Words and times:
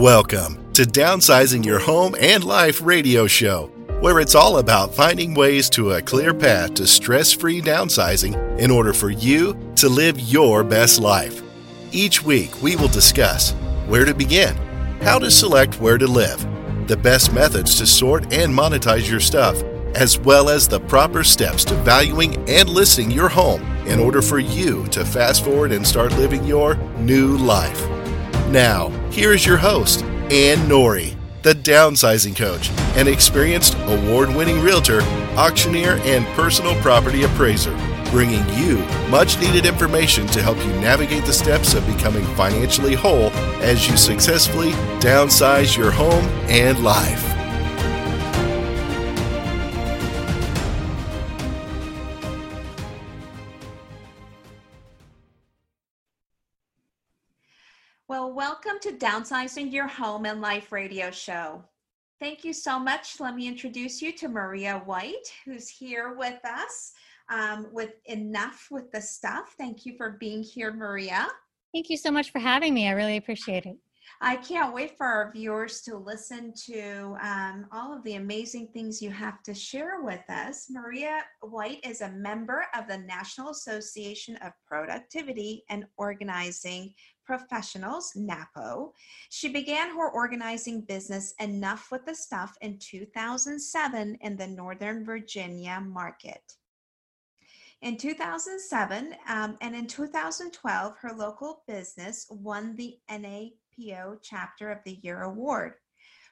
Welcome 0.00 0.72
to 0.72 0.84
Downsizing 0.84 1.66
Your 1.66 1.78
Home 1.78 2.16
and 2.18 2.42
Life 2.42 2.80
radio 2.80 3.26
show, 3.26 3.66
where 4.00 4.20
it's 4.20 4.34
all 4.34 4.56
about 4.56 4.94
finding 4.94 5.34
ways 5.34 5.68
to 5.68 5.92
a 5.92 6.00
clear 6.00 6.32
path 6.32 6.72
to 6.74 6.86
stress 6.86 7.30
free 7.30 7.60
downsizing 7.60 8.58
in 8.58 8.70
order 8.70 8.94
for 8.94 9.10
you 9.10 9.54
to 9.76 9.90
live 9.90 10.18
your 10.18 10.64
best 10.64 10.98
life. 10.98 11.42
Each 11.92 12.22
week, 12.22 12.62
we 12.62 12.74
will 12.74 12.88
discuss 12.88 13.52
where 13.86 14.06
to 14.06 14.14
begin, 14.14 14.56
how 15.02 15.18
to 15.18 15.30
select 15.30 15.78
where 15.78 15.98
to 15.98 16.06
live, 16.06 16.40
the 16.88 16.96
best 16.96 17.30
methods 17.34 17.76
to 17.76 17.86
sort 17.86 18.32
and 18.32 18.50
monetize 18.50 19.10
your 19.10 19.20
stuff, 19.20 19.62
as 19.94 20.18
well 20.18 20.48
as 20.48 20.66
the 20.66 20.80
proper 20.80 21.22
steps 21.22 21.66
to 21.66 21.74
valuing 21.74 22.34
and 22.48 22.70
listing 22.70 23.10
your 23.10 23.28
home 23.28 23.60
in 23.86 24.00
order 24.00 24.22
for 24.22 24.38
you 24.38 24.86
to 24.86 25.04
fast 25.04 25.44
forward 25.44 25.70
and 25.70 25.86
start 25.86 26.12
living 26.12 26.44
your 26.44 26.76
new 26.96 27.36
life. 27.36 27.86
Now, 28.48 28.90
here 29.12 29.34
is 29.34 29.44
your 29.44 29.58
host, 29.58 30.04
Anne 30.30 30.66
Nouri, 30.66 31.14
the 31.42 31.52
downsizing 31.52 32.34
coach, 32.34 32.70
an 32.96 33.06
experienced 33.06 33.76
award 33.84 34.34
winning 34.34 34.58
realtor, 34.62 35.02
auctioneer, 35.36 36.00
and 36.04 36.24
personal 36.28 36.74
property 36.76 37.24
appraiser, 37.24 37.76
bringing 38.10 38.42
you 38.54 38.78
much 39.10 39.38
needed 39.38 39.66
information 39.66 40.26
to 40.28 40.42
help 40.42 40.56
you 40.64 40.72
navigate 40.80 41.26
the 41.26 41.32
steps 41.32 41.74
of 41.74 41.86
becoming 41.86 42.24
financially 42.36 42.94
whole 42.94 43.28
as 43.60 43.86
you 43.86 43.98
successfully 43.98 44.70
downsize 44.98 45.76
your 45.76 45.90
home 45.90 46.24
and 46.48 46.82
life. 46.82 47.31
To 58.92 58.98
Downsizing 58.98 59.72
Your 59.72 59.86
Home 59.86 60.26
and 60.26 60.42
Life 60.42 60.70
radio 60.70 61.10
show. 61.10 61.64
Thank 62.20 62.44
you 62.44 62.52
so 62.52 62.78
much. 62.78 63.20
Let 63.20 63.34
me 63.34 63.48
introduce 63.48 64.02
you 64.02 64.12
to 64.12 64.28
Maria 64.28 64.82
White, 64.84 65.32
who's 65.46 65.68
here 65.68 66.14
with 66.14 66.44
us 66.44 66.92
um, 67.30 67.68
with 67.72 67.92
Enuff 68.06 68.68
with 68.70 68.90
the 68.92 69.00
Stuff. 69.00 69.54
Thank 69.56 69.86
you 69.86 69.96
for 69.96 70.16
being 70.20 70.42
here, 70.42 70.74
Maria. 70.74 71.28
Thank 71.72 71.88
you 71.88 71.96
so 71.96 72.10
much 72.10 72.32
for 72.32 72.38
having 72.38 72.74
me. 72.74 72.86
I 72.86 72.90
really 72.90 73.16
appreciate 73.16 73.64
it. 73.64 73.76
I 74.20 74.36
can't 74.36 74.74
wait 74.74 74.96
for 74.96 75.06
our 75.06 75.32
viewers 75.32 75.80
to 75.82 75.96
listen 75.96 76.52
to 76.66 77.16
um, 77.22 77.66
all 77.72 77.96
of 77.96 78.04
the 78.04 78.14
amazing 78.14 78.68
things 78.68 79.00
you 79.00 79.10
have 79.10 79.42
to 79.44 79.54
share 79.54 80.02
with 80.02 80.22
us. 80.28 80.66
Maria 80.70 81.22
White 81.40 81.80
is 81.84 82.02
a 82.02 82.10
member 82.10 82.66
of 82.76 82.88
the 82.88 82.98
National 82.98 83.50
Association 83.50 84.36
of 84.36 84.52
Productivity 84.66 85.64
and 85.70 85.86
Organizing 85.96 86.92
Professionals, 87.24 88.12
NAPO. 88.16 88.92
She 89.30 89.48
began 89.48 89.90
her 89.90 90.10
organizing 90.10 90.82
business 90.82 91.34
Enuff 91.40 91.90
with 91.90 92.04
the 92.04 92.14
Stuff 92.14 92.56
in 92.60 92.78
2007 92.78 94.18
in 94.20 94.36
the 94.36 94.46
Northern 94.46 95.04
Virginia 95.04 95.80
market. 95.80 96.42
In 97.82 97.96
2007 97.96 99.14
um, 99.28 99.56
and 99.60 99.74
in 99.74 99.86
2012, 99.86 100.96
her 100.98 101.12
local 101.12 101.64
business 101.66 102.26
won 102.30 102.76
the 102.76 102.96
NAPO 103.10 104.18
Chapter 104.22 104.70
of 104.70 104.78
the 104.84 105.00
Year 105.02 105.22
award. 105.22 105.74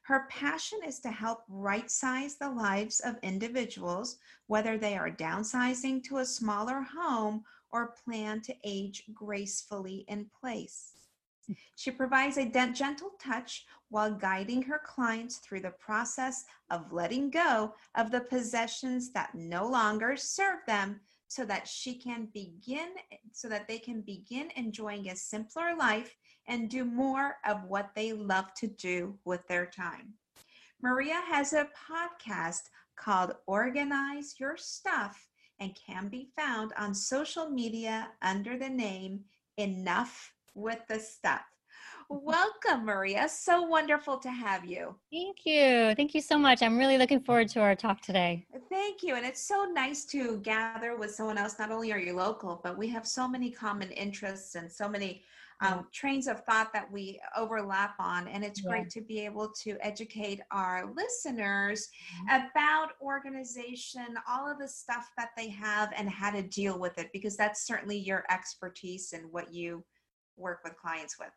Her 0.02 0.26
passion 0.30 0.80
is 0.86 0.98
to 1.00 1.10
help 1.10 1.44
right 1.48 1.90
size 1.90 2.36
the 2.36 2.50
lives 2.50 3.00
of 3.00 3.16
individuals, 3.22 4.18
whether 4.46 4.78
they 4.78 4.96
are 4.96 5.10
downsizing 5.10 6.02
to 6.04 6.18
a 6.18 6.24
smaller 6.24 6.82
home 6.82 7.44
or 7.72 7.94
plan 8.04 8.40
to 8.42 8.54
age 8.64 9.04
gracefully 9.12 10.04
in 10.08 10.26
place. 10.40 10.92
She 11.76 11.90
provides 11.90 12.36
a 12.36 12.46
gentle 12.46 13.12
touch 13.20 13.66
while 13.88 14.14
guiding 14.14 14.62
her 14.62 14.80
clients 14.84 15.38
through 15.38 15.60
the 15.60 15.70
process 15.70 16.44
of 16.70 16.92
letting 16.92 17.30
go 17.30 17.74
of 17.96 18.10
the 18.10 18.20
possessions 18.20 19.10
that 19.12 19.34
no 19.34 19.66
longer 19.66 20.16
serve 20.16 20.60
them 20.66 21.00
so 21.26 21.44
that 21.44 21.66
she 21.66 21.94
can 21.94 22.28
begin 22.34 22.90
so 23.32 23.48
that 23.48 23.68
they 23.68 23.78
can 23.78 24.00
begin 24.00 24.50
enjoying 24.56 25.08
a 25.08 25.16
simpler 25.16 25.76
life 25.76 26.16
and 26.48 26.68
do 26.68 26.84
more 26.84 27.36
of 27.46 27.64
what 27.64 27.90
they 27.94 28.12
love 28.12 28.52
to 28.54 28.66
do 28.66 29.16
with 29.24 29.46
their 29.48 29.66
time. 29.66 30.14
Maria 30.82 31.20
has 31.28 31.52
a 31.52 31.68
podcast 31.90 32.62
called 32.96 33.34
Organize 33.46 34.34
Your 34.38 34.56
Stuff 34.56 35.29
and 35.60 35.76
can 35.86 36.08
be 36.08 36.28
found 36.36 36.72
on 36.78 36.94
social 36.94 37.48
media 37.48 38.08
under 38.22 38.58
the 38.58 38.68
name 38.68 39.20
Enuff 39.58 40.32
with 40.54 40.80
the 40.88 40.98
Stuff. 40.98 41.42
Mm-hmm. 42.10 42.24
Welcome, 42.24 42.86
Maria. 42.86 43.28
So 43.28 43.62
wonderful 43.62 44.18
to 44.18 44.30
have 44.30 44.64
you. 44.64 44.96
Thank 45.12 45.44
you. 45.44 45.94
Thank 45.94 46.14
you 46.14 46.20
so 46.20 46.38
much. 46.38 46.62
I'm 46.62 46.78
really 46.78 46.98
looking 46.98 47.20
forward 47.20 47.48
to 47.50 47.60
our 47.60 47.76
talk 47.76 48.00
today. 48.00 48.46
Thank 48.68 49.02
you. 49.02 49.14
And 49.14 49.24
it's 49.24 49.42
so 49.42 49.64
nice 49.72 50.04
to 50.06 50.38
gather 50.38 50.96
with 50.96 51.14
someone 51.14 51.38
else. 51.38 51.58
Not 51.58 51.70
only 51.70 51.92
are 51.92 51.98
you 51.98 52.14
local, 52.14 52.60
but 52.64 52.76
we 52.76 52.88
have 52.88 53.06
so 53.06 53.28
many 53.28 53.50
common 53.50 53.90
interests 53.90 54.54
and 54.54 54.72
so 54.72 54.88
many 54.88 55.22
um, 55.60 55.86
trains 55.92 56.26
of 56.26 56.40
thought 56.44 56.72
that 56.72 56.90
we 56.90 57.20
overlap 57.36 57.94
on. 57.98 58.28
And 58.28 58.44
it's 58.44 58.62
yeah. 58.62 58.70
great 58.70 58.90
to 58.90 59.00
be 59.00 59.20
able 59.24 59.52
to 59.62 59.76
educate 59.80 60.40
our 60.50 60.90
listeners 60.96 61.88
mm-hmm. 62.28 62.46
about 62.46 62.92
organization, 63.02 64.06
all 64.28 64.50
of 64.50 64.58
the 64.58 64.68
stuff 64.68 65.08
that 65.18 65.30
they 65.36 65.48
have, 65.48 65.92
and 65.96 66.08
how 66.08 66.30
to 66.30 66.42
deal 66.42 66.78
with 66.78 66.98
it, 66.98 67.10
because 67.12 67.36
that's 67.36 67.66
certainly 67.66 67.98
your 67.98 68.24
expertise 68.30 69.12
and 69.12 69.30
what 69.30 69.52
you 69.52 69.84
work 70.36 70.60
with 70.64 70.76
clients 70.76 71.16
with. 71.18 71.30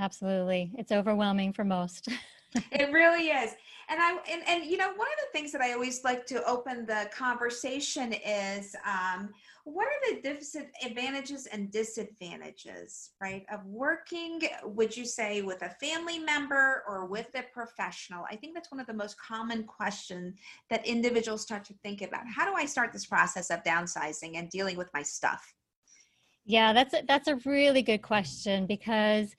Absolutely. 0.00 0.72
It's 0.76 0.92
overwhelming 0.92 1.52
for 1.52 1.64
most. 1.64 2.08
it 2.54 2.92
really 2.92 3.28
is. 3.28 3.54
And 3.88 4.00
I 4.00 4.18
and, 4.30 4.42
and 4.46 4.64
you 4.64 4.76
know, 4.76 4.88
one 4.88 5.08
of 5.08 5.18
the 5.20 5.38
things 5.38 5.52
that 5.52 5.60
I 5.60 5.72
always 5.72 6.04
like 6.04 6.24
to 6.26 6.44
open 6.44 6.86
the 6.86 7.10
conversation 7.12 8.12
is 8.12 8.74
um, 8.86 9.30
what 9.64 9.86
are 9.86 10.22
the 10.22 10.66
advantages 10.84 11.46
and 11.46 11.70
disadvantages, 11.70 13.10
right, 13.20 13.44
of 13.52 13.64
working, 13.64 14.40
would 14.64 14.96
you 14.96 15.04
say, 15.04 15.42
with 15.42 15.62
a 15.62 15.70
family 15.80 16.18
member 16.18 16.82
or 16.88 17.06
with 17.06 17.28
a 17.34 17.44
professional? 17.52 18.24
I 18.30 18.36
think 18.36 18.54
that's 18.54 18.72
one 18.72 18.80
of 18.80 18.86
the 18.86 18.94
most 18.94 19.16
common 19.20 19.64
questions 19.64 20.34
that 20.70 20.86
individuals 20.86 21.42
start 21.42 21.64
to 21.66 21.74
think 21.82 22.02
about. 22.02 22.22
How 22.26 22.44
do 22.44 22.56
I 22.56 22.66
start 22.66 22.92
this 22.92 23.06
process 23.06 23.50
of 23.50 23.62
downsizing 23.62 24.36
and 24.36 24.50
dealing 24.50 24.76
with 24.76 24.90
my 24.92 25.02
stuff? 25.02 25.54
Yeah, 26.44 26.72
that's 26.72 26.94
a, 26.94 27.02
that's 27.06 27.28
a 27.28 27.36
really 27.44 27.82
good 27.82 28.02
question 28.02 28.66
because 28.66 29.36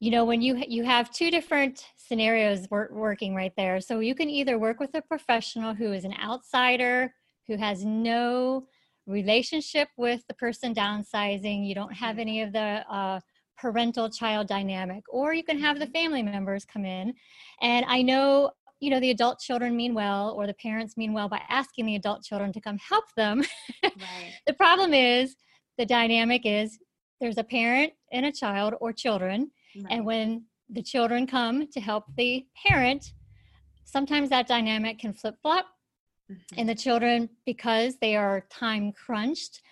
you 0.00 0.10
know 0.10 0.24
when 0.24 0.40
you 0.40 0.62
you 0.66 0.82
have 0.82 1.12
two 1.12 1.30
different 1.30 1.86
scenarios 1.96 2.66
wor- 2.70 2.90
working 2.90 3.34
right 3.34 3.52
there 3.56 3.80
so 3.80 4.00
you 4.00 4.14
can 4.14 4.28
either 4.28 4.58
work 4.58 4.80
with 4.80 4.94
a 4.94 5.02
professional 5.02 5.74
who 5.74 5.92
is 5.92 6.04
an 6.04 6.14
outsider 6.22 7.14
who 7.46 7.56
has 7.56 7.84
no 7.84 8.66
relationship 9.06 9.88
with 9.96 10.26
the 10.26 10.34
person 10.34 10.74
downsizing 10.74 11.66
you 11.66 11.74
don't 11.74 11.92
have 11.92 12.18
any 12.18 12.40
of 12.40 12.52
the 12.52 12.84
uh, 12.90 13.20
parental 13.58 14.08
child 14.08 14.48
dynamic 14.48 15.04
or 15.10 15.34
you 15.34 15.44
can 15.44 15.58
have 15.58 15.78
the 15.78 15.84
mm-hmm. 15.84 15.92
family 15.92 16.22
members 16.22 16.64
come 16.64 16.84
in 16.84 17.12
and 17.60 17.84
i 17.86 18.00
know 18.00 18.50
you 18.80 18.88
know 18.88 19.00
the 19.00 19.10
adult 19.10 19.38
children 19.38 19.76
mean 19.76 19.92
well 19.92 20.30
or 20.30 20.46
the 20.46 20.54
parents 20.54 20.96
mean 20.96 21.12
well 21.12 21.28
by 21.28 21.42
asking 21.50 21.84
the 21.84 21.96
adult 21.96 22.22
children 22.22 22.52
to 22.52 22.60
come 22.60 22.78
help 22.78 23.04
them 23.16 23.44
right. 23.84 24.32
the 24.46 24.54
problem 24.54 24.94
is 24.94 25.36
the 25.76 25.84
dynamic 25.84 26.46
is 26.46 26.78
there's 27.20 27.36
a 27.36 27.44
parent 27.44 27.92
and 28.12 28.24
a 28.24 28.32
child 28.32 28.72
or 28.80 28.94
children 28.94 29.50
Right. 29.76 29.86
And 29.90 30.04
when 30.04 30.44
the 30.68 30.82
children 30.82 31.26
come 31.26 31.66
to 31.68 31.80
help 31.80 32.04
the 32.16 32.46
parent, 32.66 33.12
sometimes 33.84 34.30
that 34.30 34.46
dynamic 34.46 34.98
can 34.98 35.12
flip 35.12 35.36
flop. 35.42 35.66
Mm-hmm. 36.30 36.58
And 36.58 36.68
the 36.68 36.74
children, 36.74 37.28
because 37.44 37.96
they 37.98 38.16
are 38.16 38.46
time 38.50 38.92
crunched, 38.92 39.62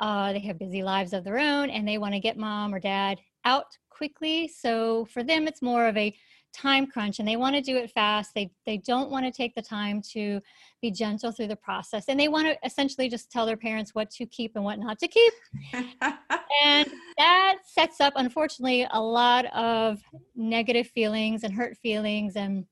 uh, 0.00 0.32
they 0.32 0.40
have 0.40 0.58
busy 0.58 0.82
lives 0.82 1.12
of 1.12 1.24
their 1.24 1.38
own 1.38 1.70
and 1.70 1.86
they 1.86 1.98
want 1.98 2.14
to 2.14 2.20
get 2.20 2.36
mom 2.36 2.74
or 2.74 2.80
dad 2.80 3.18
out 3.44 3.66
quickly. 3.90 4.48
So 4.48 5.06
for 5.06 5.22
them, 5.22 5.46
it's 5.48 5.62
more 5.62 5.86
of 5.86 5.96
a 5.96 6.14
time 6.52 6.86
crunch 6.86 7.18
and 7.18 7.28
they 7.28 7.36
want 7.36 7.54
to 7.54 7.62
do 7.62 7.76
it 7.76 7.90
fast. 7.90 8.32
They 8.34 8.50
they 8.66 8.78
don't 8.78 9.10
want 9.10 9.26
to 9.26 9.32
take 9.32 9.54
the 9.54 9.62
time 9.62 10.02
to 10.12 10.40
be 10.80 10.90
gentle 10.90 11.32
through 11.32 11.48
the 11.48 11.56
process 11.56 12.04
and 12.08 12.18
they 12.18 12.28
want 12.28 12.46
to 12.46 12.56
essentially 12.64 13.08
just 13.08 13.30
tell 13.30 13.46
their 13.46 13.56
parents 13.56 13.94
what 13.94 14.10
to 14.12 14.26
keep 14.26 14.52
and 14.54 14.64
what 14.64 14.78
not 14.78 14.98
to 14.98 15.08
keep. 15.08 15.32
and 16.62 16.90
that 17.16 17.58
sets 17.66 18.00
up 18.00 18.12
unfortunately 18.16 18.86
a 18.92 19.00
lot 19.00 19.46
of 19.46 20.00
negative 20.34 20.88
feelings 20.88 21.44
and 21.44 21.52
hurt 21.52 21.76
feelings 21.76 22.36
and 22.36 22.64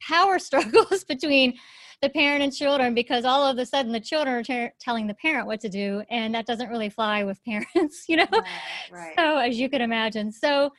power 0.00 0.38
struggles 0.48 1.04
between 1.04 1.54
the 2.00 2.08
parent 2.08 2.42
and 2.42 2.54
children 2.54 2.94
because 2.94 3.24
all 3.24 3.44
of 3.44 3.58
a 3.58 3.66
sudden 3.66 3.92
the 3.92 4.00
children 4.00 4.36
are 4.36 4.42
ter- 4.42 4.72
telling 4.80 5.06
the 5.06 5.14
parent 5.14 5.46
what 5.46 5.60
to 5.60 5.68
do 5.68 6.02
and 6.10 6.34
that 6.34 6.46
doesn't 6.46 6.68
really 6.68 6.88
fly 6.88 7.24
with 7.24 7.42
parents 7.44 8.04
you 8.08 8.16
know 8.16 8.26
right, 8.30 8.44
right. 8.92 9.14
so 9.16 9.38
as 9.38 9.58
you 9.58 9.68
can 9.68 9.80
imagine 9.80 10.30
so 10.30 10.70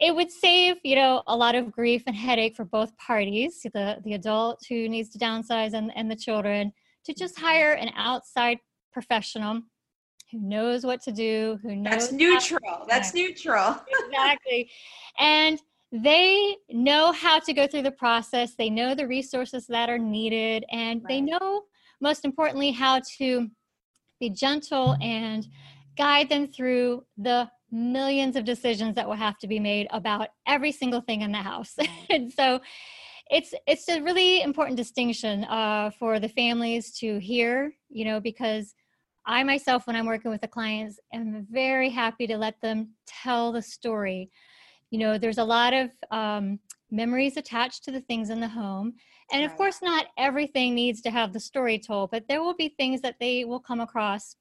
it 0.00 0.14
would 0.14 0.30
save 0.30 0.76
you 0.82 0.96
know 0.96 1.22
a 1.26 1.36
lot 1.36 1.54
of 1.54 1.70
grief 1.70 2.02
and 2.06 2.16
headache 2.16 2.56
for 2.56 2.64
both 2.64 2.96
parties 2.96 3.60
the 3.74 3.98
the 4.04 4.14
adult 4.14 4.60
who 4.68 4.88
needs 4.88 5.08
to 5.10 5.18
downsize 5.18 5.72
and, 5.72 5.92
and 5.96 6.10
the 6.10 6.16
children 6.16 6.72
to 7.04 7.14
just 7.14 7.38
hire 7.38 7.72
an 7.72 7.90
outside 7.96 8.58
professional 8.92 9.60
who 10.34 10.40
knows 10.40 10.84
what 10.84 11.00
to 11.02 11.12
do 11.12 11.58
who 11.62 11.76
knows 11.76 12.10
that's 12.10 12.12
neutral. 12.12 12.84
that's 12.88 13.14
neutral. 13.14 13.76
Exactly. 14.06 14.70
And 15.18 15.60
they 15.92 16.56
know 16.70 17.12
how 17.12 17.38
to 17.38 17.52
go 17.52 17.68
through 17.68 17.82
the 17.82 17.92
process. 17.92 18.54
They 18.56 18.68
know 18.68 18.96
the 18.96 19.06
resources 19.06 19.66
that 19.68 19.88
are 19.88 19.98
needed 19.98 20.64
and 20.72 21.02
right. 21.02 21.08
they 21.08 21.20
know 21.20 21.62
most 22.00 22.24
importantly 22.24 22.72
how 22.72 23.00
to 23.18 23.48
be 24.18 24.30
gentle 24.30 24.96
and 25.00 25.46
guide 25.96 26.28
them 26.28 26.48
through 26.48 27.04
the 27.16 27.48
millions 27.74 28.36
of 28.36 28.44
decisions 28.44 28.94
that 28.94 29.06
will 29.06 29.16
have 29.16 29.36
to 29.38 29.48
be 29.48 29.58
made 29.58 29.88
about 29.90 30.28
every 30.46 30.70
single 30.70 31.00
thing 31.00 31.22
in 31.22 31.32
the 31.32 31.38
house. 31.38 31.76
And 32.10 32.32
so 32.32 32.60
it's 33.30 33.54
it's 33.66 33.88
a 33.88 34.00
really 34.00 34.42
important 34.42 34.76
distinction 34.76 35.44
uh, 35.44 35.90
for 35.98 36.20
the 36.20 36.28
families 36.28 36.92
to 36.98 37.18
hear 37.18 37.74
you 37.88 38.04
know 38.04 38.20
because 38.20 38.74
i 39.26 39.42
myself 39.42 39.86
when 39.86 39.96
i'm 39.96 40.04
working 40.04 40.30
with 40.30 40.42
the 40.42 40.48
clients 40.48 41.00
am 41.14 41.46
very 41.50 41.88
happy 41.88 42.26
to 42.26 42.36
let 42.36 42.60
them 42.60 42.90
tell 43.06 43.50
the 43.52 43.62
story. 43.62 44.30
You 44.90 44.98
know 44.98 45.18
there's 45.18 45.38
a 45.38 45.44
lot 45.44 45.72
of 45.72 45.90
um, 46.10 46.60
memories 46.90 47.36
attached 47.36 47.82
to 47.84 47.90
the 47.90 48.02
things 48.02 48.30
in 48.30 48.40
the 48.40 48.48
home. 48.48 48.92
And 49.32 49.44
of 49.44 49.56
course 49.56 49.80
not 49.82 50.06
everything 50.18 50.74
needs 50.74 51.00
to 51.00 51.10
have 51.10 51.32
the 51.32 51.40
story 51.40 51.78
told 51.78 52.10
but 52.10 52.28
there 52.28 52.42
will 52.42 52.54
be 52.54 52.68
things 52.68 53.00
that 53.00 53.16
they 53.18 53.44
will 53.44 53.60
come 53.60 53.80
across 53.80 54.36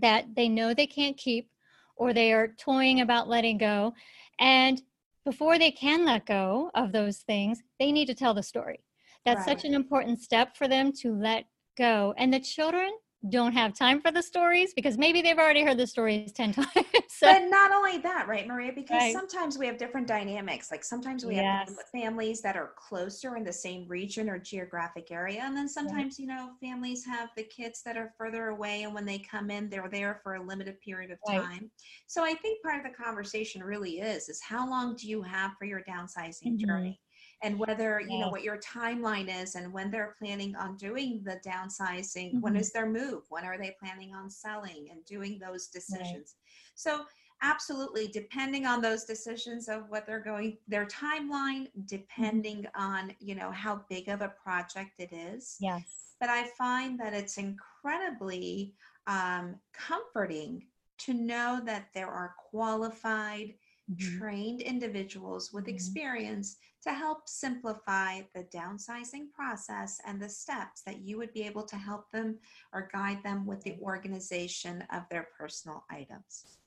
that 0.00 0.34
they 0.34 0.48
know 0.48 0.74
they 0.74 0.86
can't 0.86 1.16
keep 1.16 1.48
or 1.96 2.12
they 2.12 2.32
are 2.32 2.48
toying 2.48 3.00
about 3.00 3.28
letting 3.28 3.58
go 3.58 3.92
and 4.38 4.82
before 5.24 5.58
they 5.58 5.72
can 5.72 6.04
let 6.04 6.24
go 6.24 6.70
of 6.74 6.92
those 6.92 7.18
things, 7.18 7.60
they 7.80 7.90
need 7.90 8.06
to 8.06 8.14
tell 8.14 8.32
the 8.32 8.42
story. 8.42 8.78
That's 9.24 9.46
right. 9.46 9.58
such 9.58 9.64
an 9.64 9.74
important 9.74 10.20
step 10.20 10.56
for 10.56 10.68
them 10.68 10.92
to 11.00 11.12
let 11.12 11.46
go. 11.76 12.14
And 12.16 12.32
the 12.32 12.38
children 12.38 12.92
don't 13.30 13.52
have 13.52 13.74
time 13.74 14.00
for 14.00 14.10
the 14.10 14.22
stories 14.22 14.72
because 14.74 14.98
maybe 14.98 15.22
they've 15.22 15.38
already 15.38 15.62
heard 15.62 15.78
the 15.78 15.86
stories 15.86 16.32
10 16.32 16.52
times. 16.54 16.68
so, 17.08 17.32
but 17.32 17.48
not 17.48 17.72
only 17.72 17.98
that, 17.98 18.28
right, 18.28 18.46
Maria? 18.46 18.72
Because 18.74 19.00
right. 19.00 19.12
sometimes 19.12 19.58
we 19.58 19.66
have 19.66 19.78
different 19.78 20.06
dynamics. 20.06 20.70
Like 20.70 20.84
sometimes 20.84 21.24
we 21.24 21.36
yes. 21.36 21.68
have 21.68 21.76
families 21.92 22.40
that 22.42 22.56
are 22.56 22.72
closer 22.76 23.36
in 23.36 23.44
the 23.44 23.52
same 23.52 23.86
region 23.88 24.28
or 24.28 24.38
geographic 24.38 25.10
area. 25.10 25.42
And 25.42 25.56
then 25.56 25.68
sometimes, 25.68 26.14
right. 26.14 26.18
you 26.18 26.26
know, 26.26 26.50
families 26.60 27.04
have 27.06 27.30
the 27.36 27.44
kids 27.44 27.82
that 27.84 27.96
are 27.96 28.12
further 28.18 28.48
away. 28.48 28.82
And 28.82 28.94
when 28.94 29.04
they 29.04 29.18
come 29.18 29.50
in, 29.50 29.68
they're 29.68 29.88
there 29.90 30.20
for 30.22 30.34
a 30.34 30.42
limited 30.42 30.80
period 30.80 31.10
of 31.10 31.18
time. 31.26 31.70
So 32.06 32.24
I 32.24 32.34
think 32.34 32.62
part 32.62 32.84
of 32.84 32.90
the 32.90 32.96
conversation 32.96 33.62
really 33.62 34.00
is, 34.00 34.28
is 34.28 34.40
how 34.42 34.68
long 34.68 34.96
do 34.96 35.08
you 35.08 35.22
have 35.22 35.52
for 35.58 35.64
your 35.64 35.82
downsizing 35.82 36.54
mm-hmm. 36.54 36.66
journey? 36.66 37.00
And 37.42 37.58
whether 37.58 38.00
you 38.00 38.18
know 38.18 38.28
what 38.28 38.42
your 38.42 38.58
timeline 38.58 39.28
is 39.42 39.54
and 39.54 39.72
when 39.72 39.90
they're 39.90 40.14
planning 40.18 40.54
on 40.56 40.76
doing 40.76 41.22
the 41.24 41.40
downsizing 41.46 42.30
mm-hmm. 42.30 42.40
when 42.40 42.56
is 42.56 42.72
their 42.72 42.88
move 42.88 43.22
when 43.28 43.44
are 43.44 43.58
they 43.58 43.74
planning 43.78 44.14
on 44.14 44.30
selling 44.30 44.88
and 44.90 45.04
doing 45.04 45.38
those 45.38 45.66
decisions 45.68 46.34
right. 46.36 46.74
so 46.74 47.04
absolutely 47.42 48.08
depending 48.08 48.64
on 48.64 48.80
those 48.80 49.04
decisions 49.04 49.68
of 49.68 49.82
what 49.88 50.06
they're 50.06 50.20
going 50.20 50.56
their 50.68 50.86
timeline 50.86 51.66
mm-hmm. 51.66 51.82
depending 51.86 52.62
mm-hmm. 52.62 52.82
on 52.82 53.12
you 53.20 53.34
know 53.34 53.50
how 53.50 53.82
big 53.88 54.08
of 54.08 54.22
a 54.22 54.32
project 54.42 54.98
it 54.98 55.12
is 55.12 55.56
yes 55.60 56.14
but 56.20 56.30
i 56.30 56.44
find 56.58 56.98
that 56.98 57.12
it's 57.12 57.36
incredibly 57.36 58.74
um, 59.06 59.54
comforting 59.72 60.62
to 60.98 61.14
know 61.14 61.60
that 61.64 61.88
there 61.94 62.08
are 62.08 62.34
qualified 62.50 63.54
mm-hmm. 63.90 64.18
trained 64.18 64.60
individuals 64.60 65.52
with 65.52 65.64
mm-hmm. 65.64 65.74
experience 65.74 66.56
to 66.82 66.92
help 66.92 67.28
simplify 67.28 68.20
the 68.34 68.44
downsizing 68.54 69.32
process 69.34 70.00
and 70.06 70.20
the 70.20 70.28
steps 70.28 70.82
that 70.86 71.00
you 71.00 71.18
would 71.18 71.32
be 71.32 71.42
able 71.42 71.64
to 71.64 71.76
help 71.76 72.10
them 72.12 72.38
or 72.72 72.88
guide 72.92 73.22
them 73.24 73.46
with 73.46 73.60
the 73.62 73.76
organization 73.82 74.84
of 74.92 75.02
their 75.10 75.28
personal 75.38 75.84
items. 75.90 76.58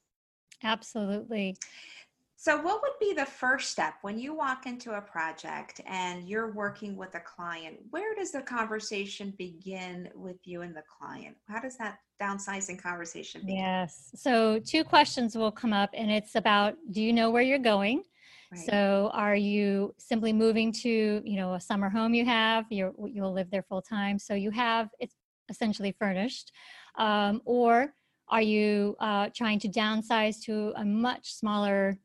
Absolutely. 0.64 1.56
So, 2.42 2.56
what 2.56 2.82
would 2.82 2.98
be 3.02 3.14
the 3.14 3.26
first 3.26 3.70
step 3.70 3.96
when 4.02 4.18
you 4.18 4.34
walk 4.34 4.66
into 4.66 4.94
a 4.94 5.02
project 5.02 5.82
and 5.86 6.28
you're 6.28 6.54
working 6.54 6.96
with 6.96 7.14
a 7.16 7.20
client? 7.20 7.78
Where 7.90 8.16
does 8.16 8.32
the 8.32 8.42
conversation 8.42 9.34
begin 9.38 10.10
with 10.16 10.38
you 10.46 10.62
and 10.62 10.74
the 10.74 10.84
client? 10.98 11.36
How 11.50 11.60
does 11.60 11.78
that 11.80 12.00
downsizing 12.20 12.82
conversation 12.82 13.42
begin? 13.42 13.58
Yes. 13.58 14.12
So, 14.16 14.60
two 14.60 14.84
questions 14.84 15.36
will 15.36 15.52
come 15.52 15.74
up, 15.74 15.90
and 15.94 16.12
it's 16.12 16.36
about 16.36 16.76
do 16.92 17.02
you 17.02 17.14
know 17.14 17.30
where 17.32 17.42
you're 17.42 17.58
going? 17.60 18.04
Right. 18.52 18.62
So, 18.62 19.12
are 19.14 19.36
you 19.36 19.94
simply 19.98 20.34
moving 20.34 20.72
to, 20.74 21.22
you 21.24 21.38
know, 21.38 21.54
a 21.54 21.60
summer 21.60 21.90
home 21.90 22.14
you 22.14 22.26
have? 22.26 22.66
you 22.70 22.94
you'll 23.12 23.34
live 23.34 23.50
there 23.52 23.64
full 23.64 23.82
time, 23.82 24.20
so 24.20 24.34
you 24.34 24.52
have 24.52 24.90
it's 25.00 25.16
essentially 25.50 25.94
furnished, 25.98 26.52
um, 26.98 27.42
or 27.46 27.94
are 28.28 28.42
you 28.42 28.96
uh, 29.00 29.30
trying 29.36 29.60
to 29.60 29.68
downsize 29.68 30.42
to 30.44 30.74
a 30.76 30.86
much 30.86 31.34
smaller 31.34 31.98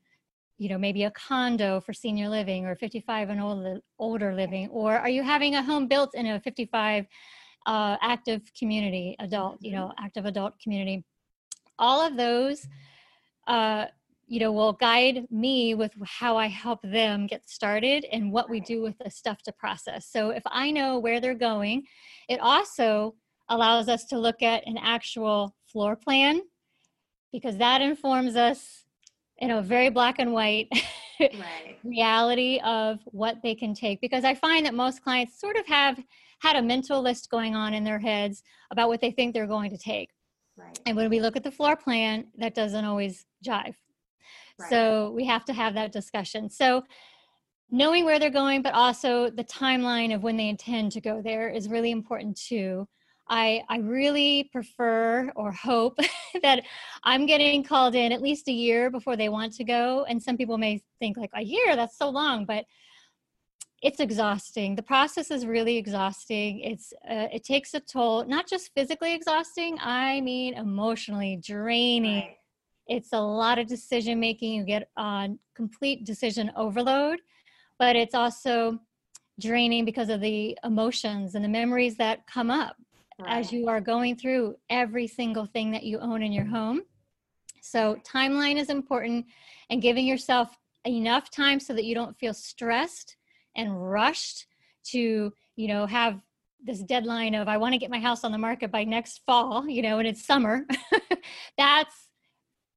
you 0.58 0.68
know 0.68 0.78
maybe 0.78 1.04
a 1.04 1.10
condo 1.10 1.80
for 1.80 1.92
senior 1.92 2.28
living 2.28 2.64
or 2.64 2.76
55 2.76 3.30
and 3.30 3.40
older, 3.40 3.80
older 3.98 4.34
living 4.34 4.68
or 4.68 4.96
are 4.96 5.08
you 5.08 5.22
having 5.22 5.56
a 5.56 5.62
home 5.62 5.88
built 5.88 6.14
in 6.14 6.26
a 6.26 6.40
55 6.40 7.06
uh, 7.66 7.96
active 8.02 8.42
community 8.58 9.16
adult 9.20 9.58
you 9.60 9.72
know 9.72 9.86
mm-hmm. 9.86 10.04
active 10.04 10.26
adult 10.26 10.58
community 10.60 11.04
all 11.78 12.00
of 12.00 12.16
those 12.16 12.66
uh, 13.46 13.86
you 14.26 14.40
know 14.40 14.52
will 14.52 14.72
guide 14.72 15.26
me 15.30 15.74
with 15.74 15.92
how 16.04 16.36
i 16.36 16.46
help 16.46 16.80
them 16.82 17.26
get 17.26 17.48
started 17.48 18.04
and 18.12 18.32
what 18.32 18.48
we 18.48 18.60
do 18.60 18.82
with 18.82 18.96
the 18.98 19.10
stuff 19.10 19.42
to 19.42 19.52
process 19.52 20.06
so 20.10 20.30
if 20.30 20.42
i 20.46 20.70
know 20.70 20.98
where 20.98 21.20
they're 21.20 21.34
going 21.34 21.82
it 22.28 22.40
also 22.40 23.14
allows 23.50 23.88
us 23.88 24.06
to 24.06 24.18
look 24.18 24.42
at 24.42 24.66
an 24.66 24.78
actual 24.78 25.54
floor 25.66 25.94
plan 25.94 26.40
because 27.32 27.58
that 27.58 27.82
informs 27.82 28.36
us 28.36 28.84
you 29.40 29.48
know 29.48 29.60
very 29.60 29.90
black 29.90 30.18
and 30.18 30.32
white 30.32 30.68
right. 31.20 31.78
reality 31.84 32.60
of 32.64 33.00
what 33.06 33.36
they 33.42 33.54
can 33.54 33.74
take 33.74 34.00
because 34.00 34.24
i 34.24 34.34
find 34.34 34.64
that 34.64 34.74
most 34.74 35.02
clients 35.02 35.38
sort 35.38 35.56
of 35.56 35.66
have 35.66 35.98
had 36.44 36.56
a 36.56 36.62
mental 36.62 37.00
list 37.00 37.30
going 37.30 37.54
on 37.54 37.72
in 37.72 37.84
their 37.84 37.98
heads 37.98 38.42
about 38.70 38.88
what 38.88 39.00
they 39.00 39.10
think 39.10 39.32
they're 39.32 39.46
going 39.46 39.70
to 39.70 39.78
take 39.78 40.10
right. 40.58 40.78
and 40.84 40.94
when 40.94 41.08
we 41.08 41.18
look 41.18 41.36
at 41.36 41.42
the 41.42 41.50
floor 41.50 41.74
plan 41.74 42.26
that 42.36 42.54
doesn't 42.54 42.84
always 42.84 43.24
jive 43.42 43.74
right. 44.58 44.70
so 44.70 45.10
we 45.16 45.24
have 45.24 45.44
to 45.46 45.54
have 45.54 45.72
that 45.72 45.90
discussion 45.90 46.50
so 46.50 46.82
knowing 47.70 48.04
where 48.04 48.18
they're 48.18 48.28
going 48.28 48.60
but 48.60 48.74
also 48.74 49.30
the 49.30 49.44
timeline 49.44 50.14
of 50.14 50.22
when 50.22 50.36
they 50.36 50.50
intend 50.50 50.92
to 50.92 51.00
go 51.00 51.22
there 51.22 51.48
is 51.48 51.68
really 51.68 51.90
important 51.90 52.36
too 52.36 52.86
I, 53.26 53.62
I 53.70 53.78
really 53.78 54.50
prefer 54.52 55.32
or 55.34 55.50
hope 55.50 55.98
that 56.42 56.62
I'm 57.04 57.24
getting 57.24 57.62
called 57.64 57.94
in 57.94 58.12
at 58.12 58.20
least 58.20 58.48
a 58.48 58.52
year 58.52 58.90
before 58.90 59.16
they 59.16 59.30
want 59.30 59.54
to 59.54 59.64
go. 59.64 60.04
And 60.06 60.22
some 60.22 60.36
people 60.36 60.58
may 60.58 60.82
think 60.98 61.16
like 61.16 61.30
a 61.34 61.42
year, 61.42 61.74
that's 61.74 61.96
so 61.96 62.10
long, 62.10 62.44
but 62.44 62.66
it's 63.84 64.00
exhausting. 64.00 64.74
The 64.74 64.82
process 64.82 65.30
is 65.30 65.44
really 65.44 65.76
exhausting. 65.76 66.60
It's 66.60 66.94
uh, 67.08 67.28
it 67.30 67.44
takes 67.44 67.74
a 67.74 67.80
toll, 67.80 68.24
not 68.24 68.48
just 68.48 68.72
physically 68.74 69.14
exhausting. 69.14 69.76
I 69.78 70.22
mean 70.22 70.54
emotionally 70.54 71.36
draining. 71.36 72.22
Right. 72.22 72.36
It's 72.88 73.12
a 73.12 73.20
lot 73.20 73.58
of 73.58 73.66
decision 73.66 74.18
making. 74.18 74.54
You 74.54 74.64
get 74.64 74.88
on 74.96 75.38
complete 75.54 76.06
decision 76.06 76.50
overload, 76.56 77.20
but 77.78 77.94
it's 77.94 78.14
also 78.14 78.80
draining 79.38 79.84
because 79.84 80.08
of 80.08 80.22
the 80.22 80.58
emotions 80.64 81.34
and 81.34 81.44
the 81.44 81.48
memories 81.48 81.96
that 81.98 82.26
come 82.26 82.50
up 82.50 82.76
right. 83.18 83.38
as 83.38 83.52
you 83.52 83.68
are 83.68 83.82
going 83.82 84.16
through 84.16 84.56
every 84.70 85.06
single 85.06 85.44
thing 85.44 85.70
that 85.72 85.82
you 85.82 85.98
own 85.98 86.22
in 86.22 86.32
your 86.32 86.46
home. 86.46 86.80
So, 87.60 88.00
timeline 88.02 88.56
is 88.56 88.70
important 88.70 89.26
and 89.68 89.82
giving 89.82 90.06
yourself 90.06 90.56
enough 90.86 91.30
time 91.30 91.60
so 91.60 91.74
that 91.74 91.84
you 91.84 91.94
don't 91.94 92.18
feel 92.18 92.32
stressed 92.32 93.16
and 93.56 93.90
rushed 93.90 94.46
to, 94.90 95.32
you 95.56 95.68
know, 95.68 95.86
have 95.86 96.20
this 96.62 96.82
deadline 96.82 97.34
of 97.34 97.46
I 97.48 97.56
want 97.56 97.74
to 97.74 97.78
get 97.78 97.90
my 97.90 98.00
house 98.00 98.24
on 98.24 98.32
the 98.32 98.38
market 98.38 98.70
by 98.70 98.84
next 98.84 99.20
fall, 99.26 99.68
you 99.68 99.82
know, 99.82 99.98
and 99.98 100.08
it's 100.08 100.24
summer. 100.24 100.66
that's 101.58 102.08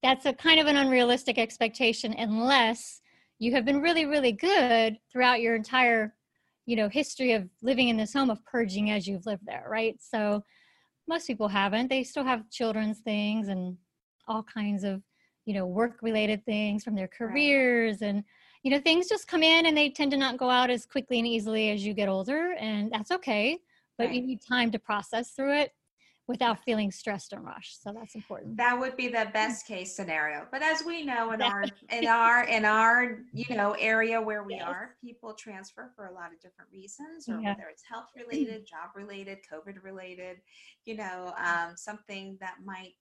that's 0.04 0.26
a 0.26 0.34
kind 0.34 0.60
of 0.60 0.68
an 0.68 0.78
unrealistic 0.78 1.38
expectation 1.38 2.14
unless 2.18 3.02
you 3.40 3.52
have 3.54 3.66
been 3.66 3.82
really 3.82 4.06
really 4.06 4.32
good 4.32 4.98
throughout 5.12 5.42
your 5.42 5.56
entire 5.56 6.14
you 6.66 6.76
know 6.76 6.90
history 6.90 7.34
of 7.34 7.50
living 7.62 7.90
in 7.90 7.98
this 7.98 8.14
home 8.14 8.30
of 8.30 8.44
purging 8.46 8.92
as 8.92 9.08
you've 9.08 9.26
lived 9.26 9.46
there 9.46 9.66
right 9.68 9.96
so 10.00 10.44
most 11.08 11.28
people 11.28 11.48
haven't 11.48 11.90
they 11.90 12.04
still 12.04 12.24
have 12.24 12.50
children's 12.50 13.00
things 13.00 13.48
and 13.48 13.76
all 14.28 14.44
kinds 14.44 14.84
of 14.84 15.02
you 15.46 15.54
know 15.54 15.66
work 15.66 15.98
related 16.02 16.44
things 16.46 16.84
from 16.84 16.96
their 16.96 17.08
careers 17.08 18.02
right. 18.02 18.10
and 18.10 18.24
you 18.64 18.72
know 18.72 18.80
things 18.80 19.08
just 19.08 19.28
come 19.28 19.44
in 19.44 19.66
and 19.66 19.78
they 19.78 19.90
tend 19.90 20.12
to 20.12 20.18
not 20.18 20.38
go 20.38 20.50
out 20.50 20.70
as 20.70 20.86
quickly 20.86 21.20
and 21.20 21.28
easily 21.28 21.72
as 21.72 21.86
you 21.86 21.94
get 21.94 22.10
older 22.10 22.54
and 22.60 22.92
that's 22.92 23.12
okay 23.12 23.58
but 23.98 24.08
right. 24.08 24.16
you 24.16 24.22
need 24.22 24.42
time 24.42 24.72
to 24.72 24.80
process 24.80 25.32
through 25.32 25.56
it 25.58 25.72
without 26.28 26.62
feeling 26.66 26.92
stressed 26.92 27.32
and 27.32 27.46
rushed 27.46 27.82
so 27.82 27.94
that's 27.94 28.16
important 28.16 28.58
that 28.58 28.78
would 28.78 28.98
be 28.98 29.08
the 29.08 29.18
mm-hmm. 29.18 29.32
best 29.32 29.66
case 29.66 29.96
scenario 29.96 30.46
but 30.52 30.62
as 30.62 30.84
we 30.84 31.04
know 31.04 31.32
in 31.32 31.42
our 31.42 31.64
in 31.92 32.06
our 32.06 32.44
in 32.44 32.66
our 32.66 33.20
you 33.32 33.56
know 33.56 33.76
area 33.80 34.22
where 34.22 34.44
we 34.44 34.56
yes. 34.56 34.64
are 34.66 34.96
people 35.02 35.34
transfer 35.34 35.90
for 35.96 36.08
a 36.08 36.14
lot 36.14 36.34
of 36.34 36.40
different 36.42 36.70
reasons 36.72 37.30
or 37.30 37.40
yeah. 37.40 37.50
whether 37.50 37.70
it's 37.72 37.84
health 37.90 38.08
mm-hmm. 38.18 38.30
related 38.30 38.68
job 38.68 38.90
related 38.96 39.38
covid 39.52 39.82
related 39.82 40.38
you 40.84 40.96
know 40.96 41.34
mm-hmm. 41.34 41.70
um, 41.70 41.78
something 41.78 42.38
that 42.42 42.56
might 42.66 42.94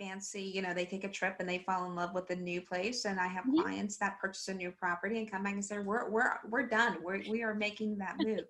fancy, 0.00 0.42
you 0.42 0.62
know, 0.62 0.72
they 0.72 0.86
take 0.86 1.04
a 1.04 1.08
trip 1.08 1.36
and 1.38 1.48
they 1.48 1.58
fall 1.58 1.84
in 1.84 1.94
love 1.94 2.14
with 2.14 2.26
the 2.26 2.36
new 2.36 2.62
place. 2.62 3.04
And 3.04 3.20
I 3.20 3.28
have 3.28 3.44
Mhm. 3.44 3.62
clients 3.62 3.98
that 3.98 4.18
purchase 4.18 4.48
a 4.48 4.54
new 4.54 4.70
property 4.72 5.18
and 5.18 5.30
come 5.30 5.42
back 5.44 5.54
and 5.54 5.64
say, 5.64 5.78
we're, 5.78 6.08
we're, 6.08 6.32
we're 6.48 6.66
done. 6.66 6.98
We're, 7.02 7.22
we 7.28 7.42
are 7.42 7.54
making 7.54 7.98
that 7.98 8.18
move. 8.18 8.46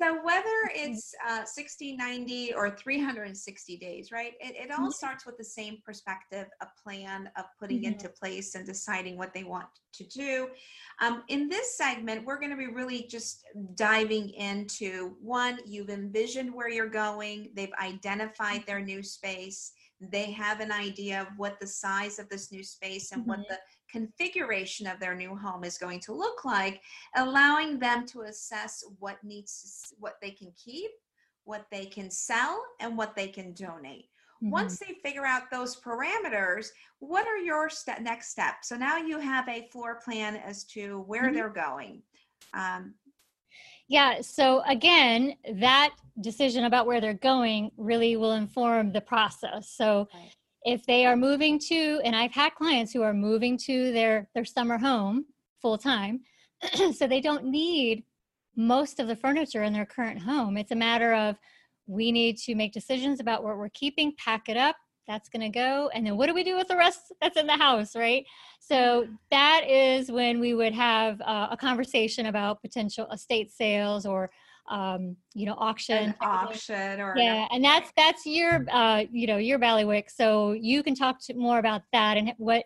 so 0.00 0.22
whether 0.24 0.44
it's 0.74 1.14
uh, 1.28 1.44
60, 1.44 1.96
90 1.96 2.54
or 2.54 2.70
360 2.70 3.76
days, 3.78 4.12
right? 4.12 4.34
It, 4.40 4.54
it 4.56 4.70
all 4.70 4.88
Mhm. 4.88 4.92
starts 4.92 5.26
with 5.26 5.36
the 5.36 5.44
same 5.44 5.78
perspective, 5.84 6.46
a 6.62 6.66
plan 6.82 7.30
of 7.36 7.46
putting 7.58 7.82
Mhm. 7.82 7.94
into 7.94 8.08
place 8.08 8.54
and 8.54 8.64
deciding 8.64 9.18
what 9.18 9.34
they 9.34 9.44
want 9.44 9.66
to 9.94 10.04
do. 10.04 10.48
Um, 11.00 11.24
in 11.28 11.48
this 11.48 11.76
segment, 11.76 12.24
we're 12.24 12.38
going 12.38 12.50
to 12.50 12.56
be 12.56 12.68
really 12.68 13.02
just 13.08 13.44
diving 13.74 14.30
into 14.30 15.16
one, 15.20 15.58
you've 15.66 15.90
envisioned 15.90 16.54
where 16.54 16.68
you're 16.70 16.88
going, 16.88 17.50
they've 17.54 17.72
identified 17.82 18.64
their 18.66 18.80
new 18.80 19.02
space, 19.02 19.72
they 20.00 20.30
have 20.30 20.60
an 20.60 20.70
idea 20.70 21.20
of 21.20 21.28
what 21.36 21.58
the 21.58 21.66
size 21.66 22.18
of 22.18 22.28
this 22.28 22.52
new 22.52 22.62
space 22.62 23.12
and 23.12 23.26
what 23.26 23.40
Mhm. 23.40 23.48
the 23.48 23.58
configuration 23.90 24.86
of 24.86 25.00
their 25.00 25.14
new 25.14 25.34
home 25.34 25.64
is 25.64 25.78
going 25.78 26.00
to 26.00 26.12
look 26.12 26.44
like, 26.44 26.82
allowing 27.16 27.78
them 27.78 28.06
to 28.06 28.22
assess 28.22 28.84
what 28.98 29.22
needs 29.24 29.88
to, 29.88 29.96
what 29.98 30.20
they 30.20 30.30
can 30.30 30.52
keep, 30.52 30.90
what 31.44 31.66
they 31.70 31.86
can 31.86 32.10
sell, 32.10 32.64
and 32.80 32.96
what 32.96 33.16
they 33.16 33.28
can 33.28 33.52
donate. 33.54 34.10
Mhm. 34.42 34.52
Once 34.52 34.78
they 34.78 34.94
figure 35.02 35.26
out 35.26 35.50
those 35.50 35.80
parameters, 35.80 36.68
what 37.00 37.26
are 37.26 37.38
your 37.38 37.68
next 38.00 38.28
steps? 38.28 38.68
So 38.68 38.76
now 38.76 38.98
you 38.98 39.18
have 39.18 39.48
a 39.48 39.68
floor 39.68 39.96
plan 39.96 40.36
as 40.36 40.64
to 40.66 41.00
where 41.00 41.30
Mhm. 41.30 41.34
they're 41.34 41.48
going. 41.48 42.02
Um, 42.52 42.94
Yeah, 43.88 44.20
so 44.20 44.62
again, 44.66 45.34
that 45.54 45.94
decision 46.20 46.64
about 46.64 46.86
where 46.86 47.00
they're 47.00 47.14
going 47.14 47.70
really 47.76 48.16
will 48.16 48.32
inform 48.32 48.92
the 48.92 49.00
process. 49.00 49.70
So 49.70 50.08
Right. 50.12 50.34
if 50.64 50.84
they 50.84 51.06
are 51.06 51.16
moving 51.16 51.58
to 51.60 52.00
and 52.04 52.14
I've 52.14 52.32
had 52.32 52.54
clients 52.54 52.92
who 52.92 53.02
are 53.02 53.14
moving 53.14 53.56
to 53.58 53.92
their 53.92 54.28
their 54.34 54.44
summer 54.44 54.76
home 54.78 55.26
full 55.62 55.78
time, 55.78 56.20
so 56.94 57.06
they 57.06 57.20
don't 57.20 57.46
need 57.46 58.04
most 58.56 59.00
of 59.00 59.06
the 59.08 59.16
furniture 59.16 59.62
in 59.62 59.72
their 59.72 59.86
current 59.86 60.20
home. 60.20 60.56
It's 60.56 60.72
a 60.72 60.76
matter 60.76 61.14
of 61.14 61.36
we 61.86 62.12
need 62.12 62.36
to 62.38 62.54
make 62.54 62.72
decisions 62.72 63.20
about 63.20 63.42
what 63.42 63.56
we're 63.56 63.70
keeping, 63.70 64.12
pack 64.18 64.48
it 64.48 64.56
up, 64.56 64.76
that's 65.08 65.28
going 65.28 65.40
to 65.40 65.48
go, 65.48 65.90
and 65.92 66.06
then 66.06 66.16
what 66.16 66.26
do 66.26 66.34
we 66.34 66.44
do 66.44 66.56
with 66.56 66.68
the 66.68 66.76
rest 66.76 67.12
that's 67.20 67.36
in 67.36 67.46
the 67.46 67.56
house, 67.56 67.96
right? 67.96 68.24
So 68.60 69.08
that 69.30 69.64
is 69.68 70.12
when 70.12 70.38
we 70.38 70.54
would 70.54 70.74
have 70.74 71.20
uh, 71.22 71.48
a 71.50 71.56
conversation 71.56 72.26
about 72.26 72.60
potential 72.60 73.08
estate 73.10 73.50
sales 73.50 74.06
or 74.06 74.30
um, 74.70 75.16
you 75.34 75.46
know 75.46 75.54
auction. 75.58 75.96
an 75.96 76.14
type 76.14 76.16
of 76.20 76.50
thing. 76.50 76.76
auction 76.76 77.00
or 77.00 77.14
Yeah, 77.16 77.46
and 77.50 77.64
that's 77.64 77.90
that's 77.96 78.26
your 78.26 78.64
uh, 78.70 79.04
you 79.10 79.26
know 79.26 79.38
your 79.38 79.58
ballywick 79.58 80.10
so 80.14 80.52
you 80.52 80.82
can 80.82 80.94
talk 80.94 81.20
to 81.26 81.34
more 81.34 81.58
about 81.58 81.82
that 81.92 82.16
and 82.16 82.32
what 82.36 82.64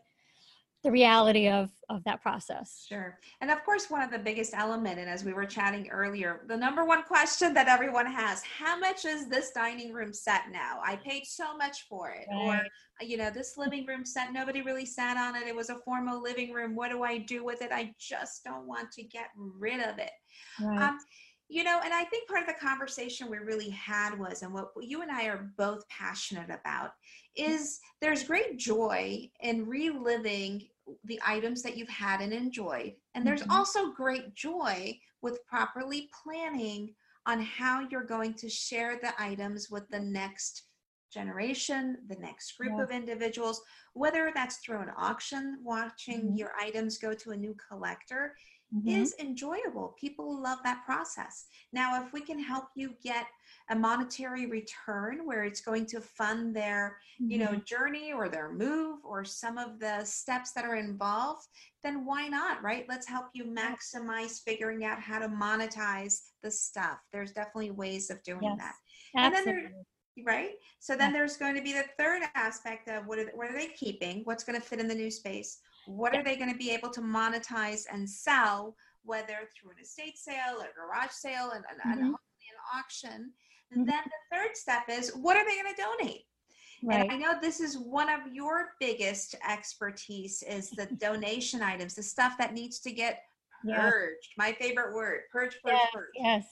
the 0.82 0.90
reality 0.90 1.48
of 1.48 1.70
of 1.96 2.04
that 2.04 2.22
process. 2.22 2.86
Sure. 2.88 3.18
And 3.40 3.50
of 3.50 3.64
course, 3.64 3.90
one 3.90 4.02
of 4.02 4.10
the 4.10 4.18
biggest 4.18 4.54
element, 4.54 4.98
and 4.98 5.08
as 5.08 5.24
we 5.24 5.32
were 5.32 5.46
chatting 5.46 5.88
earlier, 5.90 6.44
the 6.48 6.56
number 6.56 6.84
one 6.84 7.02
question 7.02 7.54
that 7.54 7.68
everyone 7.68 8.06
has, 8.06 8.42
how 8.42 8.78
much 8.78 9.04
is 9.04 9.28
this 9.28 9.50
dining 9.50 9.92
room 9.92 10.12
set 10.12 10.50
now? 10.50 10.80
I 10.84 10.96
paid 10.96 11.24
so 11.26 11.56
much 11.56 11.86
for 11.88 12.10
it. 12.10 12.26
Or, 12.32 12.60
you 13.00 13.16
know, 13.16 13.30
this 13.30 13.56
living 13.56 13.86
room 13.86 14.04
set, 14.04 14.32
nobody 14.32 14.62
really 14.62 14.86
sat 14.86 15.16
on 15.16 15.40
it. 15.40 15.46
It 15.46 15.54
was 15.56 15.70
a 15.70 15.78
formal 15.84 16.22
living 16.22 16.52
room. 16.52 16.74
What 16.74 16.90
do 16.90 17.02
I 17.02 17.18
do 17.18 17.44
with 17.44 17.62
it? 17.62 17.70
I 17.72 17.94
just 17.98 18.44
don't 18.44 18.66
want 18.66 18.90
to 18.92 19.02
get 19.02 19.28
rid 19.36 19.80
of 19.80 19.98
it. 19.98 20.12
Right. 20.60 20.82
Um, 20.82 20.98
you 21.48 21.64
know, 21.64 21.80
and 21.84 21.92
I 21.92 22.04
think 22.04 22.28
part 22.28 22.40
of 22.40 22.46
the 22.46 22.66
conversation 22.66 23.28
we 23.28 23.36
really 23.36 23.68
had 23.68 24.18
was, 24.18 24.42
and 24.42 24.54
what 24.54 24.68
you 24.80 25.02
and 25.02 25.10
I 25.10 25.26
are 25.26 25.50
both 25.58 25.86
passionate 25.88 26.48
about, 26.48 26.92
is 27.36 27.78
there's 28.00 28.24
great 28.24 28.58
joy 28.58 29.28
in 29.40 29.66
reliving 29.66 30.62
the 31.04 31.20
items 31.24 31.62
that 31.62 31.76
you've 31.76 31.88
had 31.88 32.20
and 32.20 32.32
enjoyed. 32.32 32.94
And 33.14 33.26
there's 33.26 33.42
Mhm. 33.42 33.50
also 33.50 33.92
great 33.92 34.34
joy 34.34 35.00
with 35.20 35.44
properly 35.46 36.10
planning 36.22 36.94
on 37.26 37.40
how 37.40 37.80
you're 37.90 38.04
going 38.04 38.34
to 38.34 38.48
share 38.48 38.98
the 38.98 39.12
items 39.22 39.70
with 39.70 39.88
the 39.88 40.00
next 40.00 40.64
generation, 41.12 41.98
the 42.08 42.16
next 42.16 42.56
group 42.56 42.78
Yeah. 42.78 42.84
of 42.84 42.90
individuals, 42.90 43.62
whether 43.92 44.32
that's 44.34 44.56
through 44.56 44.80
an 44.80 44.92
auction, 44.96 45.58
watching 45.62 46.32
Mhm. 46.32 46.38
your 46.38 46.52
items 46.58 46.98
go 46.98 47.14
to 47.14 47.30
a 47.30 47.36
new 47.36 47.54
collector 47.54 48.36
Mhm. 48.74 49.02
is 49.02 49.14
enjoyable. 49.18 49.88
People 50.00 50.40
love 50.40 50.58
that 50.64 50.84
process. 50.84 51.46
Now, 51.72 52.02
if 52.02 52.12
we 52.12 52.20
can 52.22 52.38
help 52.38 52.68
you 52.74 52.94
get 53.02 53.26
a 53.68 53.76
monetary 53.76 54.46
return 54.46 55.26
where 55.26 55.44
it's 55.44 55.60
going 55.60 55.86
to 55.86 56.00
fund 56.00 56.56
their, 56.56 56.98
you 57.18 57.38
know, 57.38 57.48
Mhm. 57.52 57.64
journey 57.64 58.12
or 58.12 58.28
their 58.28 58.50
move 58.50 59.04
or 59.04 59.24
some 59.24 59.58
of 59.58 59.78
the 59.78 60.04
steps 60.04 60.52
that 60.52 60.64
are 60.64 60.76
involved, 60.76 61.48
then 61.82 62.04
why 62.04 62.28
not, 62.28 62.62
right? 62.62 62.88
Let's 62.88 63.06
help 63.06 63.26
you 63.34 63.44
maximize 63.44 64.42
figuring 64.42 64.84
out 64.84 65.00
how 65.00 65.18
to 65.18 65.28
monetize 65.28 66.30
the 66.40 66.50
stuff. 66.50 66.98
There's 67.12 67.32
definitely 67.32 67.70
ways 67.72 68.10
of 68.10 68.22
doing 68.22 68.42
Yes. 68.42 68.58
that. 68.58 68.74
And 69.14 69.34
then 69.34 69.44
there- 69.44 69.56
Absolutely. 69.56 69.86
right? 70.24 70.58
So 70.78 70.94
then 70.96 71.12
there's 71.12 71.36
going 71.36 71.54
to 71.54 71.62
be 71.62 71.72
the 71.72 71.84
third 71.98 72.22
aspect 72.34 72.88
of 72.88 73.06
what 73.06 73.18
are, 73.18 73.30
what 73.34 73.50
are 73.50 73.54
they 73.54 73.68
keeping? 73.68 74.24
What's 74.24 74.44
going 74.44 74.60
to 74.60 74.66
fit 74.66 74.78
in 74.80 74.88
the 74.88 74.94
new 74.94 75.10
space? 75.10 75.60
What 75.86 76.14
are 76.16 76.22
they 76.22 76.36
going 76.36 76.52
to 76.52 76.58
be 76.58 76.70
able 76.70 76.90
to 76.90 77.00
monetize 77.00 77.84
and 77.92 78.08
sell, 78.08 78.76
whether 79.04 79.48
through 79.54 79.70
an 79.72 79.78
estate 79.82 80.16
sale, 80.16 80.60
a 80.60 80.68
garage 80.74 81.10
sale, 81.10 81.50
and, 81.54 81.64
and, 81.70 81.80
and 81.84 82.00
Mhm. 82.00 82.10
hopefully 82.10 82.48
an 82.50 82.78
auction? 82.78 83.32
And 83.70 83.88
then 83.88 84.02
the 84.04 84.36
third 84.36 84.56
step 84.56 84.84
is 84.88 85.10
what 85.16 85.36
are 85.36 85.44
they 85.44 85.60
going 85.60 85.74
to 85.74 85.82
donate? 85.82 86.26
Right. 86.82 87.00
And 87.00 87.12
I 87.12 87.16
know 87.16 87.38
this 87.40 87.60
is 87.60 87.78
one 87.78 88.08
of 88.08 88.32
your 88.32 88.74
biggest 88.80 89.34
expertise 89.48 90.42
is 90.42 90.70
the 90.70 90.86
donation 90.98 91.62
items, 91.62 91.94
the 91.94 92.02
stuff 92.02 92.36
that 92.38 92.52
needs 92.52 92.78
to 92.80 92.92
get 92.92 93.22
Yes. 93.64 93.78
purged. 93.78 94.34
My 94.36 94.52
favorite 94.52 94.92
word, 94.92 95.20
purge, 95.30 95.56
purge, 95.62 95.72
Yes, 95.72 95.90
purge. 95.92 96.08
yes. 96.16 96.44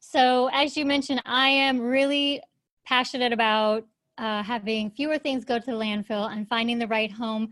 So 0.00 0.48
as 0.52 0.76
you 0.78 0.86
mentioned, 0.86 1.20
I 1.26 1.48
am 1.48 1.78
really 1.78 2.40
passionate 2.86 3.32
about 3.34 3.86
uh, 4.16 4.42
having 4.42 4.90
fewer 4.90 5.18
things 5.18 5.44
go 5.44 5.58
to 5.58 5.66
the 5.66 5.72
landfill 5.72 6.32
and 6.32 6.48
finding 6.48 6.78
the 6.78 6.86
right 6.86 7.12
home 7.12 7.50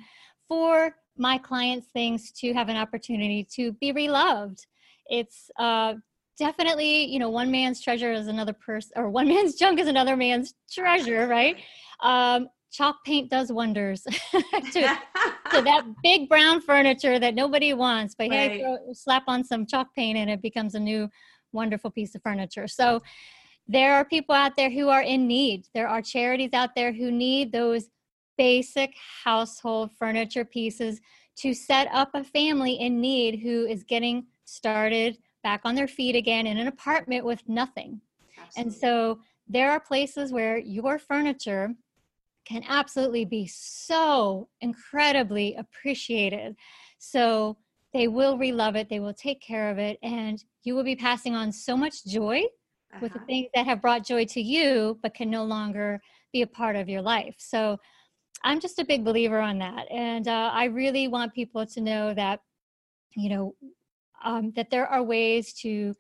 for 0.48 0.96
my 1.16 1.38
clients' 1.38 1.88
things 1.92 2.30
to 2.32 2.52
have 2.52 2.68
an 2.68 2.76
opportunity 2.76 3.46
to 3.54 3.72
be 3.72 3.92
reloved. 3.92 4.64
It's 5.06 5.50
uh, 5.58 5.94
definitely, 6.38 7.04
you 7.04 7.18
know, 7.18 7.30
one 7.30 7.50
man's 7.50 7.80
treasure 7.80 8.12
is 8.12 8.28
another 8.28 8.52
person, 8.52 8.92
or 8.96 9.10
one 9.10 9.28
man's 9.34 9.54
junk 9.54 9.78
is 9.78 9.88
another 9.88 10.16
man's 10.16 10.54
treasure, 10.70 11.26
right? 11.26 11.56
Um, 12.02 12.48
chalk 12.72 13.04
paint 13.04 13.30
does 13.30 13.52
wonders 13.52 14.02
to, 14.32 14.40
to 14.72 14.92
that 15.52 15.84
big 16.02 16.28
brown 16.28 16.60
furniture 16.60 17.18
that 17.18 17.34
nobody 17.34 17.74
wants. 17.74 18.14
But 18.14 18.28
hey, 18.28 18.60
throw, 18.60 18.78
slap 18.94 19.24
on 19.28 19.44
some 19.44 19.66
chalk 19.66 19.94
paint 19.94 20.18
and 20.18 20.30
it 20.30 20.40
becomes 20.40 20.74
a 20.74 20.80
new 20.80 21.08
wonderful 21.52 21.90
piece 21.90 22.14
of 22.14 22.22
furniture. 22.22 22.66
So 22.66 23.02
there 23.68 23.94
are 23.94 24.04
people 24.04 24.34
out 24.34 24.56
there 24.56 24.70
who 24.70 24.88
are 24.88 25.02
in 25.02 25.28
need. 25.28 25.68
There 25.74 25.86
are 25.86 26.02
charities 26.02 26.50
out 26.54 26.70
there 26.74 26.92
who 26.92 27.12
need 27.12 27.52
those 27.52 27.88
basic 28.36 28.94
household 29.24 29.90
furniture 29.98 30.44
pieces 30.44 31.00
to 31.36 31.54
set 31.54 31.88
up 31.92 32.10
a 32.14 32.24
family 32.24 32.74
in 32.74 33.00
need 33.00 33.40
who 33.40 33.66
is 33.66 33.84
getting 33.84 34.26
started 34.44 35.18
back 35.42 35.62
on 35.64 35.74
their 35.74 35.88
feet 35.88 36.14
again 36.14 36.46
in 36.46 36.58
an 36.58 36.68
apartment 36.68 37.24
with 37.24 37.42
nothing. 37.48 38.00
And 38.56 38.72
so 38.72 39.20
there 39.48 39.70
are 39.70 39.80
places 39.80 40.32
where 40.32 40.58
your 40.58 40.98
furniture 40.98 41.74
can 42.44 42.64
absolutely 42.68 43.24
be 43.24 43.46
so 43.46 44.48
incredibly 44.60 45.54
appreciated. 45.54 46.56
So 46.98 47.56
they 47.92 48.08
will 48.08 48.38
relove 48.38 48.76
it, 48.76 48.88
they 48.88 49.00
will 49.00 49.14
take 49.14 49.40
care 49.40 49.70
of 49.70 49.78
it, 49.78 49.98
and 50.02 50.42
you 50.64 50.74
will 50.74 50.84
be 50.84 50.96
passing 50.96 51.34
on 51.34 51.52
so 51.52 51.76
much 51.76 52.04
joy 52.04 52.42
with 53.00 53.12
the 53.12 53.18
Uh-huh. 53.18 53.26
things 53.26 53.48
that 53.54 53.66
have 53.66 53.80
brought 53.82 54.06
joy 54.06 54.24
to 54.26 54.40
you 54.40 54.98
but 55.02 55.14
can 55.14 55.30
no 55.30 55.44
longer 55.44 56.00
be 56.32 56.42
a 56.42 56.46
part 56.46 56.76
of 56.76 56.88
your 56.88 57.02
life. 57.02 57.34
So 57.38 57.78
I'm 58.44 58.60
just 58.60 58.78
a 58.78 58.84
big 58.84 59.04
believer 59.04 59.38
on 59.38 59.58
that. 59.58 59.90
And 59.90 60.26
uh, 60.26 60.50
I 60.52 60.64
really 60.64 61.08
want 61.08 61.34
people 61.34 61.64
to 61.66 61.80
know 61.80 62.14
that, 62.14 62.40
you 63.16 63.30
know, 63.30 63.54
um, 64.24 64.52
that 64.56 64.70
there 64.70 64.86
are 64.86 65.02
ways 65.02 65.52
to 65.54 65.94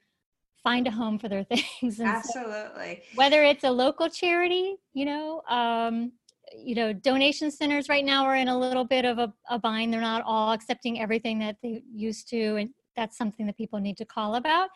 find 0.62 0.86
a 0.86 0.90
home 0.90 1.18
for 1.18 1.28
their 1.28 1.44
things. 1.52 2.00
And 2.00 2.24
so 2.24 2.40
Absolutely. 2.40 3.02
whether 3.14 3.42
it's 3.42 3.64
a 3.64 3.70
local 3.70 4.08
charity, 4.08 4.76
you 4.92 5.04
know, 5.04 5.42
um, 5.48 6.12
you 6.56 6.74
know, 6.74 6.92
donation 6.92 7.50
centers 7.50 7.88
right 7.88 8.04
now 8.04 8.24
are 8.24 8.36
in 8.36 8.48
a 8.48 8.58
little 8.58 8.84
bit 8.84 9.04
of 9.04 9.18
a, 9.18 9.32
a 9.48 9.58
bind. 9.58 9.92
They're 9.92 10.00
not 10.00 10.22
all 10.26 10.52
accepting 10.52 11.00
everything 11.00 11.38
that 11.38 11.56
they 11.62 11.82
used 11.92 12.28
to, 12.28 12.56
and 12.56 12.70
that's 12.96 13.16
something 13.16 13.46
that 13.46 13.56
people 13.56 13.80
need 13.80 13.96
to 13.98 14.04
call 14.04 14.34
about. 14.34 14.68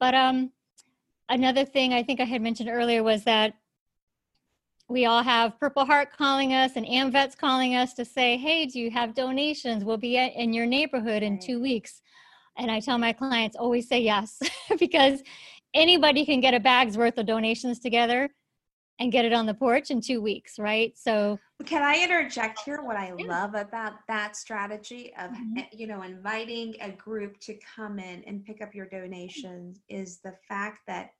But 0.00 0.14
um, 0.14 0.52
another 1.28 1.64
thing 1.64 1.94
I 1.94 2.02
think 2.02 2.20
I 2.20 2.24
had 2.24 2.42
mentioned 2.42 2.68
earlier 2.68 3.02
was 3.02 3.24
that 3.24 3.54
we 4.88 5.04
all 5.04 5.22
have 5.22 5.58
Purple 5.60 5.84
Heart 5.84 6.16
calling 6.16 6.54
us 6.54 6.72
and 6.76 6.86
AMVETS 6.86 7.36
calling 7.36 7.76
us 7.76 7.92
to 7.94 8.04
say, 8.04 8.38
"Hey, 8.38 8.64
do 8.66 8.80
you 8.80 8.90
have 8.90 9.14
donations? 9.14 9.84
We'll 9.84 9.98
be 9.98 10.16
at, 10.16 10.34
in 10.34 10.54
your 10.54 10.66
neighborhood 10.66 11.22
in 11.22 11.38
two 11.38 11.60
weeks." 11.60 12.00
And 12.56 12.70
I 12.70 12.80
tell 12.80 12.98
my 12.98 13.12
clients 13.12 13.54
always 13.54 13.86
say 13.86 14.00
yes 14.00 14.40
because 14.78 15.22
anybody 15.74 16.24
can 16.24 16.40
get 16.40 16.54
a 16.54 16.60
bag's 16.60 16.96
worth 16.96 17.18
of 17.18 17.26
donations 17.26 17.78
together 17.78 18.30
and 18.98 19.12
get 19.12 19.24
it 19.24 19.32
on 19.32 19.46
the 19.46 19.54
porch 19.54 19.90
in 19.90 20.00
two 20.00 20.20
weeks, 20.22 20.58
right? 20.58 20.96
So, 20.96 21.38
can 21.66 21.82
I 21.82 22.02
interject 22.02 22.60
here? 22.64 22.82
What 22.82 22.96
I 22.96 23.12
love 23.12 23.54
about 23.54 24.06
that 24.08 24.36
strategy 24.36 25.12
of 25.16 25.32
Mhm. 25.32 25.66
you 25.72 25.86
know 25.86 26.00
inviting 26.02 26.76
a 26.80 26.92
group 26.92 27.38
to 27.40 27.58
come 27.76 27.98
in 27.98 28.24
and 28.24 28.42
pick 28.42 28.62
up 28.62 28.74
your 28.74 28.86
donations 28.86 29.82
is 29.88 30.20
the 30.20 30.36
fact 30.48 30.78
that, 30.86 31.10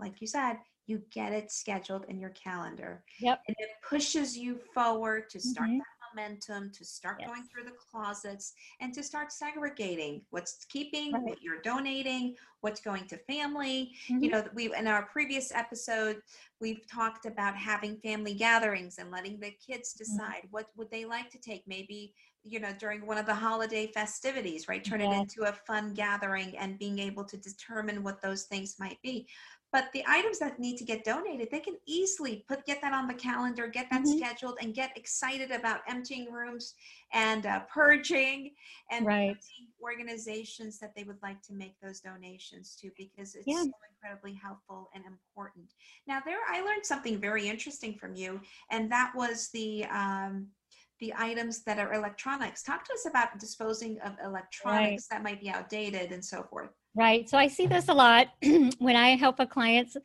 like 0.00 0.22
you 0.22 0.26
said, 0.26 0.56
you 0.86 1.02
get 1.10 1.32
it 1.32 1.50
scheduled 1.50 2.04
in 2.08 2.18
your 2.18 2.30
calendar, 2.30 3.04
yep. 3.18 3.42
and 3.48 3.56
it 3.58 3.70
pushes 3.88 4.36
you 4.36 4.58
forward 4.74 5.28
to 5.30 5.40
start 5.40 5.70
Mhm. 5.70 5.78
that 5.78 5.84
momentum, 6.14 6.70
to 6.72 6.84
start 6.84 7.18
Yes. 7.20 7.28
going 7.28 7.44
through 7.44 7.64
the 7.64 7.76
closets, 7.90 8.52
and 8.80 8.92
to 8.94 9.02
start 9.02 9.32
segregating 9.32 10.22
what's 10.30 10.64
keeping, 10.66 11.12
Right. 11.12 11.24
what 11.24 11.42
you're 11.42 11.60
donating, 11.62 12.36
what's 12.60 12.80
going 12.80 13.06
to 13.08 13.16
family, 13.18 13.94
Mhm. 14.10 14.22
you 14.22 14.30
know 14.30 14.44
we 14.54 14.74
in 14.74 14.86
our 14.86 15.06
previous 15.06 15.52
episode 15.52 16.20
we've 16.60 16.86
talked 16.86 17.26
about 17.26 17.56
having 17.56 17.98
family 17.98 18.34
gatherings 18.34 18.98
and 18.98 19.10
letting 19.10 19.38
the 19.40 19.50
kids 19.66 19.92
Mm-hmm. 19.92 19.98
decide 19.98 20.42
what 20.50 20.66
would 20.76 20.90
they 20.90 21.04
like 21.04 21.30
to 21.30 21.38
take 21.38 21.62
maybe 21.66 22.14
you 22.42 22.60
know 22.60 22.72
during 22.78 23.06
one 23.06 23.18
of 23.18 23.26
the 23.26 23.34
holiday 23.34 23.86
festivities 23.92 24.68
right 24.68 24.84
turn 24.84 25.00
it 25.00 25.12
into 25.12 25.42
a 25.48 25.52
fun 25.66 25.92
gathering 25.94 26.56
and 26.58 26.78
being 26.78 26.98
able 26.98 27.24
to 27.24 27.36
determine 27.36 28.02
what 28.02 28.20
those 28.22 28.44
things 28.44 28.76
might 28.78 29.00
be 29.02 29.26
but 29.74 29.90
the 29.92 30.04
items 30.06 30.38
that 30.38 30.60
need 30.60 30.76
to 30.78 30.84
get 30.84 31.04
donated 31.04 31.48
they 31.50 31.60
can 31.60 31.76
easily 31.84 32.44
put 32.48 32.64
get 32.64 32.80
that 32.80 32.94
on 32.94 33.08
the 33.08 33.14
calendar 33.14 33.66
get 33.66 33.90
that 33.90 34.04
Mhm. 34.04 34.16
scheduled 34.16 34.56
and 34.62 34.72
get 34.74 34.96
excited 34.96 35.50
about 35.50 35.80
emptying 35.88 36.30
rooms 36.32 36.74
and 37.12 37.44
uh, 37.44 37.60
purging 37.68 38.54
and 38.90 39.04
Right. 39.04 39.36
organizations 39.82 40.78
that 40.78 40.94
they 40.94 41.04
would 41.04 41.20
like 41.22 41.42
to 41.42 41.52
make 41.52 41.78
those 41.80 42.00
donations 42.00 42.76
to 42.76 42.90
because 42.96 43.34
it's 43.34 43.46
Yeah. 43.46 43.62
so 43.64 43.70
incredibly 43.92 44.34
helpful 44.34 44.90
and 44.94 45.04
important. 45.04 45.72
Now, 46.06 46.20
there 46.24 46.38
I 46.48 46.62
learned 46.62 46.86
something 46.86 47.18
very 47.18 47.48
interesting 47.48 47.98
from 47.98 48.14
you, 48.14 48.40
and 48.70 48.90
that 48.92 49.12
was 49.14 49.50
the 49.50 49.84
um, 49.86 50.48
the 51.00 51.12
items 51.18 51.64
that 51.64 51.78
are 51.78 51.92
electronics. 51.92 52.62
Talk 52.62 52.84
to 52.84 52.92
us 52.94 53.06
about 53.06 53.38
disposing 53.38 54.00
of 54.00 54.12
electronics 54.24 55.06
that 55.08 55.22
might 55.22 55.40
be 55.40 55.50
outdated 55.50 56.12
and 56.12 56.24
so 56.24 56.44
forth. 56.44 56.70
Right. 56.96 57.28
So 57.28 57.36
I 57.36 57.48
see 57.48 57.66
this 57.66 57.88
a 57.88 57.92
lot 57.94 58.28
when 58.78 58.94
I 58.94 59.16
help 59.16 59.40
a 59.40 59.46
clients. 59.46 59.96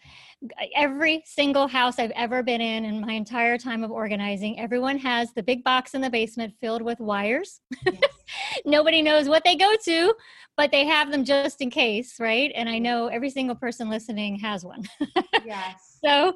Every 0.76 1.22
single 1.26 1.68
house 1.68 2.00
I've 2.00 2.12
ever 2.12 2.42
been 2.42 2.62
in 2.62 2.84
in 2.84 3.02
my 3.02 3.12
entire 3.12 3.60
time 3.60 3.84
of 3.84 3.92
organizing, 3.92 4.60
everyone 4.60 4.98
has 4.98 5.32
the 5.34 5.44
big 5.44 5.64
box 5.64 5.94
in 5.94 6.02
the 6.02 6.10
basement 6.10 6.56
filled 6.60 6.82
with 6.82 7.00
wires. 7.00 7.62
Yes. 7.86 8.02
Nobody 8.66 9.04
knows 9.04 9.30
what 9.30 9.44
they 9.44 9.56
go 9.56 9.76
to, 9.86 10.14
but 10.58 10.72
they 10.72 10.86
have 10.86 11.12
them 11.12 11.24
just 11.24 11.62
in 11.62 11.70
case, 11.70 12.20
right? 12.20 12.52
And 12.56 12.68
I 12.68 12.80
know 12.80 13.08
every 13.08 13.30
single 13.30 13.56
person 13.56 13.88
listening 13.90 14.40
has 14.40 14.66
one. 14.66 14.84
yes. 15.46 16.00
So 16.04 16.34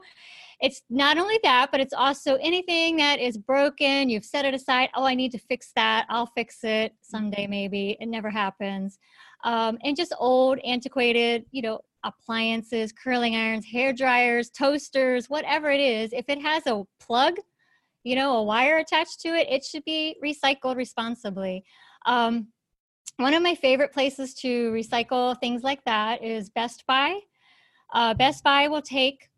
it's 0.64 0.82
not 0.90 1.18
only 1.18 1.38
that, 1.44 1.72
but 1.72 1.82
it's 1.82 1.94
also 1.94 2.36
anything 2.36 2.96
that 2.96 3.20
is 3.20 3.38
broken. 3.38 4.10
You've 4.10 4.24
set 4.24 4.46
it 4.46 4.54
aside. 4.54 4.88
Oh, 4.96 5.04
I 5.04 5.14
need 5.14 5.34
to 5.34 5.38
fix 5.38 5.74
that. 5.76 6.06
I'll 6.08 6.26
fix 6.26 6.64
it 6.64 6.94
someday, 7.02 7.48
maybe. 7.48 7.98
It 8.00 8.06
never 8.06 8.30
happens. 8.30 8.98
Um, 9.44 9.78
and 9.84 9.98
just 9.98 10.16
old, 10.18 10.60
antiquated, 10.60 11.44
you 11.52 11.62
know, 11.64 11.82
appliances, 12.06 12.94
curling 12.94 13.36
irons, 13.36 13.66
hair 13.66 13.92
dryers, 13.92 14.50
toasters, 14.52 15.30
whatever 15.30 15.70
it 15.70 15.82
is. 15.82 16.14
If 16.14 16.30
it 16.30 16.42
has 16.42 16.66
a 16.66 16.84
plug, 16.98 17.36
you 18.06 18.16
know, 18.16 18.38
a 18.38 18.44
wire 18.44 18.78
attached 18.78 19.20
to 19.24 19.30
it, 19.30 19.50
it 19.50 19.66
should 19.66 19.84
be 19.84 20.16
recycled 20.24 20.78
responsibly. 20.78 21.66
Um, 22.06 22.48
one 23.18 23.34
of 23.34 23.44
my 23.44 23.56
favorite 23.56 23.92
places 23.92 24.34
to 24.36 24.72
recycle 24.72 25.38
things 25.42 25.62
like 25.62 25.84
that 25.84 26.24
is 26.24 26.50
Best 26.50 26.86
Buy. 26.88 27.20
Uh, 27.94 28.14
Best 28.14 28.46
Buy 28.46 28.70
will 28.70 28.82
take 28.82 29.30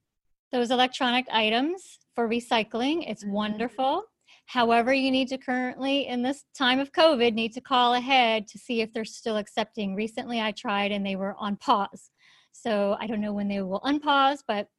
those 0.52 0.72
electronic 0.72 1.26
items 1.32 2.00
for 2.14 2.30
recycling. 2.30 3.04
It's 3.10 3.24
Mhm. 3.24 3.32
wonderful. 3.32 4.04
However, 4.48 4.94
you 4.94 5.12
need 5.12 5.28
to 5.30 5.38
currently, 5.38 6.08
in 6.08 6.22
this 6.22 6.46
time 6.54 6.80
of 6.80 6.92
COVID, 6.92 7.34
need 7.34 7.54
to 7.54 7.62
call 7.62 7.96
ahead 7.96 8.48
to 8.50 8.60
see 8.60 8.82
if 8.82 8.94
they're 8.94 9.06
still 9.06 9.38
accepting. 9.38 9.96
Recently, 9.96 10.40
I 10.40 10.52
tried 10.52 10.92
and 10.92 11.06
they 11.06 11.16
were 11.16 11.36
on 11.38 11.58
pause. 11.58 12.12
So 12.52 12.96
I 13.00 13.08
don't 13.08 13.22
know 13.22 13.34
when 13.34 13.48
they 13.48 13.62
will 13.62 13.82
unpause, 13.82 14.44
but 14.48 14.70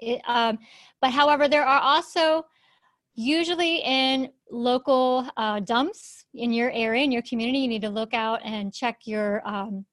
it, 0.00 0.22
um, 0.26 0.58
but 1.00 1.10
however, 1.12 1.48
there 1.48 1.66
are 1.66 1.80
also 1.80 2.46
usually 3.14 3.78
in 3.78 4.30
local 4.50 5.28
uh, 5.36 5.60
dumps 5.60 6.24
in 6.34 6.52
your 6.52 6.70
area, 6.70 7.02
in 7.02 7.12
your 7.12 7.22
community, 7.22 7.58
you 7.58 7.68
need 7.68 7.82
to 7.82 7.90
look 7.90 8.14
out 8.14 8.40
and 8.44 8.72
check 8.72 9.00
your 9.04 9.46
um, 9.46 9.84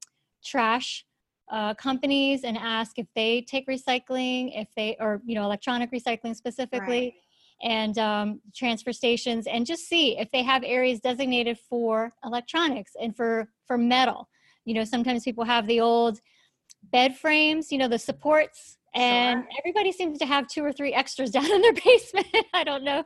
trash 0.43 1.05
uh, 1.51 1.73
companies 1.75 2.43
and 2.43 2.57
ask 2.57 2.97
if 2.97 3.07
they 3.15 3.41
take 3.41 3.67
recycling, 3.67 4.51
if 4.59 4.67
they, 4.75 4.95
or, 4.99 5.21
you 5.25 5.35
know, 5.35 5.43
electronic 5.43 5.91
recycling 5.91 6.35
specifically, 6.35 7.01
Right. 7.01 7.13
and 7.63 7.97
um, 7.97 8.41
transfer 8.55 8.91
stations, 8.91 9.47
and 9.47 9.65
just 9.65 9.87
see 9.87 10.17
if 10.17 10.29
they 10.31 10.43
have 10.43 10.63
areas 10.63 10.99
designated 10.99 11.57
for 11.57 12.13
electronics 12.23 12.93
and 12.99 13.15
for, 13.15 13.49
for 13.65 13.77
metal. 13.77 14.27
You 14.65 14.73
know, 14.73 14.83
sometimes 14.83 15.23
people 15.23 15.43
have 15.45 15.67
the 15.67 15.79
old 15.79 16.19
bed 16.91 17.15
frames, 17.15 17.71
you 17.71 17.77
know, 17.77 17.87
the 17.87 17.99
supports, 17.99 18.77
and 18.95 19.43
Sure. 19.43 19.47
everybody 19.59 19.91
seems 19.91 20.17
to 20.19 20.25
have 20.25 20.47
two 20.47 20.63
or 20.63 20.71
three 20.71 20.93
extras 20.93 21.31
down 21.37 21.49
in 21.51 21.61
their 21.61 21.73
basement. 21.73 22.27
I 22.53 22.63
don't 22.63 22.83
know 22.83 23.03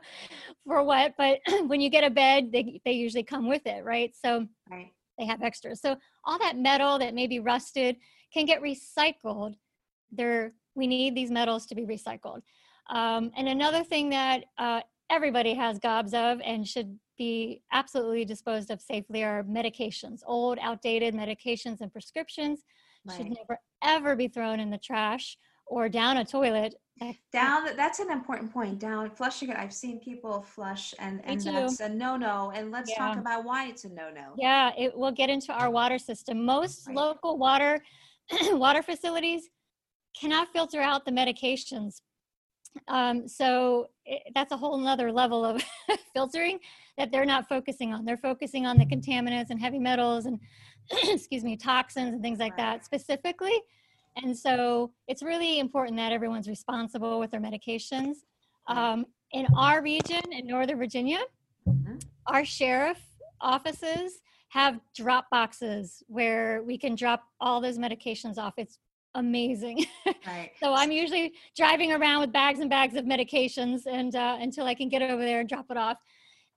for 0.64 0.82
what, 0.82 1.14
but 1.18 1.40
when 1.66 1.80
you 1.80 1.90
get 1.90 2.04
a 2.04 2.10
bed, 2.10 2.50
they, 2.52 2.80
they 2.84 2.92
usually 2.92 3.24
come 3.24 3.48
with 3.48 3.66
it, 3.66 3.84
right? 3.84 4.14
So 4.16 4.46
Right. 4.70 4.92
they 5.18 5.26
have 5.26 5.42
extras. 5.42 5.80
So 5.80 5.96
all 6.24 6.38
that 6.38 6.56
metal 6.56 6.98
that 6.98 7.14
may 7.14 7.26
be 7.26 7.40
rusted 7.40 7.96
can 8.32 8.46
get 8.46 8.62
recycled. 8.62 9.54
There, 10.12 10.52
we 10.74 10.86
need 10.86 11.14
these 11.14 11.30
metals 11.30 11.66
to 11.66 11.74
be 11.74 11.82
recycled. 11.82 12.42
Um, 12.88 13.30
and 13.36 13.48
another 13.48 13.84
thing 13.84 14.10
that 14.10 14.44
uh, 14.58 14.80
everybody 15.10 15.54
has 15.54 15.78
gobs 15.78 16.14
of 16.14 16.40
and 16.44 16.66
should 16.66 16.98
be 17.18 17.62
absolutely 17.72 18.24
disposed 18.24 18.70
of 18.70 18.80
safely 18.80 19.22
are 19.22 19.44
medications. 19.44 20.20
Old, 20.26 20.58
outdated 20.60 21.14
medications 21.14 21.80
and 21.80 21.92
prescriptions 21.92 22.64
should 23.14 23.28
never 23.28 23.58
ever 23.82 24.14
be 24.14 24.28
thrown 24.28 24.60
in 24.60 24.70
the 24.70 24.78
trash 24.78 25.36
or 25.66 25.88
down 25.88 26.18
a 26.18 26.24
toilet. 26.24 26.74
Down, 27.32 27.64
that's 27.76 27.98
an 27.98 28.10
important 28.10 28.52
point. 28.52 28.78
Down 28.78 29.08
flushing 29.08 29.48
it. 29.48 29.56
I've 29.56 29.72
seen 29.72 30.00
people 30.00 30.42
flush, 30.42 30.94
and 30.98 31.24
and 31.24 31.40
that's 31.40 31.80
a 31.80 31.88
no 31.88 32.16
no. 32.18 32.52
And 32.54 32.70
let's 32.70 32.94
talk 32.94 33.16
about 33.16 33.44
why 33.44 33.68
it's 33.68 33.84
a 33.84 33.88
no 33.88 34.10
no. 34.10 34.34
Yeah, 34.36 34.72
it 34.76 34.94
will 34.94 35.12
get 35.12 35.30
into 35.30 35.50
our 35.50 35.70
water 35.70 35.98
system. 35.98 36.44
Most 36.44 36.86
Right. 36.86 36.96
local 36.96 37.38
water 37.38 37.82
water 38.52 38.82
facilities 38.82 39.48
cannot 40.18 40.48
filter 40.52 40.80
out 40.80 41.04
the 41.04 41.10
medications. 41.12 42.02
Um, 42.88 43.26
so 43.26 43.88
it, 44.04 44.22
that's 44.34 44.52
a 44.52 44.56
whole 44.56 44.78
nother 44.78 45.10
level 45.12 45.44
of 45.44 45.62
filtering 46.14 46.58
that 46.98 47.10
they're 47.10 47.24
not 47.24 47.48
focusing 47.48 47.92
on. 47.92 48.04
They're 48.04 48.16
focusing 48.16 48.66
on 48.66 48.78
the 48.78 48.86
contaminants 48.86 49.50
and 49.50 49.60
heavy 49.60 49.78
metals 49.78 50.26
and 50.26 50.38
excuse 51.04 51.44
me, 51.44 51.56
toxins 51.56 52.12
and 52.14 52.22
things 52.22 52.38
like 52.38 52.52
Right. 52.56 52.78
that 52.78 52.84
specifically. 52.84 53.54
And 54.16 54.36
so 54.36 54.92
it's 55.08 55.22
really 55.22 55.58
important 55.60 55.96
that 55.96 56.12
everyone's 56.12 56.48
responsible 56.48 57.18
with 57.20 57.30
their 57.30 57.40
medications. 57.40 58.16
Um, 58.66 59.06
in 59.32 59.46
our 59.56 59.82
region 59.82 60.22
in 60.32 60.46
Northern 60.46 60.78
Virginia, 60.78 61.20
Mhm. 61.68 62.02
our 62.26 62.44
sheriff 62.44 63.00
offices 63.40 64.20
have 64.50 64.80
drop 64.94 65.30
boxes 65.30 66.02
where 66.08 66.62
we 66.62 66.76
can 66.76 66.94
drop 66.94 67.22
all 67.40 67.60
those 67.60 67.78
medications 67.78 68.36
off. 68.36 68.54
It's 68.56 68.78
amazing. 69.14 69.86
Right. 70.26 70.50
so 70.62 70.74
I'm 70.74 70.92
usually 70.92 71.32
driving 71.56 71.92
around 71.92 72.20
with 72.20 72.30
bags 72.30 72.60
and 72.60 72.68
bags 72.68 72.94
of 72.94 73.04
medications 73.04 73.86
and 73.86 74.14
uh, 74.14 74.36
until 74.38 74.66
I 74.66 74.74
can 74.74 74.88
get 74.88 75.02
over 75.02 75.24
there 75.24 75.40
and 75.40 75.48
drop 75.48 75.66
it 75.70 75.76
off. 75.78 75.96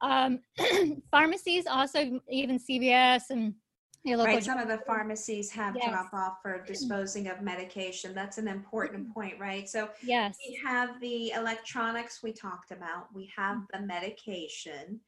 Um, 0.01 0.39
pharmacies 1.11 1.65
also, 1.65 2.19
even 2.29 2.59
CVS 2.59 3.29
and 3.29 3.53
your 4.03 4.17
local. 4.17 4.33
Right. 4.33 4.43
Some 4.43 4.59
of 4.59 4.67
the 4.67 4.79
pharmacies 4.79 5.49
have 5.51 5.75
Yes. 5.75 5.89
drop 5.89 6.13
off 6.13 6.41
for 6.41 6.63
disposing 6.67 7.27
of 7.27 7.41
medication. 7.41 8.13
That's 8.13 8.37
an 8.37 8.47
important 8.47 9.03
mm-hmm. 9.03 9.13
point, 9.13 9.39
right? 9.39 9.69
So 9.69 9.89
yes. 10.01 10.37
we 10.47 10.55
have 10.55 10.99
the 10.99 11.31
electronics 11.31 12.21
we 12.21 12.33
talked 12.33 12.71
about. 12.71 13.13
We 13.13 13.31
have 13.35 13.57
mm-hmm. 13.57 13.81
the 13.81 13.87
medication. 13.87 14.99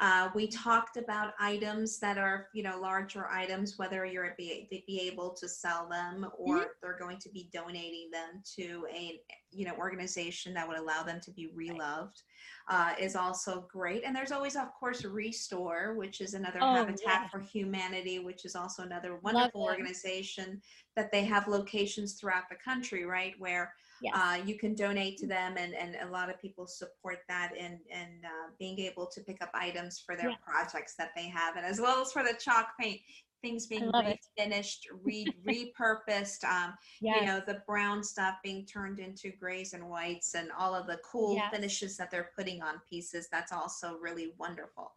Uh, 0.00 0.28
we 0.34 0.46
mm-hmm. 0.46 0.62
talked 0.62 0.96
about 0.96 1.34
items 1.38 1.98
that 1.98 2.18
are, 2.18 2.48
you 2.52 2.62
know, 2.62 2.78
larger 2.80 3.28
items, 3.28 3.78
whether 3.78 4.04
you're 4.04 4.34
be, 4.36 4.68
to 4.70 4.80
be 4.86 5.00
able 5.00 5.30
to 5.30 5.48
sell 5.48 5.88
them 5.88 6.26
or 6.36 6.76
they're 6.80 6.98
going 6.98 7.18
to 7.18 7.28
be 7.28 7.48
donating 7.52 8.10
them 8.10 8.42
to 8.56 8.86
a, 8.92 9.20
you 9.50 9.64
know, 9.64 9.74
organization 9.76 10.54
that 10.54 10.66
would 10.66 10.78
allow 10.78 11.02
them 11.02 11.20
to 11.20 11.30
be 11.32 11.48
reloved. 11.54 12.22
Uh, 12.66 12.94
is 12.98 13.14
also 13.14 13.66
great. 13.70 14.02
And 14.06 14.16
there's 14.16 14.32
always, 14.32 14.56
of 14.56 14.72
course, 14.72 15.04
Restore, 15.04 15.94
which 15.96 16.22
is 16.22 16.32
another 16.32 16.60
Oh, 16.62 16.74
Habitat 16.76 17.00
yeah. 17.04 17.28
for 17.28 17.40
Humanity, 17.40 18.20
which 18.20 18.46
is 18.46 18.56
also 18.56 18.82
another 18.84 19.16
wonderful 19.16 19.66
them. 19.66 19.70
organization 19.70 20.62
that 20.96 21.12
they 21.12 21.24
have 21.24 21.46
locations 21.46 22.14
throughout 22.14 22.44
the 22.48 22.56
country, 22.56 23.04
right? 23.04 23.34
Where 23.38 23.74
Yes. 24.00 24.14
uh, 24.16 24.42
you 24.44 24.58
can 24.58 24.74
donate 24.74 25.16
to 25.18 25.26
them 25.26 25.56
and, 25.56 25.72
and 25.74 25.96
a 26.02 26.10
lot 26.10 26.28
of 26.28 26.40
people 26.40 26.66
support 26.66 27.18
that 27.28 27.52
and, 27.58 27.78
and 27.92 28.24
uh, 28.24 28.50
being 28.58 28.78
able 28.80 29.06
to 29.06 29.20
pick 29.22 29.40
up 29.42 29.50
items 29.54 30.02
for 30.04 30.16
their 30.16 30.30
Yeah. 30.30 30.36
projects 30.46 30.94
that 30.96 31.10
they 31.14 31.28
have 31.28 31.56
and 31.56 31.64
as 31.64 31.80
well 31.80 32.02
as 32.02 32.12
for 32.12 32.22
the 32.22 32.34
chalk 32.34 32.70
paint 32.78 33.00
things 33.44 33.66
being 33.66 33.92
refinished, 33.92 34.86
re- 35.04 35.26
repurposed. 35.46 36.44
Um, 36.44 36.74
Yes. 37.00 37.20
You 37.20 37.26
know, 37.26 37.42
the 37.46 37.60
brown 37.66 38.02
stuff 38.02 38.36
being 38.42 38.64
turned 38.64 38.98
into 38.98 39.30
grays 39.38 39.74
and 39.74 39.88
whites, 39.90 40.34
and 40.34 40.48
all 40.58 40.74
of 40.74 40.86
the 40.86 40.98
cool 41.04 41.36
Yes. 41.36 41.52
finishes 41.52 41.96
that 41.98 42.10
they're 42.10 42.30
putting 42.36 42.62
on 42.62 42.80
pieces. 42.88 43.28
That's 43.30 43.52
also 43.52 43.98
really 44.00 44.32
wonderful. 44.38 44.92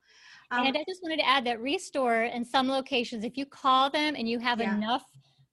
Um, 0.52 0.68
and 0.68 0.78
I 0.78 0.84
just 0.88 1.04
wanted 1.04 1.18
to 1.18 1.28
add 1.28 1.46
that 1.46 1.60
Restore 1.60 2.24
in 2.24 2.46
some 2.46 2.70
locations, 2.70 3.26
if 3.26 3.36
you 3.36 3.46
call 3.46 3.90
them 3.90 4.16
and 4.16 4.28
you 4.30 4.40
have 4.40 4.62
Yeah. 4.62 4.74
enough 4.78 5.04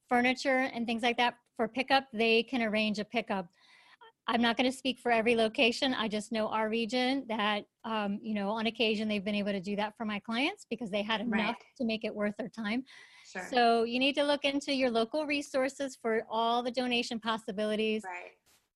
furniture 0.09 0.71
and 0.73 0.87
things 0.87 1.03
like 1.03 1.17
that 1.17 1.35
for 1.57 1.67
pickup, 1.67 2.05
they 2.13 2.45
can 2.45 2.63
arrange 2.63 3.01
a 3.01 3.05
pickup. 3.05 3.49
I'm 4.27 4.41
not 4.41 4.57
going 4.57 4.71
to 4.71 4.77
speak 4.77 4.99
for 5.01 5.13
every 5.13 5.37
location. 5.37 5.93
I 5.93 6.09
just 6.09 6.33
know 6.33 6.49
our 6.49 6.69
region 6.71 7.25
that, 7.29 7.65
um, 7.85 8.19
you 8.23 8.35
know, 8.35 8.49
on 8.51 8.67
occasion 8.67 9.07
they've 9.07 9.25
been 9.25 9.35
able 9.35 9.53
to 9.53 9.61
do 9.61 9.77
that 9.77 9.95
for 9.99 10.07
my 10.07 10.19
clients 10.19 10.67
because 10.71 10.91
they 10.91 11.03
had 11.03 11.21
enough 11.21 11.31
Right. 11.57 11.57
to 11.79 11.85
make 11.85 12.05
it 12.05 12.15
worth 12.15 12.35
their 12.39 12.49
time. 12.49 12.85
sure. 13.31 13.47
So 13.51 13.85
you 13.85 13.99
need 13.99 14.15
to 14.15 14.25
look 14.25 14.45
into 14.45 14.73
your 14.75 14.91
local 14.91 15.27
resources 15.27 15.99
for 16.01 16.23
all 16.31 16.63
the 16.63 16.71
donation 16.71 17.21
possibilities. 17.21 18.03
right. 18.05 18.31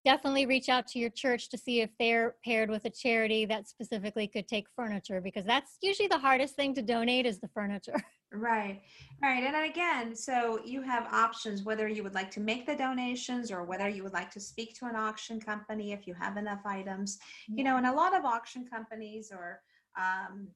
Definitely 0.05 0.47
reach 0.47 0.69
out 0.69 0.87
to 0.89 0.99
your 0.99 1.11
church 1.11 1.49
to 1.51 1.59
see 1.59 1.81
if 1.81 1.91
they're 1.99 2.37
paired 2.45 2.71
with 2.71 2.85
a 2.85 2.91
charity 2.91 3.45
that 3.47 3.69
specifically 3.69 4.27
could 4.29 4.49
take 4.49 4.67
furniture 4.77 5.21
because 5.21 5.45
that's 5.45 5.77
usually 5.83 6.09
the 6.09 6.19
hardest 6.19 6.55
thing 6.55 6.75
to 6.75 6.83
donate 6.83 7.27
is 7.27 7.41
the 7.41 7.49
furniture. 7.49 8.01
Right, 8.31 8.83
right. 9.23 9.43
And 9.43 9.55
then 9.55 9.65
again, 9.65 10.15
so 10.15 10.61
you 10.63 10.83
have 10.83 11.07
options 11.15 11.63
whether 11.63 11.89
you 11.89 12.03
would 12.03 12.13
like 12.13 12.31
to 12.33 12.41
make 12.41 12.67
the 12.67 12.77
donations 12.77 13.51
or 13.51 13.65
whether 13.65 13.89
you 13.89 14.03
would 14.03 14.13
like 14.13 14.31
to 14.33 14.41
speak 14.41 14.79
to 14.79 14.85
an 14.85 14.97
auction 14.97 15.41
company 15.41 15.93
if 15.93 16.07
you 16.07 16.13
have 16.13 16.37
enough 16.37 16.61
items. 16.67 17.19
You 17.49 17.65
know, 17.65 17.79
and 17.79 17.87
a 17.87 17.93
lot 17.93 18.15
of 18.15 18.27
auction 18.27 18.67
companies 18.67 19.33
or 19.33 19.63
um, 19.99 20.49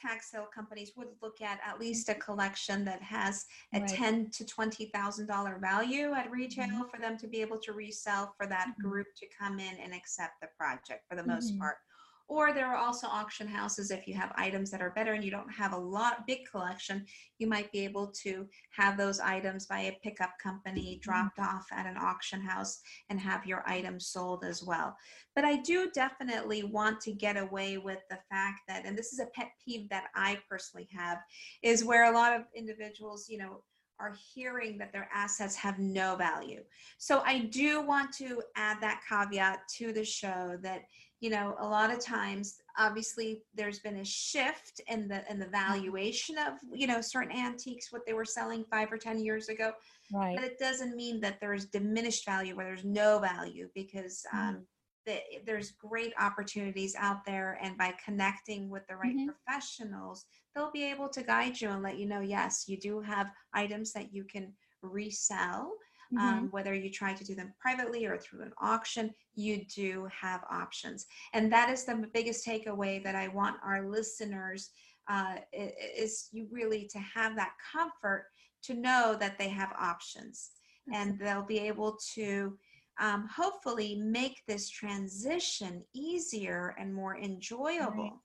tax 0.00 0.30
sale 0.30 0.46
companies 0.54 0.92
would 0.96 1.08
look 1.20 1.40
at 1.42 1.60
at 1.66 1.78
least 1.78 2.08
a 2.08 2.14
collection 2.14 2.84
that 2.84 3.02
has 3.02 3.44
a 3.74 3.80
Right. 3.80 3.88
ten 3.88 4.30
to 4.30 4.44
twenty 4.46 4.86
thousand 4.86 5.26
dollar 5.26 5.58
value 5.58 6.12
at 6.14 6.30
retail 6.30 6.68
Mhm. 6.84 6.90
for 6.90 6.98
them 6.98 7.18
to 7.18 7.26
be 7.26 7.40
able 7.40 7.58
to 7.60 7.72
resell 7.72 8.32
for 8.36 8.46
that 8.46 8.68
Mhm. 8.68 8.82
group 8.82 9.08
to 9.16 9.26
come 9.28 9.58
in 9.58 9.76
and 9.78 9.92
accept 9.94 10.40
the 10.40 10.46
project 10.56 11.06
for 11.08 11.16
the 11.16 11.24
most 11.24 11.54
Mhm. 11.54 11.58
part. 11.58 11.78
Or 12.28 12.52
there 12.52 12.66
are 12.66 12.76
also 12.76 13.06
auction 13.06 13.48
houses 13.48 13.90
if 13.90 14.06
you 14.06 14.14
have 14.14 14.32
items 14.36 14.70
that 14.70 14.82
are 14.82 14.90
better 14.90 15.14
and 15.14 15.24
you 15.24 15.30
don't 15.30 15.50
have 15.50 15.72
a 15.72 15.78
lot 15.78 16.26
big 16.26 16.40
collection, 16.50 17.06
you 17.38 17.46
might 17.46 17.72
be 17.72 17.84
able 17.84 18.12
to 18.22 18.46
have 18.70 18.98
those 18.98 19.18
items 19.18 19.64
by 19.64 19.80
a 19.80 19.98
pickup 20.02 20.32
company 20.42 21.00
dropped 21.02 21.38
mm-hmm. 21.38 21.56
off 21.56 21.66
at 21.72 21.86
an 21.86 21.96
auction 21.96 22.42
house 22.42 22.80
and 23.08 23.18
have 23.18 23.46
your 23.46 23.64
items 23.66 24.08
sold 24.08 24.44
as 24.44 24.62
well. 24.62 24.94
But 25.34 25.46
I 25.46 25.56
do 25.56 25.90
definitely 25.94 26.64
want 26.64 27.00
to 27.02 27.12
get 27.12 27.38
away 27.38 27.78
with 27.78 28.00
the 28.10 28.18
fact 28.30 28.60
that, 28.68 28.84
and 28.84 28.96
this 28.96 29.14
is 29.14 29.20
a 29.20 29.26
pet 29.34 29.50
peeve 29.64 29.88
that 29.88 30.08
I 30.14 30.38
personally 30.50 30.88
have, 30.94 31.18
is 31.62 31.84
where 31.84 32.12
a 32.12 32.14
lot 32.14 32.34
of 32.34 32.42
individuals, 32.54 33.26
you 33.30 33.38
know, 33.38 33.62
are 34.00 34.16
hearing 34.32 34.78
that 34.78 34.92
their 34.92 35.08
assets 35.12 35.56
have 35.56 35.78
no 35.78 36.14
value. 36.14 36.62
So 36.98 37.22
I 37.26 37.40
do 37.40 37.80
want 37.80 38.12
to 38.14 38.42
add 38.56 38.80
that 38.80 39.00
caveat 39.08 39.60
to 39.78 39.92
the 39.92 40.04
show 40.04 40.56
that 40.62 40.82
you 41.20 41.30
know 41.30 41.56
a 41.58 41.66
lot 41.66 41.90
of 41.92 41.98
times 42.00 42.58
obviously 42.78 43.42
there's 43.54 43.80
been 43.80 43.96
a 43.98 44.04
shift 44.04 44.80
in 44.88 45.08
the 45.08 45.28
in 45.30 45.38
the 45.38 45.48
valuation 45.48 46.38
of 46.38 46.54
you 46.72 46.86
know 46.86 47.00
certain 47.00 47.36
antiques 47.36 47.90
what 47.92 48.02
they 48.06 48.12
were 48.14 48.24
selling 48.24 48.64
5 48.70 48.92
or 48.92 48.98
10 48.98 49.18
years 49.18 49.48
ago 49.48 49.72
Right. 50.10 50.36
but 50.36 50.44
it 50.44 50.58
doesn't 50.58 50.96
mean 50.96 51.20
that 51.20 51.38
there's 51.40 51.66
diminished 51.66 52.24
value 52.24 52.56
where 52.56 52.66
there's 52.66 52.84
no 52.84 53.18
value 53.18 53.68
because 53.74 54.24
um, 54.32 54.66
the, 55.06 55.20
there's 55.46 55.72
great 55.72 56.12
opportunities 56.18 56.94
out 56.98 57.24
there 57.24 57.58
and 57.62 57.78
by 57.78 57.94
connecting 58.04 58.68
with 58.68 58.86
the 58.88 58.96
right 58.96 59.16
Mhm. 59.16 59.26
professionals 59.26 60.26
they'll 60.54 60.70
be 60.70 60.84
able 60.84 61.08
to 61.08 61.22
guide 61.22 61.60
you 61.60 61.70
and 61.70 61.82
let 61.82 61.98
you 61.98 62.06
know 62.06 62.20
yes 62.20 62.64
you 62.68 62.78
do 62.78 63.00
have 63.00 63.28
items 63.54 63.92
that 63.92 64.12
you 64.12 64.24
can 64.24 64.52
resell 64.82 65.72
Mhm. 66.12 66.20
um, 66.20 66.48
whether 66.50 66.74
you 66.74 66.90
try 66.90 67.12
to 67.12 67.24
do 67.24 67.34
them 67.34 67.54
privately 67.60 68.06
or 68.06 68.16
through 68.16 68.42
an 68.42 68.52
auction, 68.58 69.14
you 69.34 69.64
do 69.66 70.08
have 70.10 70.42
options. 70.50 71.06
And 71.32 71.52
that 71.52 71.70
is 71.70 71.84
the 71.84 72.08
biggest 72.14 72.46
takeaway 72.46 73.02
that 73.04 73.14
I 73.14 73.28
want 73.28 73.56
our 73.62 73.88
listeners 73.88 74.70
uh, 75.08 75.36
is 75.52 76.28
you 76.32 76.46
really 76.50 76.86
to 76.92 76.98
have 76.98 77.34
that 77.36 77.52
comfort 77.72 78.26
to 78.62 78.74
know 78.74 79.16
that 79.18 79.38
they 79.38 79.48
have 79.48 79.72
options 79.78 80.50
and 80.92 81.18
they'll 81.18 81.42
be 81.42 81.58
able 81.58 81.98
to 82.14 82.58
um, 83.00 83.28
hopefully 83.34 83.94
make 83.96 84.42
this 84.46 84.68
transition 84.68 85.84
easier 85.94 86.74
and 86.78 86.92
more 86.92 87.16
enjoyable. 87.16 88.22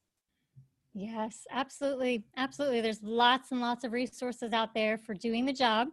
Yes, 0.93 1.45
absolutely. 1.51 2.23
Absolutely. 2.37 2.81
There's 2.81 3.03
lots 3.03 3.51
and 3.51 3.61
lots 3.61 3.83
of 3.83 3.91
resources 3.91 4.53
out 4.53 4.73
there 4.73 4.97
for 4.97 5.13
doing 5.13 5.45
the 5.45 5.53
job 5.53 5.89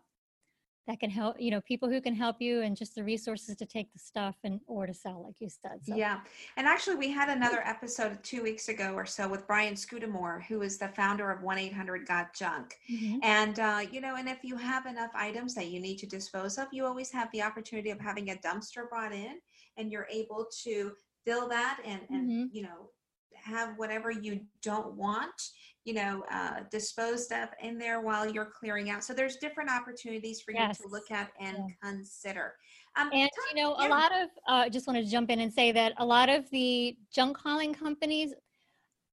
that 0.86 1.00
can 1.00 1.10
help, 1.10 1.40
you 1.40 1.50
know, 1.50 1.60
people 1.60 1.88
who 1.88 2.00
can 2.00 2.14
help 2.14 2.40
you 2.40 2.62
and 2.62 2.76
just 2.76 2.94
the 2.94 3.04
resources 3.04 3.56
to 3.56 3.66
take 3.66 3.92
the 3.92 3.98
stuff 3.98 4.36
and 4.44 4.60
or 4.66 4.86
to 4.86 4.94
sell, 4.94 5.22
like 5.22 5.40
you 5.40 5.48
said. 5.48 5.84
So 5.86 5.96
Yeah. 5.96 6.20
And 6.56 6.66
actually, 6.66 6.96
we 6.96 7.10
had 7.10 7.30
another 7.30 7.60
episode 7.66 8.22
two 8.22 8.42
weeks 8.42 8.68
ago 8.68 8.92
or 8.94 9.06
so 9.06 9.26
with 9.28 9.46
Brian 9.46 9.74
Scudamore, 9.74 10.42
who 10.44 10.60
is 10.62 10.78
the 10.78 10.88
founder 10.88 11.30
of 11.30 11.42
1 11.42 11.58
800 11.58 12.06
Got 12.06 12.34
Junk. 12.34 12.78
Mhm. 12.88 13.22
And, 13.22 13.58
uh, 13.58 13.86
you 13.90 14.00
know, 14.00 14.14
and 14.16 14.28
if 14.28 14.44
you 14.44 14.56
have 14.56 14.84
enough 14.86 15.10
items 15.14 15.54
that 15.54 15.68
you 15.68 15.80
need 15.80 15.96
to 15.98 16.06
dispose 16.06 16.58
of, 16.58 16.68
you 16.72 16.84
always 16.84 17.10
have 17.12 17.30
the 17.32 17.42
opportunity 17.42 17.90
of 17.90 17.98
having 18.00 18.30
a 18.30 18.36
dumpster 18.36 18.88
brought 18.88 19.12
in 19.12 19.40
and 19.76 19.90
you're 19.90 20.06
able 20.10 20.46
to 20.62 20.94
fill 21.24 21.48
that 21.48 21.80
and, 21.84 22.06
and 22.12 22.30
Mhm. 22.30 22.50
you 22.50 22.62
know, 22.62 22.90
have 23.34 23.74
whatever 23.76 24.10
you 24.10 24.40
don't 24.62 24.94
want 24.94 25.50
you 25.84 25.94
know 25.94 26.22
uh, 26.30 26.60
disposed 26.70 27.32
of 27.32 27.48
in 27.62 27.78
there 27.78 28.00
while 28.00 28.30
you're 28.30 28.50
clearing 28.58 28.90
out 28.90 29.02
so 29.02 29.12
there's 29.14 29.36
different 29.36 29.70
opportunities 29.70 30.40
for 30.40 30.52
you 30.52 30.58
to 30.58 30.88
look 30.88 31.10
at 31.10 31.30
and 31.40 31.56
Yeah. 31.56 31.74
consider 31.90 32.54
um, 32.96 33.08
And 33.12 33.30
you 33.54 33.62
know, 33.62 33.76
yeah. 33.78 33.86
a 33.86 33.88
lot 33.88 34.12
of 34.12 34.28
uh, 34.48 34.68
just 34.68 34.86
want 34.86 34.98
to 34.98 35.08
jump 35.10 35.30
in 35.30 35.40
and 35.40 35.52
say 35.52 35.72
that 35.72 35.92
a 35.98 36.04
lot 36.04 36.28
of 36.28 36.50
the 36.50 36.96
junk 37.14 37.36
hauling 37.38 37.72
companies, 37.72 38.34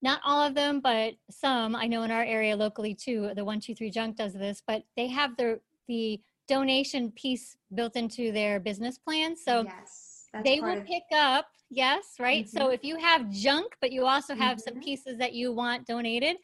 not 0.01 0.19
all 0.25 0.41
of 0.41 0.55
them, 0.55 0.79
but 0.79 1.13
some 1.29 1.75
I 1.75 1.85
know 1.85 2.01
in 2.03 2.09
our 2.11 2.23
area 2.23 2.55
locally 2.55 2.95
too. 2.95 3.31
The 3.35 3.45
one 3.45 3.59
two 3.59 3.75
three 3.75 3.91
junk 3.91 4.17
does 4.17 4.33
this, 4.33 4.63
but 4.65 4.83
they 4.95 5.07
have 5.07 5.37
the 5.37 5.59
the 5.87 6.19
donation 6.47 7.11
piece 7.11 7.55
built 7.75 7.95
into 7.95 8.31
their 8.31 8.59
business 8.59 8.97
plan. 8.97 9.35
So 9.35 9.63
yes 9.63 10.25
they 10.43 10.59
will 10.59 10.79
of- 10.79 10.85
pick 10.85 11.03
up 11.15 11.45
yes 11.69 12.15
right 12.19 12.47
so 12.49 12.69
Mhm. 12.69 12.73
if 12.73 12.83
you 12.83 12.97
have 12.97 13.29
junk 13.29 13.75
but 13.81 13.91
you 13.91 14.05
also 14.05 14.33
have 14.35 14.59
some 14.59 14.75
Mhm. 14.75 14.83
pieces 14.83 15.17
that 15.17 15.33
you 15.33 15.51
want 15.51 15.85
donated 15.85 16.37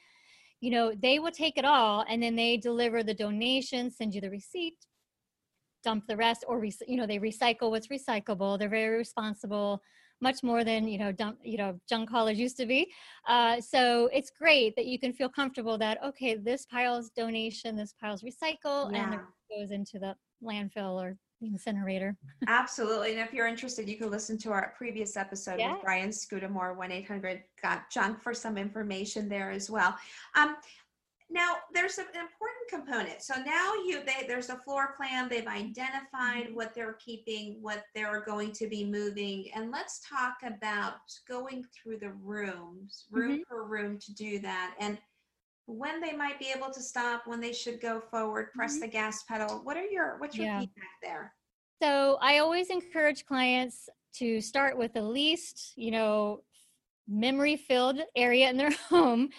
you 0.59 0.69
know 0.69 0.93
they 0.93 1.19
will 1.19 1.31
take 1.31 1.57
it 1.57 1.65
all 1.65 2.03
and 2.09 2.21
then 2.21 2.35
they 2.35 2.57
deliver 2.57 3.03
the 3.03 3.13
donation 3.13 3.89
send 3.89 4.13
you 4.13 4.21
the 4.21 4.29
receipt 4.29 4.85
dump 5.83 6.05
the 6.07 6.15
rest 6.15 6.43
or 6.47 6.59
rec- 6.59 6.87
you 6.87 6.97
know 6.97 7.05
they 7.05 7.19
recycle 7.19 7.69
what's 7.69 7.87
recyclable 7.87 8.57
they're 8.57 8.69
very 8.69 8.97
responsible 8.97 9.81
much 10.21 10.43
more 10.43 10.63
than 10.63 10.87
you 10.87 10.97
know 10.97 11.11
dump 11.11 11.37
you 11.43 11.57
know 11.57 11.79
junk 11.87 12.09
haulers 12.09 12.39
used 12.39 12.55
to 12.57 12.65
be 12.65 12.91
uh, 13.27 13.59
so 13.59 14.09
it's 14.13 14.29
great 14.29 14.75
that 14.75 14.85
you 14.85 14.97
can 14.99 15.11
feel 15.13 15.29
comfortable 15.29 15.77
that 15.77 16.01
okay 16.03 16.35
this 16.35 16.65
pile's 16.65 17.09
donation 17.09 17.75
this 17.75 17.93
pile's 17.99 18.23
recycle 18.23 18.89
and 18.93 19.13
Yeah. 19.13 19.19
it 19.19 19.19
goes 19.59 19.71
into 19.71 19.99
the 19.99 20.15
landfill 20.41 21.01
or 21.01 21.17
the 21.43 21.49
incinerator 21.49 22.15
Absolutely. 22.47 23.11
And 23.11 23.19
if 23.19 23.33
you're 23.33 23.47
interested, 23.47 23.87
you 23.87 23.97
can 23.97 24.09
listen 24.09 24.37
to 24.39 24.51
our 24.51 24.73
previous 24.77 25.15
episode 25.17 25.59
Yeah. 25.59 25.73
with 25.73 25.83
Brian 25.83 26.09
Scudamore, 26.09 26.75
1 26.75 26.91
800 26.91 27.43
Got 27.61 27.89
Junk, 27.89 28.21
for 28.21 28.33
some 28.33 28.57
information 28.57 29.29
there 29.29 29.51
as 29.51 29.69
well. 29.69 29.95
Um, 30.35 30.55
now, 31.29 31.55
there's 31.73 31.97
an 31.97 32.05
important 32.13 32.69
component. 32.69 33.21
So 33.23 33.33
now 33.43 33.73
you 33.87 34.01
they, 34.05 34.27
there's 34.27 34.49
a 34.49 34.57
floor 34.57 34.93
plan. 34.97 35.29
They've 35.29 35.47
identified 35.47 36.45
Mm-hmm. 36.47 36.55
what 36.55 36.73
they're 36.75 36.93
keeping, 36.93 37.57
what 37.61 37.85
they're 37.95 38.21
going 38.21 38.51
to 38.53 38.67
be 38.67 38.85
moving. 38.85 39.45
And 39.55 39.71
let's 39.71 40.01
talk 40.07 40.35
about 40.45 40.95
going 41.27 41.65
through 41.73 41.97
the 41.99 42.11
rooms, 42.21 43.05
room 43.11 43.31
Mm-hmm. 43.31 43.41
per 43.49 43.63
room 43.63 43.97
to 43.99 44.13
do 44.13 44.39
that. 44.39 44.75
And 44.79 44.97
when 45.65 46.01
they 46.01 46.13
might 46.13 46.39
be 46.39 46.51
able 46.55 46.71
to 46.71 46.81
stop, 46.81 47.25
when 47.25 47.39
they 47.39 47.53
should 47.53 47.79
go 47.81 47.99
forward, 47.99 48.51
press 48.53 48.77
Mhm. 48.77 48.81
the 48.81 48.87
gas 48.87 49.23
pedal. 49.23 49.61
What 49.63 49.77
are 49.77 49.85
your 49.85 50.17
what's 50.17 50.37
your 50.37 50.45
Yeah. 50.47 50.59
feedback 50.59 51.01
there? 51.01 51.33
So 51.81 52.17
I 52.21 52.39
always 52.39 52.69
encourage 52.69 53.25
clients 53.25 53.89
to 54.13 54.39
start 54.41 54.77
with 54.77 54.93
the 54.93 55.01
least, 55.01 55.73
you 55.75 55.91
know, 55.91 56.43
memory 57.07 57.57
filled 57.57 57.99
area 58.15 58.49
in 58.49 58.57
their 58.57 58.71
home. 58.89 59.29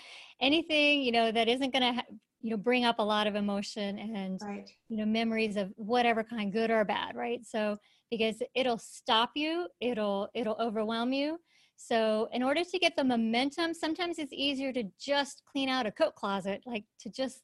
Anything, 0.41 1.03
you 1.03 1.13
know, 1.13 1.31
that 1.31 1.49
isn't 1.49 1.73
going 1.73 1.83
to, 1.83 1.93
ha- 2.01 2.07
you 2.41 2.51
know, 2.51 2.57
bring 2.57 2.85
up 2.85 2.99
a 2.99 3.03
lot 3.03 3.27
of 3.27 3.35
emotion 3.37 3.99
and, 3.99 4.41
Right. 4.43 4.69
you 4.89 4.97
know, 4.99 5.07
memories 5.07 5.57
of 5.57 5.73
whatever 5.77 6.23
kind, 6.23 6.53
good 6.53 6.71
or 6.71 6.85
bad, 6.85 7.15
right? 7.17 7.45
So 7.47 7.79
because 8.11 8.43
it'll 8.55 8.79
stop 8.79 9.31
you, 9.35 9.69
it'll 9.81 10.29
it'll 10.35 10.57
overwhelm 10.61 11.13
you. 11.13 11.39
So 11.77 12.29
in 12.33 12.43
order 12.43 12.63
to 12.65 12.79
get 12.79 12.97
the 12.97 13.05
momentum, 13.05 13.75
sometimes 13.75 14.19
it's 14.19 14.33
easier 14.33 14.73
to 14.73 14.85
just 14.99 15.43
clean 15.51 15.69
out 15.69 15.87
a 15.87 15.91
coat 15.91 16.15
closet, 16.15 16.63
like 16.67 16.85
to 17.01 17.11
just 17.11 17.43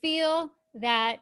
feel 0.00 0.50
that 0.74 1.20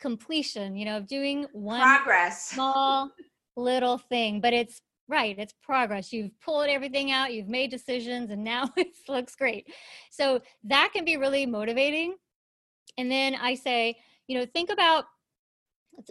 completion, 0.00 0.76
you 0.76 0.84
know, 0.84 0.96
of 0.98 1.06
doing 1.06 1.46
one 1.52 1.80
Progress. 1.80 2.50
small 2.50 3.10
little 3.56 3.98
thing, 3.98 4.40
but 4.40 4.52
it's 4.52 4.80
right, 5.08 5.38
it's 5.38 5.54
progress. 5.62 6.12
You've 6.12 6.38
pulled 6.40 6.68
everything 6.68 7.10
out, 7.10 7.32
you've 7.32 7.48
made 7.48 7.70
decisions, 7.70 8.30
and 8.30 8.44
now 8.44 8.70
it 8.76 8.88
looks 9.08 9.34
great. 9.34 9.66
So 10.10 10.40
that 10.64 10.90
can 10.92 11.04
be 11.04 11.16
really 11.16 11.46
motivating. 11.46 12.16
And 12.98 13.10
then 13.10 13.34
I 13.34 13.54
say, 13.54 13.96
you 14.26 14.38
know, 14.38 14.46
think 14.46 14.70
about 14.70 15.06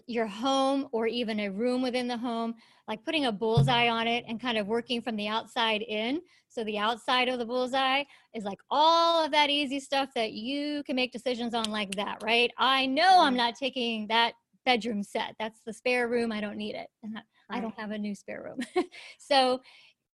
your 0.06 0.28
home 0.28 0.88
or 0.92 1.08
even 1.08 1.40
a 1.40 1.50
room 1.50 1.82
within 1.82 2.08
the 2.08 2.18
home, 2.18 2.56
like 2.88 3.04
putting 3.04 3.26
a 3.26 3.32
bullseye 3.32 3.90
on 3.90 4.08
it 4.08 4.26
and 4.28 4.40
kind 4.40 4.58
of 4.58 4.68
working 4.68 5.02
from 5.02 5.16
the 5.16 5.28
outside 5.28 5.82
in. 5.82 6.22
So 6.50 6.64
the 6.64 6.78
outside 6.78 7.30
of 7.30 7.40
the 7.40 7.46
bullseye 7.46 8.04
is 8.34 8.44
like 8.44 8.60
all 8.72 9.24
of 9.24 9.32
that 9.32 9.50
easy 9.50 9.80
stuff 9.80 10.10
that 10.16 10.34
you 10.34 10.84
can 10.84 10.96
make 10.96 11.12
decisions 11.12 11.54
on 11.54 11.72
like 11.72 11.96
that, 11.96 12.22
right? 12.24 12.52
I 12.58 12.86
know 12.86 13.22
I'm 13.22 13.30
mm-hmm. 13.30 13.38
not 13.38 13.56
taking 13.56 14.08
that 14.08 14.34
bedroom 14.66 15.04
set. 15.04 15.36
That's 15.40 15.62
the 15.66 15.74
spare 15.74 16.08
room. 16.08 16.32
I 16.32 16.42
don't 16.42 16.58
need 16.58 16.76
it. 16.76 16.88
And 17.04 17.20
I 17.50 17.60
don't 17.62 17.78
have 17.80 17.92
a 17.92 17.98
new 17.98 18.16
spare 18.16 18.44
room. 18.44 18.86
so, 19.18 19.62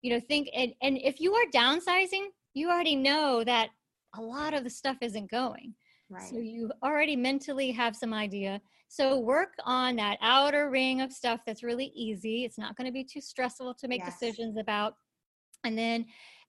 you 0.02 0.12
know, 0.12 0.20
think 0.20 0.48
and, 0.54 0.72
and 0.82 0.98
if 0.98 1.20
you 1.20 1.34
are 1.34 1.46
downsizing, 1.54 2.26
you 2.54 2.68
already 2.70 2.96
know 2.96 3.42
that 3.44 3.70
a 4.16 4.20
lot 4.20 4.52
of 4.52 4.64
the 4.64 4.70
stuff 4.70 4.98
isn't 5.00 5.30
going. 5.30 5.74
Right. 6.10 6.28
So 6.28 6.36
you 6.36 6.70
already 6.82 7.16
mentally 7.16 7.70
have 7.70 7.96
some 7.96 8.12
idea. 8.12 8.60
So 8.92 9.18
work 9.18 9.54
on 9.64 9.96
that 9.96 10.18
outer 10.20 10.68
ring 10.68 11.00
of 11.00 11.14
stuff 11.14 11.40
that's 11.46 11.62
really 11.62 11.92
easy. 11.94 12.44
It's 12.44 12.58
not 12.58 12.76
going 12.76 12.84
to 12.84 12.92
be 12.92 13.02
too 13.02 13.22
stressful 13.22 13.72
to 13.72 13.88
make 13.88 14.02
yes. 14.04 14.12
decisions 14.12 14.58
about. 14.58 14.96
And 15.64 15.78
then 15.78 16.04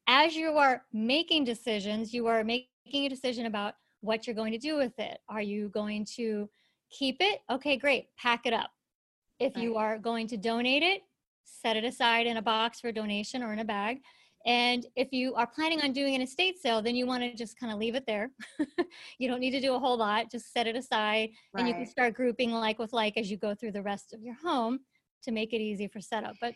as 0.07 0.35
you 0.35 0.57
are 0.57 0.83
making 0.91 1.45
decisions, 1.45 2.13
you 2.13 2.27
are 2.27 2.43
making 2.43 2.65
a 3.05 3.07
decision 3.07 3.45
about 3.45 3.75
what 4.01 4.27
you're 4.27 4.35
going 4.35 4.51
to 4.51 4.57
do 4.57 4.75
with 4.75 4.91
it. 4.99 5.19
Are 5.29 5.41
you 5.41 5.69
going 5.69 6.05
to 6.17 6.49
keep 6.91 7.15
it? 7.21 7.39
Okay, 7.49 7.77
great. 7.77 8.07
Pack 8.17 8.45
it 8.45 8.51
up. 8.51 8.71
If 9.39 9.55
you 9.55 9.77
are 9.77 9.97
going 9.97 10.27
to 10.27 10.35
donate 10.35 10.83
it, 10.83 11.03
set 11.45 11.77
it 11.77 11.85
aside 11.85 12.27
in 12.27 12.35
a 12.35 12.41
box 12.41 12.81
for 12.81 12.91
donation 12.91 13.41
or 13.41 13.53
in 13.53 13.59
a 13.59 13.65
bag. 13.65 14.01
And 14.45 14.85
if 14.95 15.11
you 15.11 15.33
are 15.35 15.47
planning 15.47 15.81
on 15.81 15.93
doing 15.93 16.15
an 16.15 16.21
estate 16.21 16.59
sale, 16.59 16.81
then 16.81 16.95
you 16.95 17.05
want 17.05 17.23
to 17.23 17.33
just 17.33 17.57
kind 17.57 17.71
of 17.71 17.79
leave 17.79 17.95
it 17.95 18.05
there. 18.05 18.29
you 19.17 19.29
don't 19.29 19.39
need 19.39 19.51
to 19.51 19.61
do 19.61 19.73
a 19.73 19.79
whole 19.79 19.97
lot, 19.97 20.29
just 20.29 20.51
set 20.51 20.67
it 20.67 20.75
aside. 20.75 21.29
Right. 21.53 21.61
And 21.61 21.67
you 21.67 21.73
can 21.73 21.85
start 21.85 22.13
grouping 22.13 22.51
like 22.51 22.77
with 22.77 22.91
like 22.91 23.17
as 23.17 23.31
you 23.31 23.37
go 23.37 23.55
through 23.55 23.71
the 23.71 23.81
rest 23.81 24.13
of 24.13 24.21
your 24.21 24.35
home 24.35 24.79
to 25.23 25.31
make 25.31 25.53
it 25.53 25.61
easy 25.61 25.87
for 25.87 26.01
setup. 26.01 26.35
But 26.41 26.53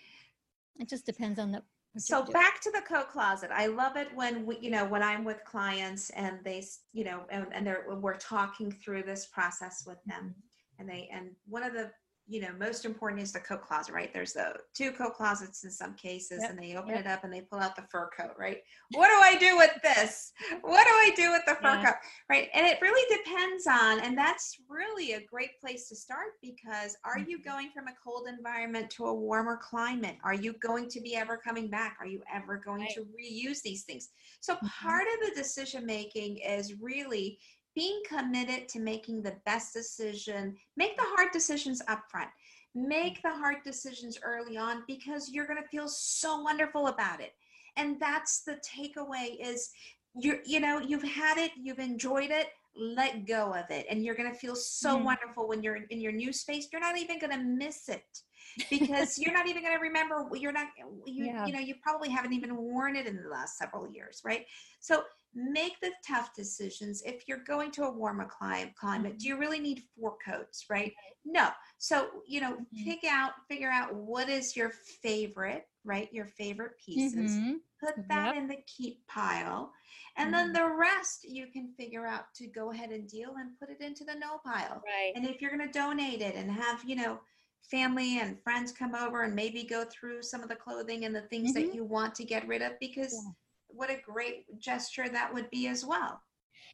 it 0.79 0.89
just 0.89 1.05
depends 1.05 1.39
on 1.39 1.51
the. 1.51 1.63
So 1.97 2.23
back 2.23 2.61
to 2.61 2.71
the 2.71 2.81
coat 2.81 3.09
closet. 3.09 3.49
I 3.51 3.67
love 3.67 3.95
it 3.95 4.09
when 4.13 4.45
we, 4.45 4.59
you 4.59 4.69
know, 4.69 4.85
when 4.85 5.01
I'm 5.01 5.23
with 5.23 5.43
clients 5.45 6.11
and 6.11 6.39
they, 6.43 6.63
you 6.93 7.05
know, 7.05 7.21
and, 7.31 7.47
and 7.51 7.65
they're, 7.65 7.85
we're 7.87 8.17
talking 8.17 8.71
through 8.71 9.03
this 9.03 9.25
process 9.27 9.83
with 9.87 9.97
them. 10.05 10.35
Mm-hmm. 10.35 10.79
And 10.79 10.89
they, 10.89 11.09
and 11.11 11.31
one 11.47 11.63
of 11.63 11.73
the 11.73 11.89
you 12.29 12.41
know, 12.41 12.49
most 12.59 12.83
important 12.83 13.21
is 13.21 13.31
the 13.31 13.39
coat 13.39 13.61
closet, 13.61 13.93
right? 13.93 14.13
There's 14.13 14.33
the 14.33 14.53
two 14.73 14.91
coat 14.91 15.13
closets 15.13 15.63
in 15.63 15.71
some 15.71 15.93
cases, 15.93 16.39
yep. 16.41 16.49
and 16.49 16.59
they 16.59 16.75
open 16.75 16.91
yep. 16.91 17.01
it 17.01 17.07
up 17.07 17.23
and 17.23 17.31
they 17.31 17.41
pull 17.41 17.59
out 17.59 17.75
the 17.75 17.83
fur 17.89 18.09
coat, 18.15 18.33
right? 18.37 18.57
What 18.91 19.07
do 19.07 19.13
I 19.13 19.37
do 19.39 19.55
with 19.55 19.71
this? 19.81 20.33
What 20.61 20.83
do 20.83 20.91
I 20.91 21.11
do 21.15 21.31
with 21.31 21.43
the 21.45 21.55
fur 21.55 21.75
yeah. 21.75 21.85
coat, 21.85 21.95
right? 22.29 22.49
And 22.53 22.65
it 22.67 22.79
really 22.81 23.17
depends 23.17 23.65
on, 23.65 24.01
and 24.01 24.17
that's 24.17 24.57
really 24.69 25.13
a 25.13 25.21
great 25.21 25.59
place 25.61 25.87
to 25.87 25.95
start 25.95 26.33
because 26.41 26.97
are 27.05 27.19
you 27.19 27.37
mm-hmm. 27.37 27.49
going 27.49 27.69
from 27.73 27.87
a 27.87 27.93
cold 28.03 28.27
environment 28.27 28.89
to 28.91 29.05
a 29.05 29.13
warmer 29.13 29.57
climate? 29.57 30.17
Are 30.23 30.33
you 30.33 30.53
going 30.61 30.89
to 30.89 30.99
be 30.99 31.15
ever 31.15 31.37
coming 31.37 31.69
back? 31.69 31.95
Are 32.01 32.07
you 32.07 32.21
ever 32.33 32.57
going 32.57 32.81
right. 32.81 32.93
to 32.95 33.01
reuse 33.01 33.61
these 33.61 33.83
things? 33.83 34.09
So 34.41 34.55
mm-hmm. 34.55 34.67
part 34.67 35.03
of 35.03 35.29
the 35.29 35.35
decision 35.35 35.85
making 35.85 36.39
is 36.39 36.75
really 36.81 37.39
being 37.77 38.01
committed 38.09 38.67
to 38.67 38.79
making 38.79 39.21
the 39.21 39.35
best 39.45 39.71
decision, 39.71 40.55
make 40.77 40.97
the 40.97 41.03
hard 41.15 41.31
decisions 41.31 41.79
up 41.87 42.01
front. 42.09 42.27
Make 42.73 43.21
the 43.21 43.29
hard 43.29 43.57
decisions 43.63 44.17
early 44.23 44.57
on 44.57 44.83
because 44.87 45.29
you're 45.29 45.45
going 45.45 45.61
to 45.61 45.69
feel 45.69 45.87
so 45.87 46.41
wonderful 46.41 46.87
about 46.87 47.21
it. 47.21 47.33
And 47.75 47.99
that's 47.99 48.41
the 48.41 48.59
takeaway 48.67 49.37
is 49.39 49.69
you're 50.15 50.39
you 50.43 50.59
know, 50.59 50.79
you've 50.79 51.03
had 51.03 51.37
it, 51.37 51.51
you've 51.55 51.77
enjoyed 51.77 52.31
it, 52.31 52.47
let 52.75 53.27
go 53.27 53.53
of 53.53 53.65
it 53.69 53.85
and 53.91 54.03
you're 54.03 54.15
going 54.15 54.31
to 54.31 54.37
feel 54.37 54.55
so 54.55 54.97
mm. 54.97 55.03
wonderful 55.03 55.47
when 55.47 55.61
you're 55.61 55.77
in 55.91 56.01
your 56.01 56.11
new 56.11 56.33
space. 56.33 56.69
You're 56.71 56.81
not 56.81 56.97
even 56.97 57.19
going 57.19 57.33
to 57.33 57.43
miss 57.43 57.89
it 57.89 58.23
because 58.69 59.17
you're 59.19 59.33
not 59.33 59.47
even 59.47 59.61
going 59.61 59.75
to 59.75 59.81
remember 59.81 60.27
you're 60.33 60.51
not 60.51 60.67
you, 61.05 61.25
yeah. 61.25 61.45
you 61.45 61.53
know 61.53 61.59
you 61.59 61.75
probably 61.81 62.09
haven't 62.09 62.33
even 62.33 62.55
worn 62.55 62.95
it 62.95 63.05
in 63.05 63.15
the 63.21 63.29
last 63.29 63.57
several 63.57 63.87
years 63.87 64.21
right 64.25 64.45
so 64.79 65.03
make 65.37 65.79
the 65.81 65.91
tough 66.05 66.33
decisions 66.35 67.03
if 67.05 67.27
you're 67.27 67.43
going 67.43 67.69
to 67.69 67.83
a 67.83 67.91
warmer 67.91 68.25
climate 68.25 68.73
climate 68.75 69.11
mm-hmm. 69.11 69.17
do 69.19 69.27
you 69.27 69.37
really 69.37 69.59
need 69.59 69.83
four 69.95 70.15
coats 70.25 70.65
right 70.69 70.93
no 71.25 71.49
so 71.77 72.07
you 72.27 72.41
know 72.41 72.53
mm-hmm. 72.53 72.83
pick 72.83 73.03
out 73.07 73.31
figure 73.47 73.69
out 73.69 73.93
what 73.93 74.29
is 74.29 74.55
your 74.55 74.71
favorite 75.03 75.67
right 75.85 76.09
your 76.11 76.25
favorite 76.25 76.71
pieces 76.83 77.31
mm-hmm. 77.31 77.53
put 77.79 77.95
that 78.09 78.33
yep. 78.33 78.35
in 78.35 78.47
the 78.47 78.57
keep 78.65 79.05
pile 79.07 79.71
and 80.17 80.33
then 80.33 80.51
mm-hmm. 80.51 80.63
the 80.63 80.75
rest 80.75 81.23
you 81.23 81.45
can 81.53 81.71
figure 81.77 82.07
out 82.07 82.33
to 82.33 82.47
go 82.47 82.71
ahead 82.71 82.89
and 82.89 83.07
deal 83.07 83.35
and 83.39 83.51
put 83.59 83.69
it 83.69 83.79
into 83.79 84.03
the 84.03 84.15
no 84.15 84.39
pile 84.43 84.81
right 84.83 85.11
and 85.15 85.27
if 85.27 85.39
you're 85.39 85.55
going 85.55 85.71
to 85.71 85.79
donate 85.79 86.21
it 86.21 86.35
and 86.35 86.51
have 86.51 86.83
you 86.83 86.95
know 86.95 87.19
family 87.61 88.19
and 88.19 88.41
friends 88.41 88.71
come 88.71 88.95
over 88.95 89.23
and 89.23 89.35
maybe 89.35 89.63
go 89.63 89.83
through 89.85 90.23
some 90.23 90.41
of 90.41 90.49
the 90.49 90.55
clothing 90.55 91.05
and 91.05 91.13
the 91.13 91.21
things 91.21 91.53
that 91.53 91.65
mm-hmm. 91.65 91.75
you 91.75 91.83
want 91.83 92.15
to 92.15 92.23
get 92.23 92.47
rid 92.47 92.63
of 92.63 92.71
because 92.79 93.13
yeah 93.13 93.31
what 93.77 93.91
a 93.91 94.01
great 94.03 94.59
gesture 94.59 95.07
that 95.07 95.33
would 95.33 95.49
be 95.51 95.67
as 95.67 95.85
well. 95.85 96.21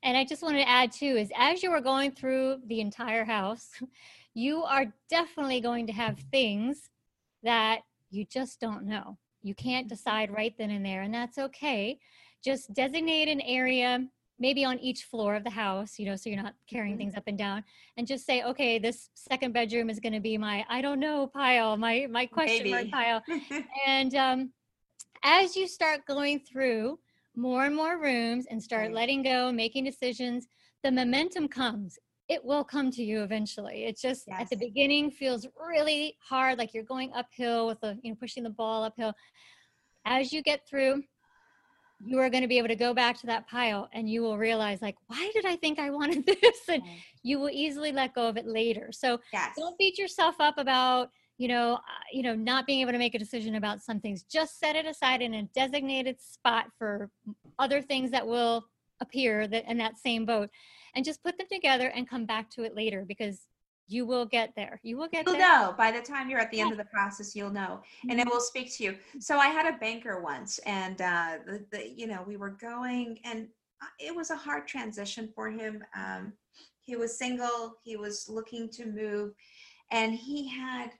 And 0.03 0.17
I 0.17 0.25
just 0.25 0.41
wanted 0.41 0.59
to 0.59 0.69
add 0.69 0.91
too 0.91 1.05
is 1.17 1.29
as 1.37 1.61
you 1.61 1.71
are 1.71 1.81
going 1.81 2.11
through 2.11 2.59
the 2.67 2.79
entire 2.79 3.25
house, 3.25 3.69
you 4.33 4.63
are 4.63 4.93
definitely 5.09 5.61
going 5.61 5.87
to 5.87 5.93
have 5.93 6.17
things 6.31 6.89
that 7.43 7.81
you 8.09 8.25
just 8.25 8.59
don't 8.59 8.85
know. 8.85 9.17
You 9.41 9.53
can't 9.53 9.89
decide 9.89 10.31
right 10.31 10.53
then 10.57 10.69
and 10.69 10.85
there, 10.85 11.01
and 11.01 11.13
that's 11.13 11.37
okay. 11.37 11.99
Just 12.43 12.73
designate 12.73 13.27
an 13.27 13.41
area, 13.41 14.07
maybe 14.39 14.63
on 14.63 14.79
each 14.79 15.03
floor 15.03 15.35
of 15.35 15.43
the 15.43 15.49
house, 15.49 15.99
you 15.99 16.05
know, 16.05 16.15
so 16.15 16.29
you're 16.29 16.41
not 16.41 16.55
carrying 16.69 16.93
mm-hmm. 16.93 16.99
things 16.99 17.15
up 17.15 17.23
and 17.27 17.37
down, 17.37 17.63
and 17.97 18.07
just 18.07 18.25
say, 18.25 18.43
okay, 18.43 18.79
this 18.79 19.09
second 19.15 19.53
bedroom 19.53 19.89
is 19.89 19.99
going 19.99 20.13
to 20.13 20.21
be 20.21 20.37
my 20.37 20.65
I 20.69 20.81
don't 20.81 20.99
know 20.99 21.27
pile, 21.27 21.75
my 21.75 22.07
my 22.09 22.25
question 22.25 22.71
mark 22.71 22.89
pile, 22.89 23.21
and 23.87 24.15
um, 24.15 24.51
as 25.23 25.55
you 25.55 25.67
start 25.67 26.05
going 26.05 26.39
through 26.39 26.99
more 27.35 27.65
and 27.65 27.75
more 27.75 27.99
rooms 27.99 28.45
and 28.49 28.61
start 28.61 28.87
right. 28.87 28.93
letting 28.93 29.23
go, 29.23 29.51
making 29.51 29.85
decisions, 29.85 30.47
the 30.83 30.91
momentum 30.91 31.47
comes. 31.47 31.97
It 32.29 32.43
will 32.43 32.63
come 32.63 32.91
to 32.91 33.03
you 33.03 33.23
eventually. 33.23 33.85
It 33.85 33.97
just 33.99 34.25
yes. 34.27 34.41
at 34.41 34.49
the 34.49 34.55
beginning 34.55 35.11
feels 35.11 35.47
really 35.57 36.17
hard, 36.21 36.57
like 36.57 36.73
you're 36.73 36.83
going 36.83 37.11
uphill 37.13 37.67
with 37.67 37.79
the, 37.81 37.97
you 38.03 38.11
know, 38.11 38.17
pushing 38.19 38.43
the 38.43 38.49
ball 38.49 38.83
uphill. 38.83 39.13
As 40.05 40.31
you 40.31 40.41
get 40.41 40.67
through, 40.67 41.03
you 42.05 42.19
are 42.19 42.29
going 42.29 42.41
to 42.41 42.47
be 42.47 42.57
able 42.57 42.67
to 42.67 42.75
go 42.75 42.93
back 42.93 43.17
to 43.19 43.25
that 43.27 43.47
pile 43.47 43.89
and 43.93 44.09
you 44.09 44.21
will 44.21 44.37
realize 44.37 44.81
like 44.81 44.95
why 45.07 45.31
did 45.33 45.45
i 45.45 45.55
think 45.55 45.79
i 45.79 45.89
wanted 45.89 46.25
this 46.41 46.59
and 46.67 46.83
mm. 46.83 46.97
you 47.21 47.39
will 47.39 47.49
easily 47.49 47.91
let 47.91 48.13
go 48.13 48.27
of 48.27 48.35
it 48.35 48.45
later 48.45 48.89
so 48.91 49.19
yes. 49.31 49.53
don't 49.57 49.77
beat 49.77 49.97
yourself 49.97 50.35
up 50.39 50.57
about 50.57 51.09
you 51.37 51.47
know, 51.47 51.75
uh, 51.75 52.03
you 52.11 52.23
know, 52.23 52.35
not 52.35 52.67
being 52.67 52.81
able 52.81 52.91
to 52.91 52.97
make 52.97 53.15
a 53.15 53.19
decision 53.19 53.55
about 53.55 53.81
some 53.81 53.99
things, 53.99 54.23
just 54.23 54.59
set 54.59 54.75
it 54.75 54.85
aside 54.85 55.21
in 55.21 55.33
a 55.33 55.43
designated 55.55 56.21
spot 56.21 56.65
for 56.77 57.09
other 57.59 57.81
things 57.81 58.11
that 58.11 58.25
will 58.25 58.65
appear 59.01 59.47
that 59.47 59.69
in 59.69 59.77
that 59.77 59.97
same 59.97 60.25
boat, 60.25 60.49
and 60.95 61.03
just 61.03 61.23
put 61.23 61.37
them 61.37 61.47
together 61.51 61.87
and 61.95 62.09
come 62.09 62.25
back 62.25 62.49
to 62.51 62.63
it 62.63 62.75
later 62.75 63.03
because 63.07 63.47
you 63.87 64.05
will 64.05 64.25
get 64.25 64.53
there. 64.55 64.79
You 64.83 64.97
will 64.97 65.07
get 65.07 65.25
you'll 65.25 65.35
there. 65.35 65.47
know 65.47 65.75
by 65.77 65.91
the 65.91 66.01
time 66.01 66.29
you're 66.29 66.39
at 66.39 66.51
the 66.51 66.61
end 66.61 66.71
of 66.71 66.77
the 66.77 66.85
process, 66.85 67.35
you'll 67.35 67.49
know, 67.49 67.81
and 68.09 68.19
it 68.19 68.23
mm-hmm. 68.23 68.29
will 68.29 68.39
speak 68.39 68.73
to 68.77 68.83
you. 68.83 68.95
So 69.19 69.37
I 69.37 69.47
had 69.47 69.73
a 69.73 69.77
banker 69.77 70.21
once, 70.21 70.59
and 70.59 71.01
uh, 71.01 71.37
the, 71.45 71.65
the 71.71 71.89
you 71.89 72.07
know 72.07 72.23
we 72.25 72.37
were 72.37 72.51
going, 72.51 73.19
and 73.25 73.47
uh, 73.81 73.87
it 73.99 74.15
was 74.15 74.29
a 74.29 74.35
hard 74.35 74.67
transition 74.67 75.29
for 75.35 75.49
him. 75.49 75.83
Um, 75.95 76.33
he 76.79 76.95
was 76.95 77.17
single. 77.17 77.75
He 77.83 77.95
was 77.97 78.27
looking 78.29 78.69
to 78.69 78.85
move, 78.85 79.33
and 79.91 80.13
he 80.13 80.47
had 80.47 80.91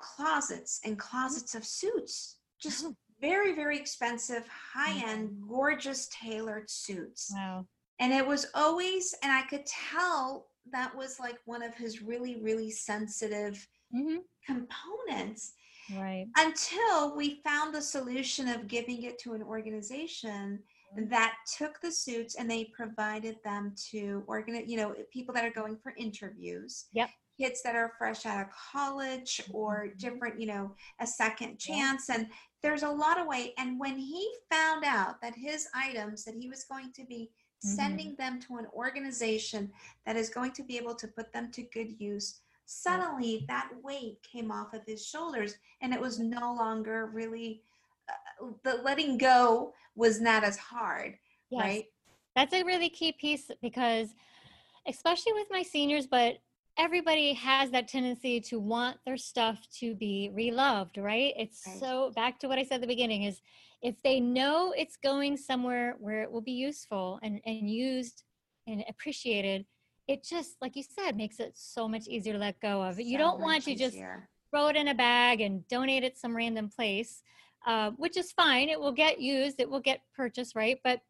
closets 0.00 0.80
and 0.84 0.98
closets 0.98 1.54
of 1.54 1.64
suits, 1.64 2.38
just 2.60 2.84
oh. 2.84 2.94
very, 3.20 3.54
very 3.54 3.76
expensive, 3.76 4.44
high 4.48 5.02
end, 5.08 5.30
gorgeous 5.48 6.08
tailored 6.08 6.68
suits. 6.68 7.32
Wow. 7.34 7.66
And 8.00 8.12
it 8.12 8.26
was 8.26 8.46
always, 8.54 9.14
and 9.22 9.30
I 9.30 9.42
could 9.42 9.66
tell 9.66 10.46
that 10.72 10.96
was 10.96 11.20
like 11.20 11.38
one 11.44 11.62
of 11.62 11.74
his 11.74 12.02
really, 12.02 12.40
really 12.40 12.70
sensitive 12.70 13.66
mm-hmm. 13.94 14.18
components. 14.46 15.52
Right. 15.94 16.26
Until 16.38 17.16
we 17.16 17.40
found 17.44 17.74
the 17.74 17.82
solution 17.82 18.48
of 18.48 18.68
giving 18.68 19.02
it 19.02 19.18
to 19.20 19.34
an 19.34 19.42
organization 19.42 20.60
mm-hmm. 20.96 21.08
that 21.10 21.34
took 21.58 21.80
the 21.80 21.90
suits 21.90 22.36
and 22.36 22.50
they 22.50 22.70
provided 22.76 23.36
them 23.44 23.74
to 23.90 24.22
organ 24.26 24.62
you 24.66 24.76
know 24.76 24.94
people 25.12 25.34
that 25.34 25.44
are 25.44 25.50
going 25.50 25.76
for 25.82 25.94
interviews 25.96 26.86
yep 26.92 27.10
kids 27.40 27.62
that 27.62 27.74
are 27.74 27.92
fresh 27.96 28.26
out 28.26 28.40
of 28.40 28.46
college 28.72 29.40
or 29.52 29.86
mm-hmm. 29.86 29.98
different, 29.98 30.40
you 30.40 30.46
know, 30.46 30.74
a 31.00 31.06
second 31.06 31.58
chance. 31.58 32.10
And 32.10 32.26
there's 32.62 32.82
a 32.82 32.88
lot 32.88 33.18
of 33.18 33.26
way. 33.26 33.54
And 33.56 33.80
when 33.80 33.96
he 33.98 34.30
found 34.50 34.84
out 34.84 35.20
that 35.22 35.34
his 35.34 35.68
items, 35.74 36.24
that 36.24 36.34
he 36.34 36.48
was 36.48 36.64
going 36.64 36.92
to 36.92 37.04
be 37.04 37.30
mm-hmm. 37.64 37.76
sending 37.76 38.14
them 38.16 38.40
to 38.42 38.56
an 38.56 38.66
organization 38.74 39.70
that 40.04 40.16
is 40.16 40.28
going 40.28 40.52
to 40.52 40.62
be 40.62 40.76
able 40.76 40.94
to 40.96 41.08
put 41.08 41.32
them 41.32 41.50
to 41.52 41.62
good 41.62 41.98
use, 41.98 42.40
suddenly 42.66 43.46
that 43.48 43.70
weight 43.82 44.18
came 44.22 44.52
off 44.52 44.74
of 44.74 44.82
his 44.86 45.04
shoulders 45.04 45.54
and 45.80 45.94
it 45.94 46.00
was 46.00 46.18
no 46.18 46.54
longer 46.54 47.10
really, 47.12 47.62
uh, 48.08 48.48
the 48.64 48.82
letting 48.84 49.16
go 49.16 49.72
was 49.96 50.20
not 50.20 50.44
as 50.44 50.58
hard, 50.58 51.16
yes. 51.50 51.62
right? 51.62 51.84
That's 52.36 52.54
a 52.54 52.62
really 52.62 52.90
key 52.90 53.12
piece 53.12 53.50
because 53.60 54.14
especially 54.86 55.32
with 55.32 55.46
my 55.50 55.62
seniors, 55.62 56.06
but 56.06 56.38
everybody 56.78 57.34
has 57.34 57.70
that 57.70 57.88
tendency 57.88 58.40
to 58.40 58.58
want 58.58 58.98
their 59.04 59.16
stuff 59.16 59.58
to 59.78 59.94
be 59.94 60.30
reloved, 60.32 60.96
right? 60.98 61.34
It's 61.36 61.62
Right. 61.66 61.78
so 61.78 62.10
back 62.14 62.38
to 62.40 62.48
what 62.48 62.58
I 62.58 62.64
said 62.64 62.76
at 62.76 62.80
the 62.82 62.86
beginning 62.86 63.24
is 63.24 63.40
if 63.82 64.00
they 64.02 64.20
know 64.20 64.72
it's 64.76 64.96
going 64.96 65.36
somewhere 65.36 65.96
where 65.98 66.22
it 66.22 66.30
will 66.30 66.42
be 66.42 66.52
useful 66.52 67.18
and, 67.22 67.40
and 67.44 67.70
used 67.70 68.24
and 68.66 68.84
appreciated, 68.88 69.66
it 70.06 70.24
just, 70.24 70.56
like 70.60 70.76
you 70.76 70.82
said, 70.82 71.16
makes 71.16 71.40
it 71.40 71.52
so 71.54 71.88
much 71.88 72.06
easier 72.08 72.32
to 72.32 72.38
let 72.38 72.60
go 72.60 72.82
of. 72.82 72.98
you 72.98 73.16
don't 73.18 73.40
want 73.40 73.64
to 73.64 73.74
just 73.74 73.96
throw 74.50 74.68
it 74.68 74.76
in 74.76 74.88
a 74.88 74.94
bag 74.94 75.40
and 75.40 75.66
donate 75.68 76.02
it 76.02 76.18
some 76.18 76.36
random 76.36 76.68
place, 76.68 77.22
uh, 77.66 77.90
which 77.92 78.16
is 78.16 78.32
fine. 78.32 78.68
It 78.68 78.80
will 78.80 78.92
get 78.92 79.20
used, 79.20 79.60
it 79.60 79.70
will 79.70 79.80
get 79.80 80.00
purchased, 80.14 80.56
right? 80.56 80.78
But 80.82 81.00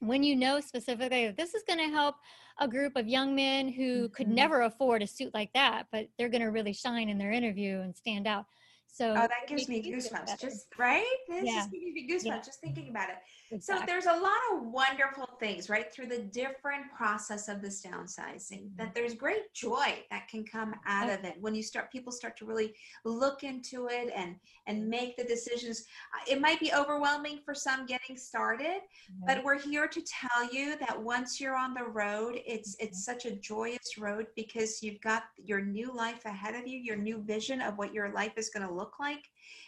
when 0.00 0.22
you 0.22 0.36
know 0.36 0.60
specifically 0.60 1.26
that 1.26 1.36
this 1.36 1.54
is 1.54 1.62
going 1.66 1.78
to 1.78 1.88
help 1.94 2.16
a 2.58 2.68
group 2.68 2.96
of 2.96 3.08
young 3.08 3.34
men 3.34 3.68
who 3.68 4.08
could 4.10 4.26
Mhm. 4.28 4.34
never 4.34 4.62
afford 4.62 5.02
a 5.02 5.06
suit 5.06 5.32
like 5.34 5.52
that, 5.52 5.86
but 5.90 6.08
they're 6.16 6.28
going 6.28 6.42
to 6.42 6.50
really 6.50 6.72
shine 6.72 7.08
in 7.08 7.18
their 7.18 7.32
interview 7.32 7.80
and 7.80 7.96
stand 7.96 8.26
out. 8.26 8.46
So 8.86 9.14
Oh, 9.16 9.26
that 9.28 9.46
gives 9.46 9.68
me 9.68 9.76
make 9.76 9.86
you 9.86 10.00
feel 10.00 10.10
goosebumps. 10.10 10.40
Just 10.40 10.66
right? 10.78 11.16
This 11.28 11.44
Yeah. 11.44 11.60
just 11.60 11.72
me 11.72 12.08
goosebumps 12.08 12.24
Yeah. 12.24 12.40
just 12.42 12.60
thinking 12.60 12.88
about 12.88 13.10
it. 13.10 13.16
So 13.60 13.80
there's 13.86 14.06
a 14.06 14.12
lot 14.12 14.38
of 14.52 14.66
wonderful 14.66 15.26
things, 15.40 15.68
right, 15.68 15.92
through 15.92 16.06
the 16.06 16.22
different 16.22 16.90
process 16.96 17.48
of 17.48 17.60
this 17.60 17.82
downsizing. 17.82 18.70
That 18.76 18.94
there's 18.94 19.14
great 19.14 19.52
joy 19.54 20.04
that 20.10 20.28
can 20.28 20.44
come 20.44 20.74
out 20.86 21.10
of 21.10 21.24
it 21.24 21.36
when 21.40 21.54
you 21.54 21.62
start. 21.62 21.90
People 21.90 22.12
start 22.12 22.36
to 22.38 22.44
really 22.46 22.74
look 23.04 23.42
into 23.44 23.88
it 23.88 24.12
and 24.14 24.36
and 24.66 24.88
make 24.88 25.16
the 25.16 25.24
decisions. 25.24 25.84
Uh, 26.14 26.24
It 26.32 26.40
might 26.40 26.60
be 26.60 26.72
overwhelming 26.72 27.40
for 27.44 27.54
some 27.54 27.86
getting 27.86 28.16
started, 28.16 28.80
but 29.26 29.42
we're 29.44 29.58
here 29.58 29.88
to 29.88 30.02
tell 30.02 30.52
you 30.52 30.76
that 30.78 31.00
once 31.02 31.40
you're 31.40 31.56
on 31.56 31.74
the 31.74 31.84
road, 31.84 32.40
it's 32.46 32.76
it's 32.78 33.04
such 33.04 33.26
a 33.26 33.36
joyous 33.36 33.98
road 33.98 34.26
because 34.36 34.82
you've 34.82 35.00
got 35.00 35.24
your 35.36 35.60
new 35.60 35.92
life 35.94 36.24
ahead 36.24 36.54
of 36.54 36.66
you, 36.66 36.78
your 36.78 36.96
new 36.96 37.22
vision 37.22 37.60
of 37.60 37.76
what 37.78 37.92
your 37.92 38.12
life 38.12 38.32
is 38.36 38.50
going 38.50 38.66
to 38.66 38.72
look 38.72 38.98
like, 39.00 39.24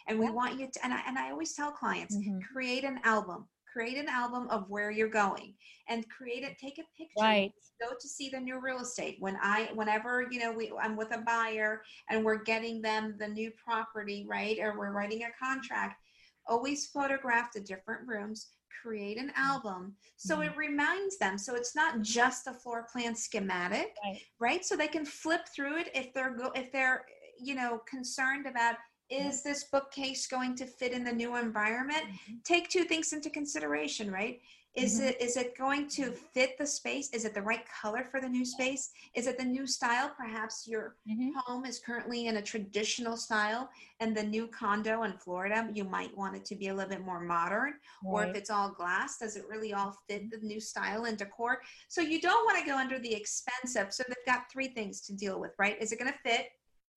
and 0.07 0.19
we 0.19 0.27
Yep. 0.27 0.35
want 0.35 0.59
you 0.59 0.69
to. 0.71 0.85
And 0.85 0.93
I 0.95 1.01
and 1.07 1.19
I 1.19 1.31
always 1.31 1.55
tell 1.55 1.73
clients 1.73 2.17
Mhm. 2.17 2.41
create 2.43 2.85
an 2.85 3.01
album 3.05 3.49
create 3.73 3.97
an 3.97 4.09
album 4.09 4.49
of 4.51 4.69
where 4.69 4.91
you're 4.91 5.09
going 5.09 5.55
and 5.89 6.09
create 6.09 6.43
it 6.43 6.59
take 6.59 6.79
a 6.79 6.85
picture 6.97 7.13
Right. 7.21 7.53
go 7.81 7.91
to 7.99 8.09
see 8.09 8.29
the 8.29 8.41
new 8.41 8.61
real 8.61 8.81
estate. 8.81 9.17
When 9.21 9.37
i 9.43 9.71
whenever 9.75 10.27
you 10.31 10.39
know 10.41 10.53
we 10.53 10.73
i'm 10.81 10.97
with 10.97 11.15
a 11.15 11.19
buyer 11.19 11.83
and 12.09 12.25
we're 12.25 12.43
getting 12.43 12.83
them 12.83 13.17
the 13.19 13.29
new 13.29 13.51
property 13.53 14.27
right 14.29 14.59
or 14.61 14.79
we're 14.79 14.93
writing 14.93 15.25
a 15.25 15.45
contract 15.45 16.01
always 16.47 16.87
photograph 16.87 17.53
the 17.53 17.61
different 17.61 18.07
rooms 18.07 18.49
create 18.83 19.19
an 19.19 19.29
mm-hmm. 19.29 19.51
album. 19.51 19.95
So 20.17 20.37
mm-hmm. 20.37 20.51
it 20.51 20.57
reminds 20.57 21.19
them. 21.19 21.39
So 21.39 21.55
it's 21.55 21.77
not 21.77 22.03
just 22.03 22.47
a 22.47 22.53
floor 22.53 22.87
plan 22.91 23.15
schematic 23.15 23.95
Right. 24.05 24.21
right? 24.39 24.65
So 24.65 24.77
they 24.77 24.89
can 24.89 25.05
flip 25.05 25.43
through 25.55 25.79
it 25.79 25.91
if 25.95 26.13
they're 26.15 26.35
go 26.37 26.51
if 26.55 26.73
they're 26.73 27.05
you 27.39 27.55
know 27.55 27.81
concerned 27.89 28.47
about 28.47 28.77
is 29.11 29.43
this 29.43 29.65
bookcase 29.65 30.27
going 30.27 30.55
to 30.57 30.67
fit 30.67 30.93
in 30.93 31.05
the 31.05 31.13
new 31.13 31.37
environment? 31.37 32.05
Mhm. 32.05 32.45
take 32.45 32.69
two 32.69 32.85
things 32.85 33.13
into 33.13 33.29
consideration 33.31 34.11
right? 34.11 34.41
Is 34.75 35.01
Mhm. 35.01 35.09
it 35.09 35.21
is 35.21 35.37
it 35.37 35.59
going 35.59 35.89
to 35.89 36.13
fit 36.13 36.57
the 36.57 36.67
space? 36.67 37.11
Is 37.11 37.25
it 37.25 37.35
the 37.35 37.43
right 37.43 37.65
color 37.69 38.05
for 38.11 38.21
the 38.21 38.29
new 38.29 38.45
space? 38.45 38.93
Is 39.15 39.27
it 39.27 39.37
the 39.37 39.45
new 39.45 39.67
style? 39.67 40.15
Perhaps 40.17 40.67
your 40.69 40.97
Mhm. 41.09 41.33
home 41.35 41.65
is 41.65 41.81
currently 41.81 42.27
in 42.27 42.37
a 42.37 42.43
traditional 42.43 43.17
style 43.17 43.69
and 43.99 44.17
the 44.17 44.23
new 44.23 44.47
condo 44.47 45.03
in 45.03 45.17
florida 45.19 45.69
you 45.75 45.85
might 45.85 46.17
want 46.17 46.37
it 46.37 46.45
to 46.45 46.55
be 46.55 46.69
a 46.69 46.75
little 46.75 46.89
bit 46.91 47.01
more 47.01 47.21
modern 47.21 47.75
or 48.05 48.25
if 48.27 48.37
it's 48.37 48.51
all 48.51 48.71
glass 48.71 49.19
does 49.19 49.37
it 49.37 49.47
really 49.49 49.73
all 49.73 49.93
fit 50.09 50.31
the 50.31 50.39
new 50.39 50.61
style 50.61 51.05
and 51.05 51.19
decor? 51.19 51.63
So 51.89 52.01
you 52.01 52.21
don't 52.21 52.45
want 52.47 52.59
to 52.61 52.65
go 52.65 52.77
under 52.77 52.99
the 52.99 53.15
expensive 53.15 53.93
so 53.93 54.05
they've 54.07 54.27
got 54.27 54.51
three 54.51 54.69
things 54.69 55.01
to 55.03 55.13
deal 55.15 55.41
with 55.41 55.53
right? 55.59 55.81
Is 55.83 55.91
it 55.93 55.99
going 55.99 56.13
to 56.13 56.19
fit 56.21 56.47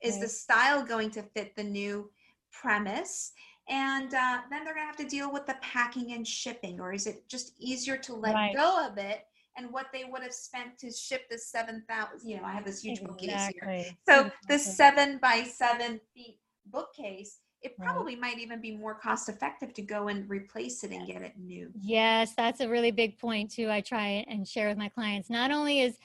is 0.04 0.20
the 0.20 0.28
style 0.28 0.84
going 0.84 1.10
to 1.12 1.24
fit 1.24 1.56
the 1.56 1.63
new 1.63 2.10
premise 2.52 3.32
and 3.70 4.13
uh, 4.13 4.39
then 4.50 4.66
they're 4.66 4.76
going 4.76 4.86
to 4.86 4.88
have 4.88 4.98
to 4.98 5.08
deal 5.08 5.32
with 5.32 5.46
the 5.46 5.56
packing 5.62 6.12
and 6.13 6.28
shipping 6.28 6.80
or 6.80 6.94
is 6.94 7.08
it 7.08 7.28
just 7.28 7.54
easier 7.60 7.98
to 7.98 8.13
let 8.13 8.34
Right. 8.34 8.54
go 8.56 8.86
of 8.86 8.98
it 8.98 9.26
and 9.58 9.72
what 9.72 9.88
they 9.94 10.04
would 10.04 10.22
have 10.22 10.34
spent 10.34 10.78
to 10.80 10.92
ship 10.92 11.22
the 11.30 11.38
7000 11.38 12.30
you 12.30 12.38
know 12.38 12.44
i 12.44 12.52
have 12.52 12.66
this 12.66 12.84
huge 12.84 13.02
bookcase 13.02 13.28
here 13.28 13.63
Exactly. 13.63 13.98
so 14.08 14.24
the 14.48 14.56
Exactly. 14.56 14.74
seven 14.74 15.18
by 15.20 15.44
seven 15.44 16.00
feet 16.13 16.38
bookcase 16.66 17.39
it 17.62 17.76
Right. 17.80 17.88
probably 17.88 18.16
might 18.18 18.39
even 18.39 18.60
be 18.60 18.76
more 18.76 18.96
cost 18.96 19.30
effective 19.30 19.74
to 19.74 19.82
go 19.82 20.10
and 20.10 20.30
replace 20.30 20.84
it 20.84 20.92
and 20.92 21.08
get 21.08 21.22
it 21.22 21.34
new 21.38 21.72
Yes, 21.82 22.34
that's 22.36 22.60
a 22.62 22.70
really 22.70 22.92
big 22.92 23.18
point 23.18 23.50
too. 23.52 23.70
I 23.72 23.82
try 23.82 24.24
and 24.28 24.48
share 24.48 24.70
with 24.70 24.78
my 24.78 24.89
clients. 24.89 25.30
Not 25.30 25.50
only 25.50 25.82
is 25.82 25.98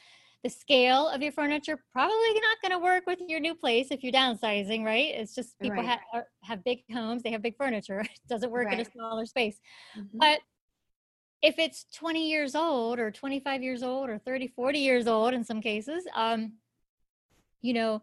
the 0.45 0.49
scale 0.51 1.09
of 1.09 1.21
your 1.21 1.33
furniture 1.33 1.79
probably 1.93 2.33
not 2.35 2.63
going 2.63 2.73
to 2.73 2.79
work 2.79 3.05
with 3.07 3.19
your 3.27 3.41
new 3.41 3.55
place 3.55 3.89
if 3.91 4.05
you're 4.05 4.13
downsizing, 4.13 4.85
right? 4.85 5.13
It's 5.15 5.35
just 5.35 5.59
people 5.59 5.79
Right. 5.79 5.87
ha- 5.89 6.01
are, 6.13 6.27
have 6.43 6.63
big 6.63 6.85
homes, 6.93 7.23
they 7.23 7.31
have 7.33 7.43
big 7.43 7.57
furniture. 7.57 8.01
It 8.01 8.09
doesn't 8.29 8.51
work 8.51 8.73
in 8.73 8.81
a 8.81 8.85
smaller 8.85 9.27
space. 9.27 9.61
Mhm. 9.97 10.09
But 10.15 10.41
if 11.43 11.59
it's 11.59 11.85
20 11.93 12.29
years 12.29 12.55
old 12.55 12.99
or 12.99 13.11
25 13.11 13.63
years 13.63 13.83
old 13.83 14.09
or 14.11 14.19
30, 14.19 14.49
40 14.49 14.79
years 14.79 15.07
old 15.07 15.35
in 15.35 15.45
some 15.45 15.61
cases, 15.61 16.07
um, 16.15 16.53
you 17.61 17.73
know, 17.73 18.03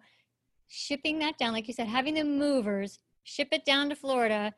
shipping 0.67 1.19
that 1.19 1.37
down, 1.37 1.53
like 1.53 1.67
you 1.67 1.73
said, 1.73 1.87
having 1.87 2.13
the 2.15 2.23
movers 2.23 2.99
ship 3.23 3.49
it 3.51 3.65
down 3.65 3.89
to 3.89 3.95
Florida 3.95 4.53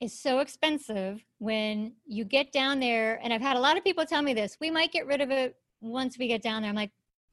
is 0.00 0.18
so 0.18 0.40
expensive 0.40 1.24
when 1.38 1.94
you 2.06 2.24
get 2.24 2.52
down 2.52 2.80
there. 2.80 3.20
And 3.22 3.32
I've 3.32 3.40
had 3.40 3.56
a 3.56 3.60
lot 3.60 3.76
of 3.76 3.84
people 3.84 4.04
tell 4.04 4.22
me 4.22 4.34
this 4.34 4.56
we 4.60 4.70
might 4.70 4.92
get 4.92 5.06
rid 5.06 5.20
of 5.20 5.30
it 5.30 5.56
once 5.82 6.18
we 6.18 6.28
get 6.28 6.42
down 6.42 6.62
there. 6.62 6.70
I'm 6.70 6.76
like, 6.76 6.92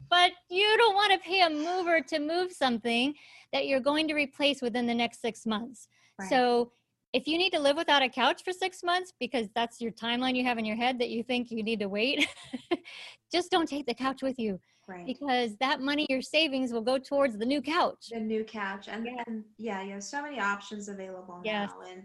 but 0.10 0.32
you 0.50 0.78
don't 0.78 0.96
want 0.96 1.14
to 1.14 1.20
pay 1.20 1.42
a 1.42 1.50
mover 1.50 2.02
to 2.02 2.20
move 2.20 2.52
something 2.52 3.14
that 3.54 3.68
you're 3.68 3.80
going 3.80 4.08
to 4.08 4.14
replace 4.14 4.62
within 4.62 4.88
the 4.88 4.94
next 4.94 5.22
six 5.22 5.46
months. 5.46 5.88
Right. 6.18 6.30
So 6.30 6.72
if 7.14 7.28
you 7.28 7.38
need 7.38 7.52
to 7.54 7.60
live 7.60 7.76
without 7.76 8.02
a 8.04 8.10
couch 8.10 8.44
for 8.44 8.52
six 8.52 8.84
months 8.84 9.14
because 9.20 9.48
that's 9.56 9.82
your 9.82 9.92
timeline 9.92 10.36
you 10.36 10.44
have 10.44 10.58
in 10.58 10.66
your 10.66 10.76
head 10.76 11.00
that 11.00 11.10
you 11.10 11.24
think 11.24 11.50
you 11.52 11.64
need 11.64 11.80
to 11.80 11.90
wait, 11.90 12.28
just 13.32 13.50
don't 13.50 13.68
take 13.68 13.86
the 13.86 13.94
couch 13.94 14.22
with 14.22 14.38
you 14.38 14.60
right 14.88 15.06
because 15.06 15.56
that 15.58 15.82
money, 15.82 16.06
your 16.10 16.22
savings, 16.22 16.72
will 16.72 16.82
go 16.82 16.98
towards 16.98 17.38
the 17.38 17.46
new 17.46 17.62
couch. 17.62 18.10
the 18.12 18.20
new 18.20 18.44
couch 18.44 18.88
and, 18.88 19.06
Yeah. 19.06 19.24
and 19.28 19.44
yeah 19.58 19.82
you 19.82 19.94
have 19.94 20.04
so 20.04 20.22
many 20.22 20.40
options 20.40 20.88
available 20.88 21.40
Yes. 21.44 21.70
now 21.72 21.92
and 21.92 22.04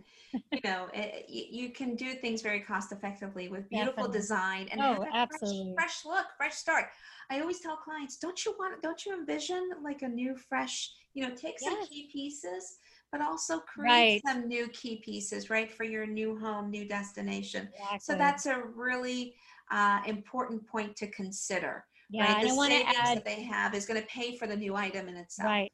you 0.53 0.61
know 0.65 0.89
it, 0.95 1.27
you, 1.29 1.71
can 1.71 1.97
do 1.97 2.15
things 2.15 2.43
very 2.43 2.61
cost 2.61 2.93
effectively 2.93 3.49
with 3.49 3.69
beautiful 3.69 4.05
Definitely. 4.05 4.19
design 4.21 4.69
and 4.71 4.81
Oh, 4.81 4.85
have 4.85 5.03
a 5.03 5.07
fresh, 5.07 5.15
absolutely. 5.15 5.75
fresh 5.75 6.05
look 6.05 6.27
fresh 6.37 6.55
start 6.55 6.87
i 7.31 7.41
always 7.41 7.61
tell 7.61 7.77
clients 7.77 8.17
don't 8.19 8.45
you 8.45 8.55
want 8.59 8.81
don't 8.83 9.05
you 9.05 9.15
envision 9.15 9.71
like 9.83 10.03
a 10.03 10.09
new 10.09 10.37
fresh 10.37 10.93
you 11.15 11.27
know 11.27 11.35
take 11.35 11.59
some 11.59 11.75
Yes. 11.75 11.89
key 11.89 12.09
pieces 12.13 12.79
but 13.13 13.21
also 13.21 13.61
create 13.61 14.23
Right. 14.23 14.23
some 14.27 14.49
new 14.49 14.69
key 14.69 15.01
pieces 15.05 15.51
right 15.51 15.73
for 15.73 15.85
your 15.85 16.07
new 16.07 16.39
home 16.39 16.71
new 16.71 16.87
destination 16.87 17.69
so 18.01 18.15
that's 18.17 18.47
a 18.47 18.63
really 18.75 19.35
uh, 19.71 20.01
important 20.07 20.67
point 20.67 20.97
to 20.97 21.07
consider 21.11 21.85
yeah, 22.11 22.27
right 22.27 22.37
and 22.37 22.49
the 22.49 22.53
I 22.53 22.57
want 22.57 22.73
to 22.73 23.01
add 23.01 23.17
that 23.19 23.25
they 23.25 23.43
have 23.43 23.75
is 23.75 23.87
going 23.87 24.01
to 24.01 24.07
pay 24.07 24.37
for 24.37 24.47
the 24.47 24.57
new 24.57 24.75
item 24.77 25.09
in 25.09 25.17
itself 25.17 25.49
Right. 25.49 25.73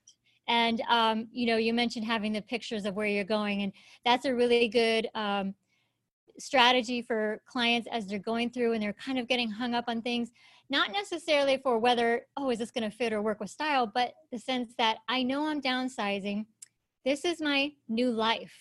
And 0.49 0.81
um, 0.89 1.29
you 1.31 1.47
know, 1.47 1.59
you 1.59 1.73
mentioned 1.73 2.05
having 2.05 2.33
the 2.33 2.43
pictures 2.43 2.85
of 2.85 2.97
where 2.97 3.07
you're 3.07 3.23
going, 3.23 3.63
and 3.63 3.73
that's 4.05 4.25
a 4.25 4.35
really 4.35 4.67
good 4.67 5.09
um, 5.15 5.55
strategy 6.41 7.03
for 7.03 7.41
clients 7.47 7.89
as 7.93 8.07
they're 8.07 8.19
going 8.19 8.51
through 8.51 8.73
and 8.73 8.83
they're 8.83 8.95
kind 8.95 9.19
of 9.19 9.29
getting 9.29 9.51
hung 9.51 9.75
up 9.75 9.85
on 9.89 10.03
things. 10.03 10.31
Not 10.69 10.93
necessarily 10.93 11.59
for 11.59 11.79
whether, 11.79 12.27
oh, 12.37 12.51
is 12.51 12.59
this 12.59 12.71
going 12.71 12.89
to 12.89 12.97
fit 12.97 13.13
or 13.13 13.23
work 13.23 13.41
with 13.41 13.51
style, 13.51 13.91
but 13.93 14.15
the 14.33 14.39
sense 14.39 14.73
that 14.79 14.99
I 15.09 15.23
know 15.23 15.47
I'm 15.47 15.61
downsizing. 15.61 16.47
This 17.05 17.25
is 17.25 17.41
my 17.41 17.73
new 17.89 18.11
life. 18.11 18.53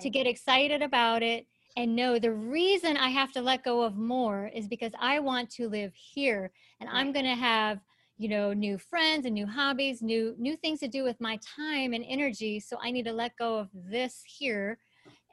To 0.00 0.08
get 0.08 0.26
excited 0.26 0.80
about 0.80 1.22
it 1.22 1.46
and 1.76 1.94
know 1.94 2.18
the 2.18 2.32
reason 2.32 2.96
I 2.96 3.08
have 3.10 3.32
to 3.32 3.42
let 3.42 3.64
go 3.64 3.82
of 3.82 3.96
more 3.96 4.50
is 4.54 4.66
because 4.66 4.92
I 4.98 5.18
want 5.18 5.50
to 5.50 5.68
live 5.68 5.92
here 5.94 6.50
and 6.80 6.88
I'm 6.88 7.12
going 7.12 7.26
to 7.26 7.34
have 7.34 7.80
you 8.18 8.28
know 8.28 8.52
new 8.52 8.78
friends 8.78 9.26
and 9.26 9.34
new 9.34 9.46
hobbies 9.46 10.00
new 10.02 10.34
new 10.38 10.56
things 10.56 10.78
to 10.80 10.88
do 10.88 11.02
with 11.02 11.20
my 11.20 11.38
time 11.56 11.92
and 11.92 12.04
energy 12.06 12.60
so 12.60 12.76
i 12.80 12.90
need 12.90 13.04
to 13.04 13.12
let 13.12 13.36
go 13.36 13.58
of 13.58 13.68
this 13.74 14.22
here. 14.24 14.78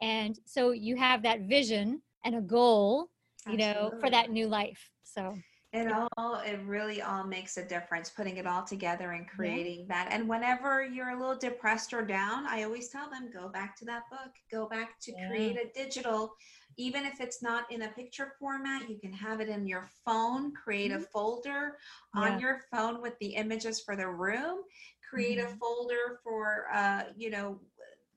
And 0.01 0.39
so 0.45 0.71
you 0.71 0.95
have 0.95 1.21
that 1.23 1.41
vision 1.41 2.01
and 2.25 2.35
a 2.35 2.41
goal 2.41 3.09
you 3.49 3.57
know 3.57 3.93
for 3.99 4.09
that 4.09 4.29
new 4.31 4.47
life 4.47 4.89
so 5.03 5.37
It 5.71 5.91
all, 6.17 6.39
it 6.39 6.59
really 6.65 7.03
all 7.03 7.23
makes 7.23 7.57
a 7.57 7.63
difference 7.63 8.09
putting 8.09 8.37
it 8.37 8.47
all 8.47 8.63
together 8.63 9.11
and 9.11 9.27
creating 9.27 9.87
that. 9.89 10.11
And 10.11 10.27
whenever 10.27 10.83
you're 10.83 11.09
a 11.11 11.19
little 11.19 11.37
depressed 11.37 11.93
or 11.93 12.03
down, 12.03 12.47
I 12.47 12.63
always 12.63 12.89
tell 12.89 13.07
them 13.07 13.29
go 13.31 13.49
back 13.49 13.75
to 13.77 13.85
that 13.85 14.09
book, 14.09 14.31
go 14.49 14.67
back 14.67 14.99
to 15.01 15.11
Yeah. 15.11 15.27
create 15.27 15.57
a 15.57 15.69
digital, 15.75 16.33
even 16.77 17.05
if 17.05 17.21
it's 17.21 17.43
not 17.43 17.71
in 17.71 17.83
a 17.83 17.89
picture 17.89 18.33
format, 18.39 18.89
you 18.89 18.99
can 18.99 19.13
have 19.13 19.41
it 19.41 19.49
in 19.49 19.67
your 19.67 19.87
phone, 20.03 20.53
create 20.55 20.91
a 20.91 20.99
folder 20.99 21.77
Yeah. 22.15 22.33
on 22.33 22.39
your 22.39 22.61
phone 22.71 22.99
with 22.99 23.19
the 23.19 23.35
images 23.35 23.79
for 23.79 23.95
the 23.95 24.07
room, 24.09 24.63
create 25.07 25.37
a 25.37 25.43
Mhm. 25.43 25.59
folder 25.59 26.19
for, 26.23 26.67
uh, 26.73 27.13
you 27.15 27.29
know, 27.29 27.61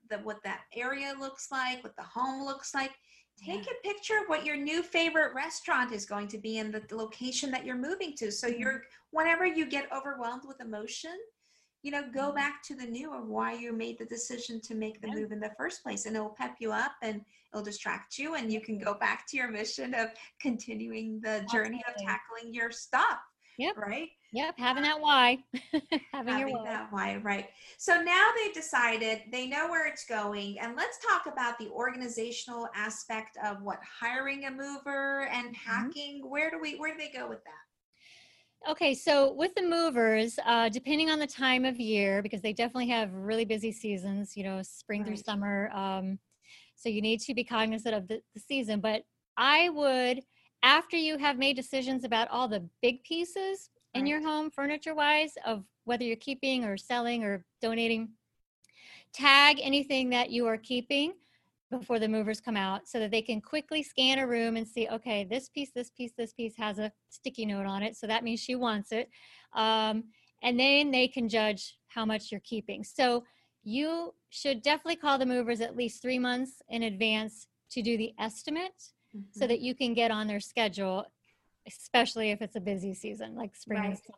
the, 0.09 0.19
what 0.21 0.43
that 0.45 0.65
area 0.73 1.15
looks 1.19 1.51
like, 1.51 1.83
what 1.85 1.97
the 1.97 2.03
home 2.03 2.45
looks 2.47 2.73
like. 2.75 2.99
Take 3.45 3.67
a 3.67 3.87
picture 3.89 4.19
of 4.19 4.29
what 4.29 4.45
your 4.45 4.57
new 4.57 4.83
favorite 4.83 5.35
restaurant 5.35 5.93
is 5.93 6.05
going 6.07 6.29
to 6.29 6.39
be 6.39 6.59
in 6.59 6.71
the 6.71 6.83
location 6.93 7.51
that 7.51 7.65
you're 7.65 7.77
moving 7.77 8.15
to. 8.17 8.31
So 8.31 8.47
Mm-hmm. 8.49 8.61
you're 8.61 8.83
whenever 9.11 9.47
you 9.47 9.67
get 9.67 9.93
overwhelmed 9.93 10.43
with 10.47 10.61
emotion, 10.61 11.17
you 11.83 11.91
know, 11.91 12.09
go 12.11 12.33
Mhm. 12.33 12.35
back 12.35 12.63
to 12.65 12.77
the 12.77 12.87
new 12.87 13.13
of 13.13 13.27
why 13.27 13.53
you 13.55 13.73
made 13.73 13.99
the 13.99 14.05
decision 14.07 14.61
to 14.63 14.75
make 14.75 15.01
the 15.01 15.09
move 15.09 15.33
in 15.33 15.41
the 15.41 15.53
first 15.57 15.83
place, 15.83 16.07
and 16.07 16.15
it'll 16.17 16.31
pep 16.31 16.57
you 16.61 16.73
up 16.73 16.93
and 17.03 17.25
it'll 17.53 17.65
distract 17.65 18.19
you, 18.19 18.37
and 18.37 18.53
you 18.53 18.61
can 18.61 18.79
go 18.79 18.95
back 18.95 19.27
to 19.29 19.37
your 19.37 19.51
mission 19.51 19.93
of 19.95 20.11
continuing 20.41 21.21
the 21.21 21.45
journey 21.51 21.83
of 21.89 21.95
tackling 21.97 22.55
your 22.55 22.71
stuff. 22.71 23.19
Yep. 23.59 23.77
Right. 23.77 24.11
Yep, 24.33 24.55
having 24.59 24.83
that 24.83 25.01
why. 25.01 25.39
having 26.13 26.39
your 26.39 26.49
having 26.49 26.63
that 26.65 26.87
why 26.91 27.17
right 27.23 27.47
so 27.79 28.01
now 28.03 28.29
they've 28.37 28.55
decided 28.55 29.23
they 29.31 29.47
know 29.47 29.69
where 29.69 29.87
it's 29.87 30.05
going 30.05 30.59
and 30.61 30.77
let's 30.77 30.99
talk 30.99 31.27
about 31.33 31.59
the 31.59 31.69
organizational 31.71 32.69
aspect 32.75 33.37
of 33.45 33.63
what 33.63 33.79
hiring 34.01 34.45
a 34.45 34.51
mover 34.51 35.27
Mm-hmm. 35.33 35.47
and 35.47 35.55
packing 35.55 36.29
where 36.29 36.51
do 36.51 36.59
we 36.61 36.77
where 36.77 36.93
do 36.93 36.99
they 36.99 37.11
go 37.11 37.29
with 37.29 37.43
that 37.45 38.71
Okay, 38.71 38.95
so 38.95 39.33
with 39.33 39.53
the 39.57 39.63
movers, 39.63 40.39
uh, 40.47 40.69
depending 40.69 41.11
on 41.11 41.19
the 41.19 41.27
time 41.27 41.65
of 41.65 41.81
year, 41.81 42.23
because 42.23 42.41
they 42.43 42.53
definitely 42.53 42.89
have 42.91 43.13
really 43.13 43.45
busy 43.45 43.73
seasons, 43.73 44.37
you 44.37 44.45
know, 44.45 44.63
spring 44.63 45.05
through 45.05 45.17
summer. 45.17 45.69
Um, 45.75 46.21
so 46.77 46.89
you 46.89 47.03
need 47.03 47.21
to 47.23 47.35
be 47.35 47.43
cognizant 47.43 47.93
of 47.93 48.07
the, 48.07 48.23
the 48.35 48.41
season. 48.41 48.79
But 48.79 49.03
I 49.37 49.69
would, 49.71 50.21
after 50.63 50.97
you 50.97 51.19
have 51.19 51.39
made 51.39 51.57
decisions 51.57 52.05
about 52.05 52.29
all 52.29 52.47
the 52.47 52.65
big 52.83 53.03
pieces 53.03 53.71
in 53.95 54.07
your 54.07 54.21
home, 54.21 54.51
furniture 54.51 54.95
wise, 54.95 55.35
of 55.45 55.65
whether 55.85 56.05
you're 56.05 56.17
keeping 56.17 56.65
or 56.65 56.77
selling 56.77 57.25
or 57.25 57.45
donating, 57.61 58.11
tag 59.13 59.59
anything 59.63 60.11
that 60.11 60.31
you 60.31 60.47
are 60.47 60.57
keeping 60.57 61.13
before 61.71 61.99
the 61.99 62.09
movers 62.09 62.41
come 62.41 62.57
out 62.57 62.87
so 62.87 62.99
that 62.99 63.11
they 63.11 63.23
can 63.23 63.41
quickly 63.41 63.83
scan 63.83 64.19
a 64.19 64.27
room 64.27 64.57
and 64.57 64.69
see 64.69 64.87
okay 64.89 65.25
this 65.25 65.49
piece 65.49 65.71
this 65.75 65.89
piece 65.89 66.13
this 66.19 66.35
piece 66.35 66.55
has 66.55 66.79
a 66.79 66.93
sticky 67.09 67.47
note 67.47 67.65
on 67.65 67.83
it 67.83 67.97
so 67.97 68.07
that 68.07 68.23
means 68.23 68.41
she 68.41 68.55
wants 68.55 68.93
it 68.93 69.09
um, 69.55 70.05
and 70.43 70.59
then 70.59 70.91
they 70.91 71.09
can 71.09 71.29
judge 71.29 71.79
how 71.89 72.05
much 72.05 72.31
you're 72.31 72.41
keeping. 72.41 72.85
So 72.85 73.25
you 73.65 74.15
should 74.31 74.63
definitely 74.63 74.97
call 74.97 75.19
the 75.19 75.27
movers 75.27 75.61
at 75.61 75.77
least 75.77 76.03
three 76.03 76.19
months 76.19 76.63
in 76.69 76.83
advance 76.83 77.47
to 77.71 77.83
do 77.83 77.97
the 77.97 78.13
estimate 78.19 78.91
so 79.31 79.47
that 79.47 79.61
you 79.61 79.75
can 79.75 79.95
get 79.95 80.11
on 80.11 80.27
their 80.27 80.41
schedule 80.41 81.05
especially 81.67 82.31
if 82.31 82.43
it's 82.43 82.57
a 82.57 82.61
busy 82.61 82.95
season 82.95 83.35
like 83.37 83.55
spring 83.55 83.85
and 83.85 83.97
summer 83.99 84.17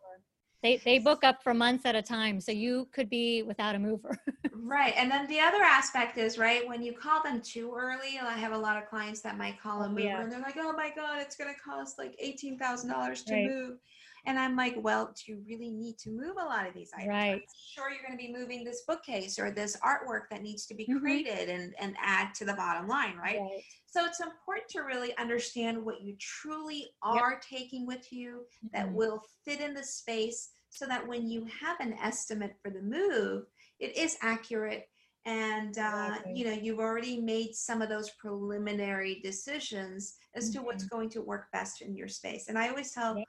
they, 0.63 0.79
they 0.79 0.99
book 0.99 1.25
up 1.25 1.43
for 1.43 1.53
months 1.53 1.85
at 1.85 1.95
a 1.95 2.03
time 2.03 2.41
so 2.41 2.51
you 2.53 2.89
could 2.93 3.11
be 3.11 3.43
without 3.43 3.75
a 3.75 3.79
mover 3.79 4.17
right 4.55 4.95
and 4.97 5.11
then 5.11 5.27
the 5.27 5.39
other 5.41 5.63
aspect 5.63 6.17
is 6.17 6.39
right 6.39 6.67
when 6.67 6.83
you 6.83 6.93
call 6.93 7.23
them 7.23 7.41
too 7.43 7.75
early 7.77 8.19
i 8.23 8.33
have 8.33 8.53
a 8.53 8.59
lot 8.59 8.81
of 8.81 8.89
clients 8.89 9.21
that 9.21 9.37
might 9.37 9.61
call 9.61 9.83
a 9.83 9.87
Oh, 9.87 9.89
mover 9.91 10.01
yeah. 10.01 10.21
and 10.23 10.33
they're 10.33 10.41
like 10.41 10.57
oh 10.59 10.73
my 10.73 10.91
god 10.95 11.19
it's 11.21 11.37
going 11.37 11.53
to 11.53 11.61
cost 11.61 11.99
like 11.99 12.17
$18000 12.25 13.25
to 13.27 13.35
Right. 13.35 13.47
move 13.51 13.79
and 14.27 14.39
i'm 14.39 14.57
like 14.57 14.75
well 14.79 15.13
do 15.15 15.33
you 15.33 15.43
really 15.47 15.71
need 15.71 15.97
to 15.99 16.11
move 16.11 16.37
a 16.41 16.45
lot 16.45 16.67
of 16.67 16.75
these 16.75 16.91
items 16.95 17.09
Right. 17.09 17.43
sure 17.75 17.91
you're 17.91 18.03
going 18.07 18.19
to 18.19 18.25
be 18.27 18.33
moving 18.33 18.65
this 18.65 18.83
bookcase 18.87 19.39
or 19.39 19.51
this 19.51 19.77
artwork 19.79 20.23
that 20.31 20.43
needs 20.43 20.67
to 20.67 20.75
be 20.75 20.87
Mhm. 20.87 21.01
created 21.01 21.49
and, 21.49 21.75
and 21.79 21.97
add 22.01 22.35
to 22.35 22.45
the 22.45 22.55
bottom 22.55 22.87
line 22.89 23.17
right 23.17 23.41
so 23.87 24.05
it's 24.05 24.21
important 24.21 24.69
to 24.71 24.81
really 24.81 25.17
understand 25.19 25.85
what 25.85 26.01
you 26.03 26.17
truly 26.19 26.89
are 27.03 27.39
taking 27.41 27.87
with 27.87 28.13
you 28.13 28.45
that 28.73 28.87
Mhm. 28.89 28.95
will 28.95 29.23
fit 29.45 29.61
in 29.61 29.75
the 29.75 29.85
space 29.85 30.51
so 30.71 30.87
that 30.87 31.07
when 31.07 31.29
you 31.29 31.45
have 31.45 31.79
an 31.79 31.93
estimate 32.03 32.57
for 32.61 32.69
the 32.73 32.83
move, 32.83 33.45
it 33.79 33.97
is 33.97 34.17
accurate. 34.23 34.89
And, 35.25 35.79
uh, 35.79 36.19
you 36.35 36.45
know, 36.45 36.51
you've 36.51 36.81
already 36.81 37.21
made 37.21 37.55
some 37.55 37.81
of 37.81 37.89
those 37.89 38.11
preliminary 38.19 39.21
decisions 39.23 40.17
as 40.35 40.51
to 40.51 40.59
what's 40.63 40.87
going 40.87 41.11
to 41.11 41.23
work 41.23 41.47
best 41.53 41.81
in 41.81 41.95
your 41.95 42.09
space. 42.09 42.49
And 42.49 42.59
I 42.59 42.69
always 42.71 42.91
tell 42.91 43.15
Mm-hmm. 43.15 43.23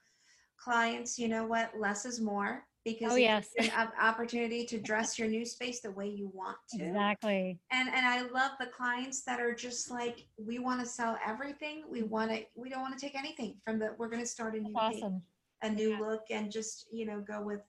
Clients, 0.57 1.19
you 1.19 1.27
know 1.27 1.45
what, 1.45 1.71
less 1.79 2.05
is 2.05 2.19
more 2.21 2.65
because 2.83 3.11
Oh, 3.13 3.15
yes. 3.15 3.49
an 3.59 3.69
opportunity 4.01 4.65
to 4.65 4.79
dress 4.79 5.17
your 5.19 5.27
new 5.27 5.45
space 5.45 5.79
the 5.81 5.91
way 5.91 6.07
you 6.07 6.31
want 6.33 6.57
to 6.77 6.83
Exactly. 6.85 7.59
and 7.71 7.89
and 7.89 8.05
i 8.05 8.21
love 8.21 8.51
the 8.59 8.67
clients 8.67 9.23
that 9.23 9.39
are 9.39 9.55
just 9.55 9.89
like 9.89 10.27
we 10.37 10.59
want 10.59 10.79
to 10.79 10.85
sell 10.85 11.17
everything 11.25 11.83
we 11.89 12.03
want 12.03 12.29
to 12.29 12.43
we 12.55 12.69
don't 12.69 12.81
want 12.81 12.97
to 12.97 13.03
take 13.03 13.15
anything 13.17 13.55
from 13.65 13.79
the 13.79 13.95
we're 13.97 14.07
going 14.07 14.21
to 14.21 14.27
start 14.27 14.55
a 14.55 14.59
new 14.59 14.73
That's 14.75 14.95
page, 14.97 15.03
awesome. 15.03 15.21
a 15.63 15.69
new 15.69 15.89
Yeah. 15.91 15.99
look 15.99 16.25
and 16.29 16.51
just 16.51 16.85
you 16.91 17.05
know 17.07 17.19
go 17.21 17.41
with 17.41 17.61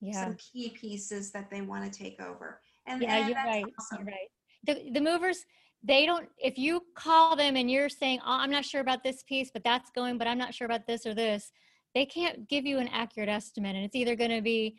Yeah. 0.00 0.22
some 0.24 0.36
key 0.36 0.70
pieces 0.70 1.32
that 1.32 1.50
they 1.50 1.60
want 1.62 1.90
to 1.92 1.98
take 1.98 2.20
over 2.20 2.60
and 2.86 3.02
Yeah, 3.02 3.16
and 3.16 3.26
you're 3.28 3.34
that's 3.34 3.48
right. 3.48 3.64
awesome. 3.78 4.06
You're 4.06 4.14
right. 4.14 4.30
The 4.64 4.90
the 4.92 5.00
movers, 5.00 5.44
they 5.82 6.06
don't 6.06 6.28
if 6.38 6.56
you 6.56 6.82
call 6.94 7.34
them 7.34 7.56
and 7.56 7.68
you're 7.68 7.88
saying, 7.88 8.20
oh, 8.24 8.38
I'm 8.42 8.50
not 8.50 8.64
sure 8.64 8.80
about 8.80 9.02
this 9.02 9.24
piece, 9.24 9.50
but 9.52 9.64
that's 9.64 9.90
going, 9.90 10.18
but 10.18 10.28
I'm 10.28 10.38
not 10.38 10.54
sure 10.54 10.66
about 10.66 10.86
this 10.86 11.04
or 11.04 11.14
this, 11.14 11.50
they 11.96 12.04
can't 12.04 12.46
give 12.46 12.66
you 12.66 12.78
an 12.78 12.88
accurate 12.88 13.30
estimate. 13.30 13.74
And 13.74 13.82
it's 13.86 13.96
either 13.96 14.14
gonna 14.14 14.42
be 14.42 14.76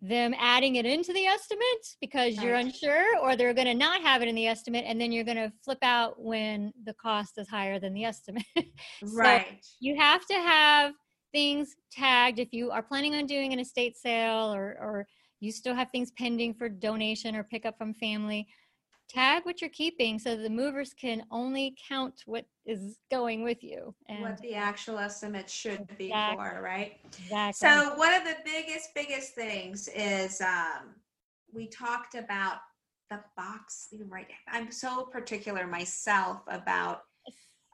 them 0.00 0.34
adding 0.38 0.76
it 0.76 0.86
into 0.86 1.12
the 1.12 1.26
estimate 1.26 1.62
because 2.00 2.42
you're 2.42 2.54
Right. 2.54 2.64
unsure, 2.64 3.18
or 3.18 3.36
they're 3.36 3.52
gonna 3.52 3.74
not 3.74 4.00
have 4.00 4.22
it 4.22 4.28
in 4.28 4.34
the 4.34 4.46
estimate 4.46 4.84
and 4.86 4.98
then 4.98 5.12
you're 5.12 5.24
gonna 5.24 5.52
flip 5.62 5.78
out 5.82 6.18
when 6.18 6.72
the 6.84 6.94
cost 6.94 7.36
is 7.36 7.48
higher 7.50 7.78
than 7.78 7.92
the 7.92 8.04
estimate. 8.04 8.44
So, 9.04 9.12
right 9.18 9.62
you 9.80 9.94
have 10.00 10.24
to 10.26 10.34
have 10.34 10.92
things 11.32 11.74
tagged 11.92 12.38
if 12.38 12.48
you 12.52 12.70
are 12.70 12.82
planning 12.82 13.14
on 13.14 13.26
doing 13.26 13.52
an 13.52 13.60
estate 13.60 13.96
sale 13.98 14.54
or 14.54 14.78
or 14.80 15.06
you 15.40 15.52
still 15.52 15.74
have 15.74 15.90
things 15.90 16.12
pending 16.12 16.54
for 16.54 16.70
donation 16.70 17.36
or 17.36 17.44
pickup 17.44 17.76
from 17.76 17.92
family 17.92 18.46
tag 19.14 19.44
what 19.44 19.60
you're 19.60 19.70
keeping 19.70 20.18
so 20.18 20.36
the 20.36 20.50
movers 20.50 20.92
can 20.94 21.22
only 21.30 21.74
count 21.88 22.22
what 22.26 22.44
is 22.66 22.98
going 23.10 23.42
with 23.44 23.62
you 23.62 23.94
and 24.08 24.22
what 24.22 24.38
the 24.40 24.54
actual 24.54 24.98
estimate 24.98 25.48
should 25.48 25.86
be 25.96 26.06
Exactly. 26.06 26.36
for 26.36 26.62
right 26.62 26.98
exactly 27.06 27.68
so 27.68 27.94
one 27.94 28.12
of 28.12 28.24
the 28.24 28.36
biggest 28.44 28.90
biggest 28.94 29.34
things 29.34 29.88
is 29.94 30.40
um 30.40 30.94
we 31.52 31.66
talked 31.68 32.14
about 32.14 32.56
the 33.10 33.20
box 33.36 33.88
right 34.08 34.26
i'm 34.48 34.72
so 34.72 35.04
particular 35.04 35.66
myself 35.66 36.40
about 36.48 37.02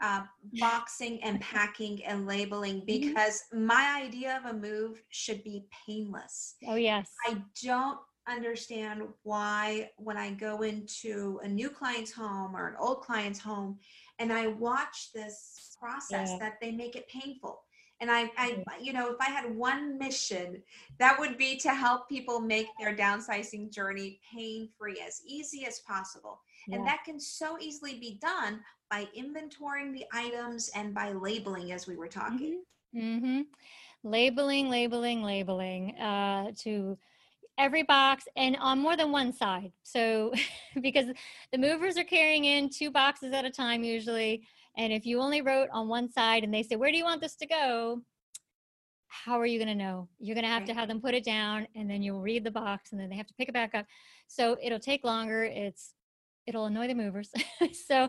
uh, 0.03 0.23
boxing 0.59 1.23
and 1.23 1.41
packing 1.41 2.03
and 2.05 2.27
labeling 2.27 2.83
because 2.87 3.43
my 3.53 4.01
idea 4.03 4.41
of 4.43 4.51
a 4.51 4.57
move 4.57 5.03
should 5.11 5.45
be 5.45 5.67
painless. 5.87 6.55
oh 6.67 6.75
yes 6.75 7.11
I 7.27 7.37
don't 7.63 7.99
understand 8.29 9.03
why 9.23 9.91
when 9.97 10.17
I 10.17 10.33
go 10.33 10.63
into 10.63 11.41
a 11.43 11.49
new 11.49 11.71
client's 11.71 12.13
home 12.13 12.57
or 12.57 12.69
an 12.69 12.77
old 12.79 13.01
client's 13.03 13.41
home 13.41 13.79
and 14.19 14.33
I 14.33 14.49
watch 14.49 15.11
this 15.15 15.77
process 15.79 16.31
Yeah. 16.33 16.39
that 16.39 16.61
they 16.61 16.71
make 16.71 16.97
it 16.97 17.09
painful. 17.09 17.63
And 18.03 18.11
I, 18.11 18.31
I, 18.39 18.65
you 18.81 18.95
know, 18.95 19.11
if 19.11 19.21
I 19.21 19.27
had 19.27 19.55
one 19.55 19.99
mission, 19.99 20.63
that 20.99 21.19
would 21.21 21.37
be 21.37 21.57
to 21.59 21.75
help 21.75 22.09
people 22.09 22.41
make 22.41 22.67
their 22.79 22.97
downsizing 22.97 23.71
journey 23.71 24.21
pain 24.35 24.71
free, 24.79 25.03
as 25.07 25.21
easy 25.27 25.67
as 25.67 25.81
possible. 25.81 26.41
And 26.73 26.87
that 26.87 27.05
can 27.05 27.21
so 27.21 27.59
easily 27.61 27.99
be 27.99 28.19
done 28.21 28.61
by 28.91 29.07
inventorying 29.15 29.93
the 29.93 30.07
items 30.15 30.71
and 30.75 30.95
by 30.95 31.13
labeling, 31.13 31.73
as 31.73 31.87
we 31.87 31.97
were 31.97 32.09
talking. 32.09 32.63
Mm 32.97 33.21
hmm 33.21 33.41
labeling 34.03 34.71
labeling 34.71 35.23
labeling 35.23 35.95
uh 35.99 36.51
to 36.57 36.97
every 37.61 37.83
box 37.83 38.25
and 38.37 38.57
on 38.57 38.79
more 38.79 38.97
than 38.97 39.13
one 39.13 39.33
side. 39.33 39.71
So 39.83 40.33
because 40.81 41.07
the 41.53 41.59
movers 41.59 41.99
are 41.99 42.05
carrying 42.05 42.47
in 42.47 42.71
two 42.71 42.91
boxes 42.91 43.33
at 43.35 43.45
a 43.45 43.51
time 43.51 43.85
usually 43.85 44.49
and 44.77 44.93
if 44.93 45.05
you 45.05 45.21
only 45.21 45.43
wrote 45.43 45.69
on 45.73 45.89
one 45.89 46.11
side 46.11 46.43
and 46.43 46.55
they 46.55 46.63
say 46.63 46.77
where 46.77 46.91
do 46.91 46.97
you 46.97 47.05
want 47.05 47.21
this 47.21 47.37
to 47.37 47.47
go? 47.47 48.01
How 49.09 49.39
are 49.39 49.47
you 49.47 49.59
going 49.59 49.69
to 49.69 49.75
know? 49.75 50.09
You're 50.19 50.37
going 50.37 50.45
to 50.45 50.51
have 50.51 50.65
to 50.67 50.75
have 50.75 50.89
them 50.89 51.01
put 51.01 51.15
it 51.15 51.25
down 51.25 51.67
and 51.75 51.91
then 51.91 52.03
you'll 52.03 52.23
read 52.23 52.45
the 52.45 52.51
box 52.51 52.93
and 52.93 53.01
then 53.01 53.11
they 53.11 53.17
have 53.17 53.27
to 53.27 53.35
pick 53.35 53.49
it 53.49 53.55
back 53.55 53.75
up. 53.75 53.85
So 54.27 54.57
it'll 54.63 54.79
take 54.79 55.05
longer. 55.05 55.45
It's 55.45 55.93
it'll 56.47 56.67
annoy 56.67 56.89
the 56.89 56.95
movers. 56.95 57.31
So 57.87 58.09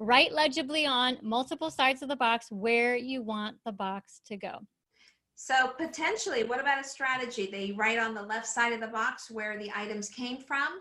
write 0.00 0.32
legibly 0.32 0.84
on 0.86 1.18
multiple 1.22 1.70
sides 1.70 2.02
of 2.02 2.08
the 2.08 2.16
box 2.16 2.48
where 2.50 2.96
you 2.96 3.22
want 3.22 3.56
the 3.64 3.72
box 3.72 4.20
to 4.26 4.36
go 4.36 4.58
So 5.40 5.68
potentially, 5.78 6.42
what 6.42 6.58
about 6.58 6.84
a 6.84 6.88
strategy? 6.88 7.46
They 7.46 7.70
write 7.70 7.96
on 7.96 8.12
the 8.12 8.20
left 8.22 8.44
side 8.48 8.72
of 8.72 8.80
the 8.80 8.88
box 8.88 9.30
where 9.30 9.56
the 9.56 9.70
items 9.72 10.08
came 10.08 10.38
from. 10.38 10.80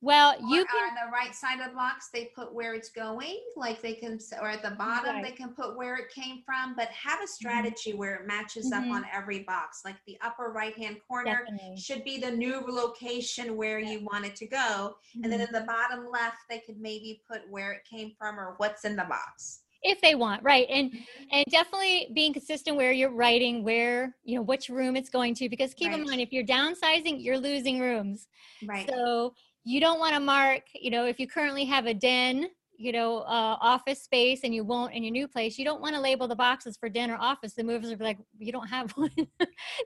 well 0.00 0.34
you 0.48 0.64
can 0.64 0.88
on 0.90 0.94
the 1.06 1.10
right 1.12 1.32
side 1.34 1.60
of 1.60 1.70
the 1.70 1.74
box, 1.76 2.08
they 2.12 2.26
put 2.34 2.52
where 2.52 2.74
it's 2.74 2.88
going. 2.90 3.40
Like 3.54 3.80
they 3.80 3.94
can, 3.94 4.18
or 4.42 4.48
at 4.48 4.62
the 4.62 4.72
bottom, 4.72 5.14
Right. 5.14 5.24
they 5.24 5.30
can 5.30 5.54
put 5.54 5.76
where 5.76 5.94
it 5.96 6.10
came 6.12 6.42
from. 6.44 6.74
But 6.74 6.88
have 6.88 7.22
a 7.22 7.28
strategy 7.28 7.94
where 7.94 8.16
it 8.16 8.26
matches 8.26 8.72
Mhm. 8.72 8.78
up 8.78 8.96
on 8.96 9.06
every 9.12 9.44
box. 9.44 9.84
Like 9.84 10.04
the 10.04 10.18
upper 10.20 10.50
right 10.50 10.76
hand 10.76 11.00
corner 11.06 11.44
definitely 11.44 11.76
should 11.76 12.02
be 12.02 12.18
the 12.18 12.32
new 12.32 12.58
location 12.66 13.56
where 13.56 13.78
you 13.78 14.00
want 14.00 14.24
it 14.26 14.34
to 14.36 14.48
go, 14.48 14.98
and 15.22 15.32
then 15.32 15.38
Mhm. 15.38 15.46
in 15.46 15.52
the 15.52 15.60
bottom 15.60 16.10
left, 16.10 16.38
they 16.48 16.58
could 16.58 16.80
maybe 16.80 17.22
put 17.28 17.48
where 17.48 17.70
it 17.70 17.84
came 17.84 18.16
from 18.18 18.38
or 18.40 18.54
what's 18.56 18.84
in 18.84 18.96
the 18.96 19.04
box. 19.04 19.62
If 19.82 20.00
they 20.00 20.14
want 20.14 20.42
right 20.42 20.66
and 20.70 20.92
and 21.30 21.44
definitely 21.50 22.08
being 22.14 22.32
consistent 22.32 22.76
where 22.76 22.92
you're 22.92 23.12
writing 23.12 23.62
where 23.62 24.16
you 24.24 24.36
know 24.36 24.42
which 24.42 24.68
room 24.68 24.96
it's 24.96 25.10
going 25.10 25.34
to 25.34 25.48
because 25.48 25.74
keep 25.74 25.92
in 25.92 26.04
mind 26.04 26.20
if 26.20 26.32
you're 26.32 26.44
downsizing 26.44 27.22
you're 27.22 27.38
losing 27.38 27.78
rooms. 27.78 28.26
Right. 28.66 28.88
so 28.88 29.34
you 29.64 29.80
don't 29.80 29.98
want 29.98 30.14
to 30.14 30.20
mark 30.20 30.62
you 30.74 30.90
know 30.90 31.06
if 31.06 31.20
you 31.20 31.28
currently 31.28 31.64
have 31.64 31.86
a 31.86 31.94
den 31.94 32.48
you 32.78 32.92
know 32.92 33.18
uh, 33.18 33.56
office 33.60 34.02
space 34.02 34.40
and 34.44 34.54
you 34.54 34.64
won't 34.64 34.94
in 34.94 35.02
your 35.02 35.12
new 35.12 35.28
place 35.28 35.58
you 35.58 35.64
don't 35.64 35.80
want 35.80 35.94
to 35.94 36.00
label 36.00 36.28
the 36.28 36.36
boxes 36.36 36.76
for 36.76 36.88
den 36.88 37.10
or 37.10 37.16
office. 37.16 37.54
The 37.54 37.64
movers 37.64 37.90
will 37.90 37.96
be 37.96 38.04
like 38.04 38.18
you 38.38 38.52
don't 38.52 38.68
have 38.68 38.92
one. 38.96 39.10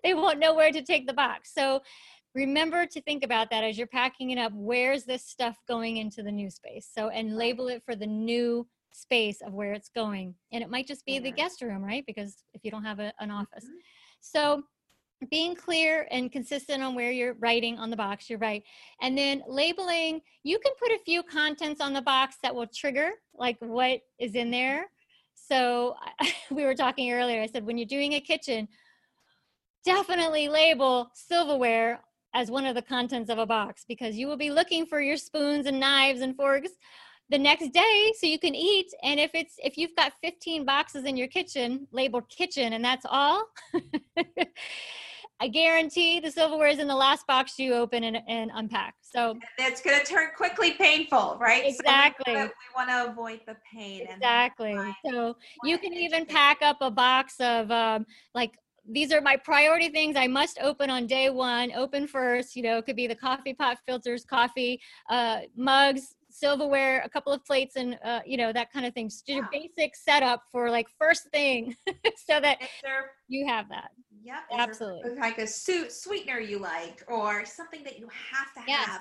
They 0.05 0.15
won't 0.15 0.39
know 0.39 0.55
where 0.55 0.71
to 0.71 0.83
take 0.83 1.07
the 1.07 1.13
box. 1.13 1.53
So 1.55 1.81
remember 2.35 2.87
to 2.87 3.01
think 3.01 3.25
about 3.25 3.51
that 3.51 3.65
as 3.65 3.77
you're 3.77 3.87
packing 3.87 4.31
it 4.31 4.39
up. 4.39 4.53
Where's 4.55 5.05
this 5.05 5.25
stuff 5.25 5.57
going 5.67 5.97
into 5.97 6.23
the 6.23 6.33
new 6.33 6.51
space? 6.51 6.89
So 6.93 7.09
and 7.09 7.37
label 7.37 7.69
it 7.69 7.83
for 7.85 7.97
the 7.97 8.07
new 8.07 8.67
space 8.93 9.41
of 9.41 9.53
where 9.53 9.73
it's 9.73 9.89
going 9.89 10.35
and 10.53 10.63
it 10.63 10.71
might 10.71 10.87
just 10.87 11.05
be 11.07 11.19
the 11.19 11.33
guest 11.33 11.63
room 11.63 11.83
right? 11.83 12.05
Because 12.07 12.45
if 12.55 12.65
you 12.65 12.71
don't 12.71 12.85
have 12.85 13.01
a, 13.01 13.13
an 13.21 13.31
office. 13.31 13.65
Mhm. 13.65 13.79
so 14.21 14.63
being 15.31 15.55
clear 15.55 16.09
and 16.11 16.33
consistent 16.33 16.83
on 16.83 16.97
where 16.97 17.13
you're 17.13 17.35
writing 17.35 17.79
on 17.79 17.91
the 17.91 17.97
box 17.97 18.29
you're 18.29 18.39
right. 18.41 18.63
And 19.01 19.17
then 19.17 19.43
labeling 19.47 20.21
you 20.43 20.59
can 20.59 20.73
put 20.79 20.91
a 20.93 20.99
few 21.05 21.23
contents 21.23 21.81
on 21.81 21.93
the 21.93 22.03
box 22.03 22.37
that 22.43 22.55
will 22.55 22.67
trigger 22.67 23.11
like 23.35 23.57
what 23.61 24.01
is 24.19 24.35
in 24.35 24.51
there. 24.51 24.87
So 25.35 25.97
we 26.51 26.65
were 26.65 26.75
talking 26.75 27.13
earlier 27.13 27.41
i 27.43 27.47
said 27.47 27.65
when 27.65 27.79
you're 27.79 27.87
doing 27.87 28.15
a 28.15 28.21
kitchen 28.21 28.69
definitely 29.85 30.49
label 30.49 31.11
silverware 31.15 32.01
as 32.35 32.51
one 32.51 32.67
of 32.67 32.75
the 32.75 32.83
contents 32.83 33.31
of 33.31 33.39
a 33.39 33.47
box 33.47 33.85
because 33.89 34.17
you 34.17 34.27
will 34.27 34.37
be 34.37 34.51
looking 34.51 34.87
for 34.87 35.01
your 35.01 35.17
spoons 35.17 35.67
and 35.67 35.79
knives 35.79 36.21
and 36.21 36.37
forks 36.37 36.71
the 37.33 37.39
next 37.39 37.73
day 37.73 38.13
so 38.19 38.27
you 38.27 38.39
can 38.39 38.55
eat 38.55 38.93
and 39.03 39.19
if 39.19 39.31
it's 39.35 39.55
if 39.65 39.79
you've 39.79 39.97
got 39.97 40.13
15 40.23 40.67
boxes 40.67 41.05
in 41.05 41.17
your 41.17 41.29
kitchen 41.29 41.89
labeled 41.91 42.29
kitchen 42.29 42.75
and 42.75 42.85
that's 42.85 43.07
all 43.09 43.47
i 45.41 45.49
guarantee 45.49 46.21
the 46.21 46.31
silverware 46.31 46.69
is 46.69 46.79
in 46.79 46.87
the 46.87 46.95
last 46.95 47.27
box 47.27 47.59
you 47.59 47.73
open 47.73 48.05
and, 48.05 48.19
and 48.29 48.51
unpack 48.55 48.95
so 49.01 49.35
It's 49.59 49.81
going 49.81 49.99
to 49.99 50.07
turn 50.07 50.29
quickly 50.37 50.73
painful, 50.73 51.37
right? 51.39 51.65
Exactly. 51.67 52.35
So 52.35 52.43
we 52.45 52.75
want 52.75 52.89
to 52.89 53.11
avoid 53.11 53.41
the 53.47 53.57
pain. 53.71 54.07
exactly 54.09 54.77
so 55.05 55.37
you 55.65 55.79
can 55.79 55.93
even 55.93 56.25
pack 56.27 56.59
up 56.63 56.79
a 56.81 56.91
box 56.91 57.37
of 57.41 57.71
um, 57.71 58.07
like 58.35 58.59
these 58.89 59.13
are 59.13 59.21
my 59.21 59.37
priority 59.37 59.89
things 59.89 60.17
I 60.17 60.27
must 60.27 60.59
open 60.61 60.91
on 60.91 61.07
day 61.07 61.31
one. 61.31 61.73
Open 61.73 62.07
first, 62.09 62.57
you 62.57 62.65
know, 62.65 62.79
it 62.79 62.85
could 62.85 62.97
be 62.97 63.07
the 63.07 63.15
coffee 63.15 63.55
pot 63.55 63.79
filters, 63.87 64.25
coffee 64.25 64.81
uh, 65.09 65.43
mugs, 65.57 66.17
silverware, 66.35 67.03
a 67.05 67.09
couple 67.09 67.33
of 67.33 67.45
plates, 67.45 67.77
and 67.77 67.99
uh, 68.05 68.21
you 68.27 68.37
know 68.37 68.53
that 68.53 68.73
kind 68.73 68.87
of 68.87 68.95
thing. 68.95 69.09
Just 69.09 69.29
your 69.29 69.43
Yeah. 69.43 69.49
basic 69.61 69.97
setup 69.97 70.43
for 70.51 70.71
like 70.71 70.89
first 70.99 71.29
thing, 71.31 71.77
so 72.27 72.41
that 72.41 72.59
you 73.33 73.47
have 73.47 73.69
that. 73.71 73.91
Yep. 74.25 74.37
Absolutely. 74.57 75.19
Like 75.19 75.39
a 75.39 75.47
su- 75.47 75.91
sweetener 75.91 76.39
you 76.39 76.59
like, 76.59 77.03
or 77.09 77.45
something 77.45 77.83
that 77.83 77.99
you 77.99 78.09
have 78.09 78.53
to 78.55 78.61
Yes. 78.71 78.87
have. 78.89 79.01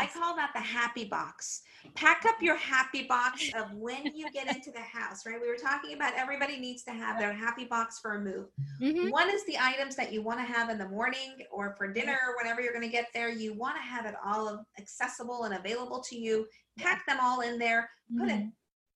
I 0.00 0.06
call 0.06 0.34
that 0.36 0.52
the 0.54 0.60
happy 0.60 1.04
box. 1.04 1.60
Pack 1.94 2.24
up 2.26 2.36
your 2.40 2.56
happy 2.56 3.02
box 3.02 3.42
of 3.54 3.70
when 3.72 4.06
you 4.14 4.30
get 4.32 4.46
into 4.46 4.70
the 4.70 4.80
house, 4.80 5.26
right? 5.26 5.38
We 5.40 5.48
were 5.48 5.56
talking 5.56 5.94
about 5.94 6.14
everybody 6.16 6.58
needs 6.58 6.84
to 6.84 6.92
have 6.92 7.18
their 7.18 7.32
happy 7.34 7.64
box 7.66 7.98
for 8.00 8.14
a 8.14 8.20
move. 8.20 8.46
hmm 8.78 9.10
One 9.10 9.28
is 9.28 9.44
the 9.46 9.58
items 9.58 9.94
that 9.96 10.10
you 10.12 10.22
want 10.22 10.38
to 10.38 10.44
have 10.44 10.70
in 10.70 10.78
the 10.78 10.88
morning 10.88 11.36
or 11.50 11.74
for 11.76 11.92
dinner 11.92 12.18
or 12.28 12.36
whenever 12.38 12.62
you're 12.62 12.72
going 12.72 12.86
to 12.86 12.88
get 12.92 13.08
there. 13.12 13.28
You 13.28 13.52
want 13.54 13.76
to 13.76 13.82
have 13.82 14.06
it 14.06 14.14
all 14.24 14.64
accessible 14.78 15.44
and 15.44 15.54
available 15.54 16.00
to 16.08 16.16
you. 16.16 16.46
Pack 16.78 17.04
them 17.06 17.18
all 17.20 17.40
in 17.40 17.58
there. 17.58 17.90
Put 18.18 18.30
a 18.30 18.48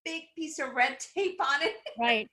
big 0.07 0.23
piece 0.37 0.59
of 0.59 0.73
red 0.75 0.99
tape 1.15 1.39
on 1.41 1.61
it 1.63 1.75
Right. 1.99 2.31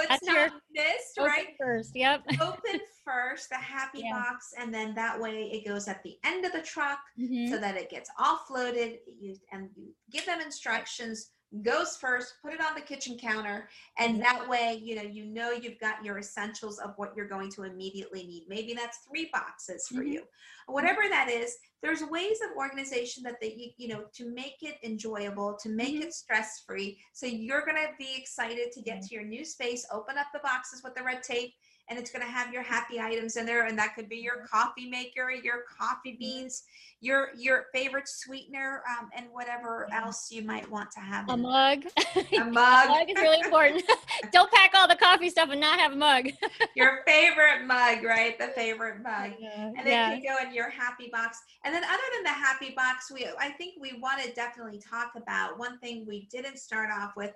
It's 0.00 0.08
That's 0.08 0.24
not 0.26 0.34
your- 0.36 0.60
missed, 0.72 1.18
Open 1.18 1.30
right? 1.30 1.46
first. 1.58 1.92
Yep. 1.94 2.22
Open 2.40 2.80
first 3.04 3.48
the 3.50 3.56
happy 3.56 4.00
Yeah. 4.00 4.12
box, 4.12 4.52
and 4.58 4.72
then 4.74 4.94
that 4.94 5.20
way 5.20 5.50
it 5.52 5.66
goes 5.68 5.86
at 5.88 6.02
the 6.02 6.18
end 6.24 6.44
of 6.44 6.52
the 6.52 6.62
truck 6.62 6.98
Mhm. 7.18 7.48
so 7.50 7.58
that 7.58 7.76
it 7.76 7.88
gets 7.90 8.10
offloaded. 8.18 8.98
You 9.20 9.36
and 9.52 9.70
you 9.76 9.94
give 10.10 10.26
them 10.26 10.40
instructions. 10.40 11.30
Goes 11.62 11.96
first, 11.96 12.34
put 12.42 12.52
it 12.54 12.60
on 12.60 12.74
the 12.74 12.80
kitchen 12.80 13.16
counter, 13.16 13.68
and 13.98 14.20
that 14.20 14.48
way, 14.48 14.80
you 14.82 14.96
know, 14.96 15.02
you 15.02 15.24
know 15.26 15.52
you've 15.52 15.78
got 15.78 16.04
your 16.04 16.18
essentials 16.18 16.80
of 16.80 16.94
what 16.96 17.16
you're 17.16 17.28
going 17.28 17.50
to 17.52 17.62
immediately 17.62 18.24
need. 18.26 18.46
Maybe 18.48 18.74
that's 18.74 18.98
three 19.08 19.30
boxes 19.32 19.88
for 19.94 20.02
Mhm. 20.02 20.10
you, 20.10 20.24
whatever 20.66 21.02
that 21.08 21.30
is. 21.30 21.56
There's 21.82 22.02
ways 22.02 22.40
of 22.42 22.56
organization 22.56 23.22
that 23.22 23.36
they, 23.40 23.54
you, 23.54 23.70
you 23.76 23.88
know, 23.94 24.06
to 24.14 24.28
make 24.28 24.56
it 24.62 24.78
enjoyable, 24.82 25.56
to 25.62 25.68
make 25.68 26.00
Mhm. 26.00 26.02
it 26.02 26.12
stress 26.12 26.64
free. 26.66 27.00
So 27.12 27.26
you're 27.26 27.64
gonna 27.64 27.92
be 27.96 28.16
excited 28.16 28.72
to 28.72 28.82
get 28.82 29.00
to 29.02 29.14
your 29.14 29.24
new 29.24 29.44
space, 29.44 29.86
open 29.92 30.18
up 30.18 30.26
the 30.32 30.40
boxes 30.40 30.82
with 30.82 30.96
the 30.96 31.04
red 31.04 31.22
tape, 31.22 31.54
and 31.88 31.98
it's 31.98 32.10
going 32.10 32.24
to 32.24 32.30
have 32.30 32.52
your 32.52 32.62
happy 32.62 33.00
items 33.00 33.36
in 33.36 33.46
there 33.46 33.66
and 33.66 33.78
that 33.78 33.94
could 33.94 34.08
be 34.08 34.16
your 34.16 34.44
coffee 34.50 34.88
maker 34.88 35.30
your 35.30 35.62
coffee 35.78 36.16
beans 36.18 36.64
your 37.00 37.28
your 37.36 37.66
favorite 37.74 38.08
sweetener 38.08 38.82
um, 38.98 39.10
and 39.14 39.26
whatever 39.32 39.86
else 39.92 40.28
you 40.30 40.42
might 40.42 40.68
want 40.70 40.90
to 40.90 41.00
have 41.00 41.28
A 41.28 41.36
mug. 41.36 41.84
a 41.84 42.18
mug. 42.18 42.26
A 42.32 42.44
mug 42.44 42.88
mug 42.88 43.10
is 43.10 43.16
really 43.16 43.40
important. 43.40 43.82
Don't 44.32 44.50
pack 44.50 44.72
all 44.74 44.88
the 44.88 44.96
coffee 44.96 45.28
stuff 45.28 45.50
and 45.50 45.60
not 45.60 45.78
have 45.78 45.92
a 45.92 45.96
mug. 45.96 46.28
your 46.74 47.00
favorite 47.06 47.66
mug 47.66 48.02
right 48.02 48.38
the 48.38 48.48
favorite 48.48 49.02
mug 49.02 49.32
Yeah. 49.38 49.66
and 49.66 49.76
then 49.78 49.86
yeah. 49.86 50.14
you 50.16 50.22
go 50.26 50.36
in 50.46 50.54
your 50.54 50.70
happy 50.70 51.08
box 51.12 51.38
and 51.64 51.74
then 51.74 51.84
other 51.84 52.02
than 52.14 52.22
the 52.24 52.30
happy 52.30 52.72
box 52.76 53.10
we 53.12 53.26
i 53.38 53.50
think 53.50 53.74
we 53.80 53.98
want 54.00 54.22
to 54.22 54.32
definitely 54.32 54.78
talk 54.78 55.12
about 55.16 55.58
one 55.58 55.78
thing 55.78 56.04
we 56.06 56.26
didn't 56.30 56.58
start 56.58 56.88
off 56.92 57.12
with 57.16 57.32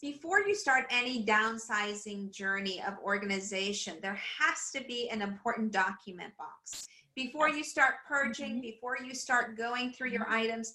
before 0.00 0.40
you 0.40 0.54
start 0.54 0.86
any 0.90 1.24
downsizing 1.24 2.30
journey 2.30 2.82
of 2.86 2.94
organization 3.04 3.98
there 4.02 4.20
has 4.38 4.70
to 4.72 4.82
be 4.84 5.08
an 5.10 5.22
important 5.22 5.72
document 5.72 6.32
box 6.36 6.88
before 7.14 7.48
you 7.48 7.62
start 7.62 7.96
purging 8.06 8.56
Mhm. 8.56 8.62
before 8.62 8.98
you 8.98 9.14
start 9.14 9.56
going 9.56 9.92
through 9.92 10.10
your 10.10 10.28
items 10.28 10.74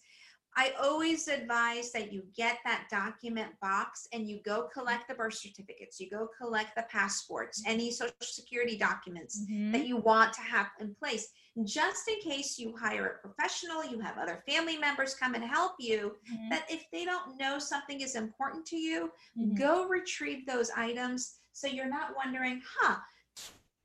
I 0.58 0.70
always 0.80 1.28
advise 1.28 1.92
that 1.92 2.14
you 2.14 2.24
get 2.34 2.60
that 2.64 2.88
document 2.90 3.60
box 3.60 4.08
and 4.14 4.30
you 4.30 4.42
go 4.42 4.70
collect 4.74 5.10
the 5.10 5.14
birth 5.14 5.34
certificates, 5.34 6.00
you 6.00 6.10
go 6.10 6.30
collect 6.38 6.78
the 6.78 6.84
passports, 6.84 7.62
any 7.66 7.92
social 7.92 8.16
security 8.22 8.78
documents 8.78 9.42
Mhm. 9.42 9.74
that 9.74 9.86
you 9.86 9.98
want 9.98 10.32
to 10.32 10.40
have 10.40 10.68
in 10.80 10.96
place 10.96 11.34
just 11.64 12.08
in 12.10 12.20
case 12.20 12.60
you 12.60 12.76
hire 12.76 13.08
a 13.24 13.28
professional 13.28 13.84
you 13.86 14.00
have 14.00 14.18
other 14.18 14.44
family 14.48 14.78
members 14.78 15.16
come 15.16 15.36
and 15.36 15.44
help 15.44 15.74
you 15.80 16.16
Mhm. 16.30 16.50
that 16.50 16.70
if 16.70 16.86
they 16.92 17.06
don't 17.06 17.38
know 17.38 17.60
something 17.60 18.02
is 18.02 18.16
important 18.16 18.66
to 18.68 18.76
you 18.78 19.12
Mhm. 19.38 19.58
go 19.58 19.86
retrieve 19.88 20.46
those 20.46 20.70
items 20.72 21.40
so 21.54 21.68
you're 21.68 21.88
not 21.88 22.14
wondering 22.16 22.62
huh 22.80 22.98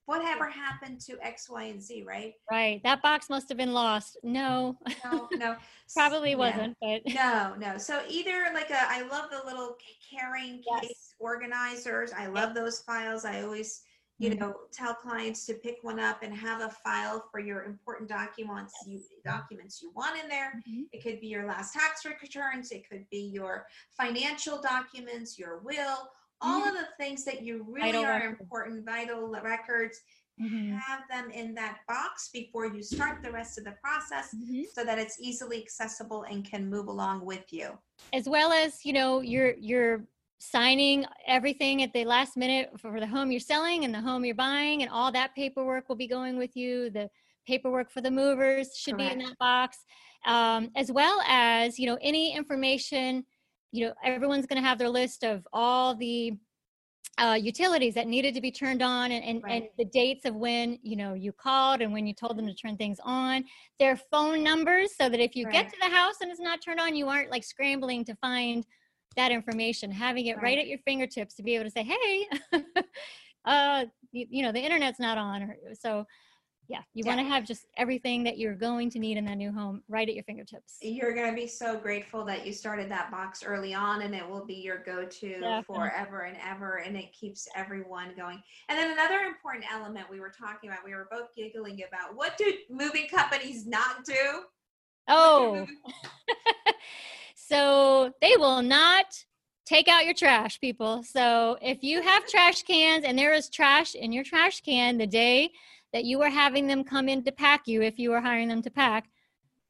whatever 0.06 0.48
happened 0.48 1.00
to 1.00 1.16
x 1.24 1.48
y 1.48 1.64
and 1.64 1.80
z 1.80 2.02
right 2.02 2.34
Right. 2.50 2.82
That 2.82 3.00
box 3.00 3.30
must 3.30 3.48
have 3.48 3.58
been 3.58 3.72
lost. 3.72 4.16
No, 4.24 4.76
no 5.04 5.28
no 5.36 5.56
probably 5.94 6.34
wasn't, 6.34 6.76
but 6.80 7.02
no 7.06 7.54
no 7.56 7.78
so 7.78 8.02
either 8.08 8.46
like 8.52 8.70
a 8.70 8.88
i 8.90 9.02
love 9.02 9.30
the 9.30 9.42
little 9.46 9.76
carrying 10.10 10.64
Yes. 10.68 10.80
case 10.88 11.14
organizers 11.20 12.12
i 12.12 12.26
love 12.26 12.54
those 12.54 12.80
files 12.80 13.24
i 13.24 13.42
always 13.42 13.82
you 14.20 14.30
Mhm. 14.30 14.38
know 14.38 14.54
tell 14.70 14.94
clients 14.94 15.46
to 15.46 15.54
pick 15.54 15.78
one 15.82 15.98
up 15.98 16.22
and 16.22 16.34
have 16.34 16.60
a 16.60 16.68
file 16.68 17.26
for 17.30 17.40
your 17.40 17.64
important 17.64 18.08
documents 18.08 18.74
you 18.86 19.02
documents 19.24 19.80
you 19.80 19.90
want 19.92 20.18
in 20.22 20.28
there 20.28 20.62
Mhm. 20.66 20.86
it 20.92 21.02
could 21.02 21.20
be 21.20 21.26
your 21.28 21.46
last 21.46 21.72
tax 21.72 22.04
returns 22.04 22.70
it 22.70 22.86
could 22.88 23.08
be 23.08 23.22
your 23.38 23.66
financial 23.96 24.60
documents 24.60 25.38
your 25.38 25.58
will 25.60 26.12
all 26.42 26.62
of 26.66 26.74
the 26.74 26.88
things 26.98 27.24
that 27.24 27.42
you 27.42 27.64
really 27.68 27.92
Vital 27.92 28.04
are 28.04 28.24
important 28.24 28.84
vital 28.84 29.28
records 29.42 30.02
Mhm. 30.38 30.78
have 30.78 31.06
them 31.08 31.30
in 31.30 31.54
that 31.54 31.80
box 31.86 32.28
before 32.30 32.66
you 32.66 32.82
start 32.82 33.22
the 33.22 33.30
rest 33.32 33.58
of 33.58 33.64
the 33.64 33.72
process 33.72 34.34
Mhm. 34.34 34.66
so 34.74 34.84
that 34.84 34.98
it's 34.98 35.18
easily 35.20 35.62
accessible 35.62 36.22
and 36.24 36.44
can 36.44 36.68
move 36.68 36.88
along 36.88 37.24
with 37.24 37.50
you. 37.52 37.78
as 38.12 38.28
well 38.28 38.50
as 38.52 38.84
you 38.84 38.92
know 38.92 39.20
you're 39.20 39.54
you're 39.56 40.04
signing 40.42 41.04
everything 41.26 41.82
at 41.82 41.92
the 41.92 42.02
last 42.02 42.34
minute 42.34 42.70
for 42.78 42.98
the 42.98 43.06
home 43.06 43.30
you're 43.30 43.38
selling 43.38 43.84
and 43.84 43.94
the 43.94 44.00
home 44.00 44.24
you're 44.24 44.34
buying 44.34 44.80
and 44.80 44.90
all 44.90 45.12
that 45.12 45.34
paperwork 45.34 45.86
will 45.86 45.96
be 45.96 46.08
going 46.08 46.38
with 46.38 46.56
you 46.56 46.88
the 46.90 47.08
paperwork 47.46 47.90
for 47.90 48.00
the 48.00 48.10
movers 48.10 48.70
should 48.74 48.96
be 48.96 49.06
in 49.06 49.18
that 49.18 49.36
box 49.38 49.84
um, 50.24 50.70
as 50.76 50.90
well 50.90 51.20
as 51.28 51.78
you 51.78 51.86
know 51.86 51.98
any 52.00 52.34
information 52.34 53.22
you 53.70 53.86
know 53.86 53.92
everyone's 54.02 54.46
going 54.46 54.60
to 54.60 54.66
have 54.66 54.78
their 54.78 54.88
list 54.88 55.24
of 55.24 55.46
all 55.52 55.94
the 55.94 56.32
uh, 57.18 57.34
utilities 57.34 57.92
that 57.92 58.06
needed 58.06 58.34
to 58.34 58.40
be 58.40 58.50
turned 58.50 58.80
on 58.80 59.12
and, 59.12 59.22
and, 59.22 59.42
and 59.46 59.64
the 59.76 59.84
dates 59.84 60.24
of 60.24 60.34
when 60.34 60.78
you 60.82 60.96
know 60.96 61.12
you 61.12 61.32
called 61.32 61.82
and 61.82 61.92
when 61.92 62.06
you 62.06 62.14
told 62.14 62.38
them 62.38 62.46
to 62.46 62.54
turn 62.54 62.78
things 62.78 62.98
on. 63.02 63.44
Their 63.78 63.96
phone 63.96 64.42
numbers 64.42 64.92
so 64.96 65.10
that 65.10 65.20
if 65.20 65.36
you 65.36 65.44
get 65.50 65.68
to 65.68 65.76
the 65.82 65.94
house 65.94 66.14
and 66.22 66.30
it's 66.30 66.40
not 66.40 66.62
turned 66.62 66.80
on 66.80 66.96
you 66.96 67.08
aren't 67.08 67.30
like 67.30 67.44
scrambling 67.44 68.06
to 68.06 68.14
find 68.16 68.64
that 69.16 69.32
information 69.32 69.90
having 69.90 70.26
it 70.26 70.36
right, 70.36 70.42
Right. 70.42 70.58
at 70.58 70.66
your 70.66 70.78
fingertips 70.78 71.34
to 71.34 71.42
be 71.42 71.54
able 71.54 71.64
to 71.64 71.70
say 71.70 71.82
hey 71.82 72.28
uh 73.44 73.84
you, 74.12 74.26
you 74.30 74.42
know 74.42 74.52
the 74.52 74.60
internet's 74.60 75.00
not 75.00 75.18
on 75.18 75.42
or 75.42 75.56
so 75.74 76.06
yeah 76.68 76.82
you 76.94 77.04
want 77.04 77.18
to 77.18 77.26
have 77.26 77.44
just 77.44 77.66
everything 77.76 78.22
that 78.24 78.38
you're 78.38 78.54
going 78.54 78.90
to 78.90 78.98
need 78.98 79.16
in 79.16 79.24
that 79.24 79.36
new 79.36 79.50
home 79.52 79.82
right 79.88 80.08
at 80.08 80.14
your 80.14 80.24
fingertips 80.24 80.78
You're 80.82 81.14
going 81.14 81.28
to 81.28 81.36
be 81.36 81.46
so 81.46 81.76
grateful 81.76 82.24
that 82.26 82.46
you 82.46 82.52
started 82.52 82.90
that 82.90 83.10
box 83.10 83.42
early 83.42 83.74
on 83.74 84.02
and 84.02 84.14
it 84.14 84.26
will 84.26 84.46
be 84.46 84.54
your 84.54 84.78
go 84.78 85.04
to 85.04 85.62
forever 85.66 86.22
and 86.22 86.38
ever. 86.42 86.76
And 86.76 86.96
it 86.96 87.12
keeps 87.12 87.48
everyone 87.54 88.14
going. 88.16 88.42
And 88.68 88.78
then 88.78 88.92
another 88.92 89.20
important 89.20 89.64
element 89.70 90.06
we 90.08 90.20
were 90.20 90.30
talking 90.30 90.70
about, 90.70 90.84
we 90.84 90.94
were 90.94 91.08
both 91.10 91.34
giggling 91.36 91.82
about 91.86 92.16
what 92.16 92.38
do 92.38 92.52
moving 92.70 93.08
companies 93.08 93.66
not 93.66 94.04
do? 94.04 94.44
Oh 95.08 95.66
So 97.50 98.12
they 98.20 98.36
will 98.36 98.62
not 98.62 99.06
take 99.66 99.88
out 99.88 100.04
your 100.04 100.14
trash, 100.14 100.60
people. 100.60 101.02
So 101.02 101.58
if 101.60 101.82
you 101.82 102.00
have 102.00 102.26
trash 102.26 102.62
cans 102.62 103.04
and 103.04 103.18
there 103.18 103.32
is 103.32 103.48
trash 103.48 103.94
in 103.96 104.12
your 104.12 104.22
trash 104.22 104.60
can 104.60 104.98
the 104.98 105.06
day 105.06 105.50
that 105.92 106.04
you 106.04 106.22
are 106.22 106.30
having 106.30 106.68
them 106.68 106.84
come 106.84 107.08
in 107.08 107.24
to 107.24 107.32
pack 107.32 107.66
you, 107.66 107.82
if 107.82 107.98
you 107.98 108.12
are 108.12 108.20
hiring 108.20 108.48
them 108.48 108.62
to 108.62 108.70
pack, 108.70 109.10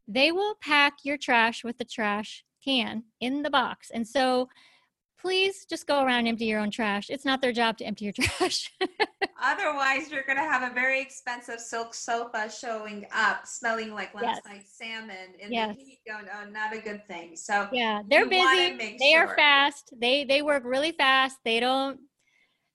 they 0.07 0.31
will 0.31 0.57
pack 0.61 0.99
your 1.05 1.17
trash 1.17 1.65
with 1.65 1.79
the 1.79 1.85
trash 1.85 2.45
can 2.63 3.05
in 3.21 3.43
the 3.43 3.51
box. 3.51 3.91
And 3.91 4.07
so 4.07 4.51
please 5.21 5.67
just 5.69 5.87
go 5.87 6.03
around 6.03 6.21
and 6.21 6.29
empty 6.29 6.47
your 6.47 6.61
own 6.61 6.71
trash. 6.71 7.11
It's 7.11 7.25
not 7.25 7.41
their 7.43 7.53
job 7.53 7.77
to 7.79 7.85
empty 7.85 8.07
your 8.07 8.15
trash. 8.21 8.71
Otherwise, 9.43 10.11
you're 10.11 10.25
going 10.25 10.39
to 10.39 10.45
have 10.45 10.71
a 10.71 10.75
very 10.75 11.01
expensive 11.01 11.61
silk 11.61 11.95
sofa 11.95 12.51
showing 12.51 13.07
up, 13.15 13.47
smelling 13.47 13.93
like 13.93 14.15
last 14.15 14.25
yes. 14.25 14.41
night's 14.47 14.79
salmon 14.79 15.35
in 15.39 15.53
yes. 15.53 15.77
the 15.77 15.83
heat. 15.83 16.01
Going, 16.07 16.27
oh, 16.33 16.51
not 16.51 16.75
a 16.75 16.81
good 16.81 17.07
thing. 17.07 17.37
So 17.37 17.69
yeah, 17.73 18.03
they're 18.09 18.29
busy. 18.29 18.77
They 18.77 19.13
sure. 19.13 19.27
are 19.27 19.37
fast. 19.37 19.93
They 19.99 20.25
they 20.25 20.43
work 20.43 20.65
really 20.65 20.93
fast. 20.93 21.37
They 21.45 21.61
don't. 21.61 22.01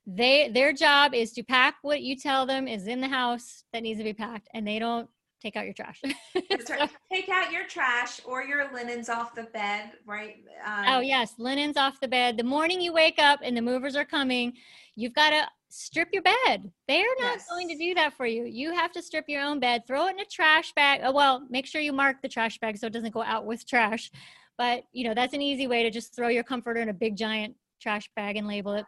They 0.07 0.49
their 0.49 0.71
job 0.71 1.13
is 1.13 1.31
to 1.33 1.43
pack 1.43 1.75
what 1.81 2.01
you 2.01 2.15
tell 2.15 2.45
them 2.45 2.67
is 2.67 2.87
in 2.87 3.01
the 3.01 3.07
house 3.07 3.63
that 3.73 3.81
needs 3.81 3.99
to 3.99 4.03
be 4.03 4.13
packed, 4.13 4.47
and 4.53 4.67
they 4.67 4.79
don't 4.79 5.09
take 5.45 5.55
out 5.55 5.65
your 5.65 5.73
trash. 5.73 6.01
so, 6.65 6.75
take 7.11 7.29
out 7.29 7.51
your 7.51 7.65
trash 7.67 8.19
or 8.25 8.43
your 8.43 8.71
linens 8.73 9.09
off 9.09 9.35
the 9.35 9.43
bed, 9.43 9.91
right? 10.05 10.37
Um, 10.65 10.85
oh 10.87 10.99
yes, 11.01 11.35
linens 11.37 11.77
off 11.77 11.99
the 11.99 12.07
bed. 12.07 12.37
The 12.37 12.43
morning 12.43 12.81
you 12.81 12.91
wake 12.91 13.19
up 13.19 13.41
and 13.43 13.55
the 13.55 13.61
movers 13.61 13.95
are 13.95 14.05
coming, 14.05 14.53
you've 14.95 15.13
got 15.13 15.29
to 15.29 15.47
strip 15.69 16.09
your 16.11 16.23
bed. 16.23 16.71
They're 16.87 17.05
not 17.19 17.37
yes. 17.37 17.45
going 17.49 17.67
to 17.69 17.77
do 17.77 17.93
that 17.93 18.13
for 18.13 18.25
you. 18.25 18.45
You 18.45 18.73
have 18.73 18.91
to 18.93 19.03
strip 19.03 19.25
your 19.27 19.43
own 19.43 19.59
bed, 19.59 19.83
throw 19.87 20.07
it 20.07 20.11
in 20.11 20.19
a 20.19 20.25
trash 20.25 20.73
bag. 20.75 21.01
Oh, 21.03 21.11
well, 21.11 21.45
make 21.49 21.67
sure 21.67 21.81
you 21.81 21.93
mark 21.93 22.21
the 22.21 22.29
trash 22.29 22.57
bag 22.59 22.77
so 22.77 22.87
it 22.87 22.93
doesn't 22.93 23.13
go 23.13 23.23
out 23.23 23.45
with 23.45 23.67
trash. 23.67 24.11
But 24.57 24.83
you 24.93 25.07
know 25.07 25.13
that's 25.13 25.33
an 25.33 25.41
easy 25.41 25.67
way 25.67 25.83
to 25.83 25.91
just 25.91 26.15
throw 26.15 26.29
your 26.29 26.43
comforter 26.43 26.81
in 26.81 26.89
a 26.89 26.93
big 26.93 27.15
giant 27.15 27.55
trash 27.81 28.09
bag 28.15 28.37
and 28.37 28.47
label 28.47 28.73
it. 28.73 28.85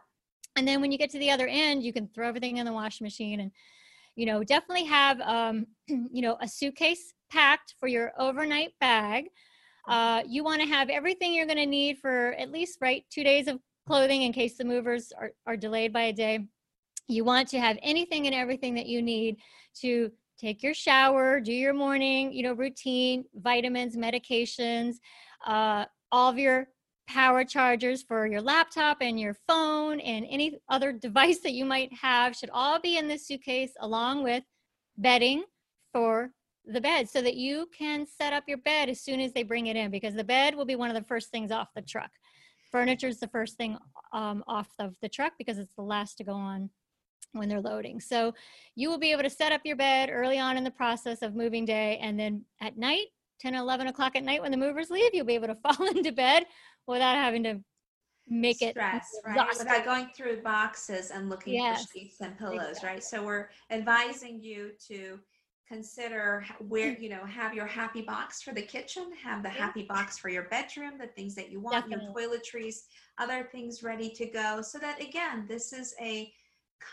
And 0.56 0.66
then 0.66 0.80
when 0.80 0.90
you 0.90 0.98
get 0.98 1.10
to 1.10 1.18
the 1.20 1.30
other 1.30 1.46
end, 1.46 1.84
you 1.84 1.92
can 1.92 2.08
throw 2.08 2.26
everything 2.26 2.56
in 2.56 2.66
the 2.66 2.72
washing 2.72 3.04
machine 3.04 3.38
and 3.38 3.52
you 4.18 4.26
know 4.26 4.42
definitely 4.42 4.84
have 4.84 5.20
um, 5.20 5.64
you 5.86 6.20
know 6.20 6.36
a 6.40 6.48
suitcase 6.48 7.14
packed 7.30 7.74
for 7.78 7.86
your 7.86 8.12
overnight 8.18 8.72
bag. 8.80 9.28
Uh, 9.88 10.22
you 10.28 10.44
want 10.44 10.60
to 10.60 10.66
have 10.66 10.90
everything 10.90 11.32
you're 11.32 11.46
going 11.46 11.56
to 11.56 11.64
need 11.64 11.98
for 11.98 12.34
at 12.34 12.50
least 12.50 12.78
right 12.82 13.04
two 13.10 13.22
days 13.22 13.46
of 13.48 13.58
clothing 13.86 14.22
in 14.22 14.32
case 14.32 14.58
the 14.58 14.64
movers 14.64 15.12
are, 15.18 15.30
are 15.46 15.56
delayed 15.56 15.92
by 15.92 16.02
a 16.02 16.12
day. 16.12 16.40
You 17.06 17.24
want 17.24 17.48
to 17.50 17.60
have 17.60 17.78
anything 17.82 18.26
and 18.26 18.34
everything 18.34 18.74
that 18.74 18.86
you 18.86 19.00
need 19.00 19.36
to 19.80 20.10
take 20.38 20.62
your 20.62 20.74
shower 20.74 21.40
do 21.40 21.52
your 21.52 21.74
morning 21.74 22.32
you 22.32 22.44
know 22.44 22.52
routine 22.52 23.24
vitamins 23.34 23.96
medications 23.96 24.96
uh, 25.46 25.84
all 26.12 26.30
of 26.30 26.38
your 26.38 26.68
power 27.08 27.42
chargers 27.42 28.02
for 28.02 28.26
your 28.26 28.42
laptop 28.42 28.98
and 29.00 29.18
your 29.18 29.34
phone 29.46 29.98
and 30.00 30.26
any 30.28 30.58
other 30.68 30.92
device 30.92 31.40
that 31.40 31.52
you 31.52 31.64
might 31.64 31.92
have 31.92 32.36
should 32.36 32.50
all 32.52 32.78
be 32.78 32.98
in 32.98 33.08
this 33.08 33.26
suitcase 33.26 33.72
along 33.80 34.22
with 34.22 34.44
bedding 34.98 35.42
for 35.92 36.30
the 36.66 36.80
bed 36.80 37.08
so 37.08 37.22
that 37.22 37.34
you 37.34 37.66
can 37.76 38.06
set 38.06 38.34
up 38.34 38.44
your 38.46 38.58
bed 38.58 38.90
as 38.90 39.00
soon 39.00 39.20
as 39.20 39.32
they 39.32 39.42
bring 39.42 39.68
it 39.68 39.76
in 39.76 39.90
because 39.90 40.14
the 40.14 40.22
bed 40.22 40.54
will 40.54 40.66
be 40.66 40.76
one 40.76 40.90
of 40.90 40.94
the 40.94 41.08
first 41.08 41.30
things 41.30 41.50
off 41.50 41.68
the 41.74 41.80
truck. 41.80 42.10
Furniture 42.70 43.08
is 43.08 43.18
the 43.18 43.28
first 43.28 43.56
thing 43.56 43.78
um, 44.12 44.44
off 44.46 44.68
of 44.78 44.94
the 45.00 45.08
truck 45.08 45.32
because 45.38 45.58
it's 45.58 45.74
the 45.76 45.82
last 45.82 46.18
to 46.18 46.24
go 46.24 46.34
on 46.34 46.68
when 47.32 47.48
they're 47.48 47.60
loading. 47.62 48.00
So 48.00 48.34
you 48.74 48.90
will 48.90 48.98
be 48.98 49.12
able 49.12 49.22
to 49.22 49.30
set 49.30 49.52
up 49.52 49.62
your 49.64 49.76
bed 49.76 50.10
early 50.12 50.38
on 50.38 50.58
in 50.58 50.64
the 50.64 50.70
process 50.70 51.22
of 51.22 51.34
moving 51.34 51.64
day 51.64 51.98
and 52.02 52.20
then 52.20 52.44
at 52.60 52.76
night 52.76 53.06
10 53.40 53.54
11 53.54 53.86
o'clock 53.86 54.16
at 54.16 54.24
night 54.24 54.42
when 54.42 54.50
the 54.50 54.56
movers 54.56 54.90
leave 54.90 55.14
you'll 55.14 55.26
be 55.26 55.34
able 55.34 55.46
to 55.46 55.54
fall 55.74 55.86
into 55.88 56.12
bed 56.12 56.44
without 56.86 57.16
having 57.16 57.42
to 57.42 57.60
make 58.30 58.56
Stress, 58.56 59.08
it 59.14 59.28
right 59.28 59.58
without 59.58 59.84
going 59.84 60.08
through 60.14 60.42
boxes 60.42 61.10
and 61.10 61.30
looking 61.30 61.54
yes. 61.54 61.86
for 61.86 61.98
sheets 61.98 62.20
and 62.20 62.36
pillows 62.38 62.68
exactly. 62.68 62.88
right 62.88 63.04
so 63.04 63.24
we're 63.24 63.48
advising 63.70 64.38
you 64.42 64.72
to 64.86 65.18
consider 65.66 66.44
where 66.66 66.98
you 66.98 67.08
know 67.08 67.24
have 67.26 67.54
your 67.54 67.66
happy 67.66 68.02
box 68.02 68.42
for 68.42 68.54
the 68.54 68.62
kitchen 68.62 69.10
have 69.22 69.42
the 69.42 69.48
happy 69.48 69.82
box 69.82 70.16
for 70.18 70.28
your 70.28 70.44
bedroom 70.44 70.92
the 70.98 71.06
things 71.08 71.34
that 71.34 71.50
you 71.50 71.60
want 71.60 71.88
Definitely. 71.88 72.22
your 72.22 72.38
toiletries 72.38 72.76
other 73.18 73.48
things 73.52 73.82
ready 73.82 74.10
to 74.10 74.26
go 74.26 74.62
so 74.62 74.78
that 74.78 75.00
again 75.02 75.44
this 75.46 75.72
is 75.72 75.94
a 76.00 76.32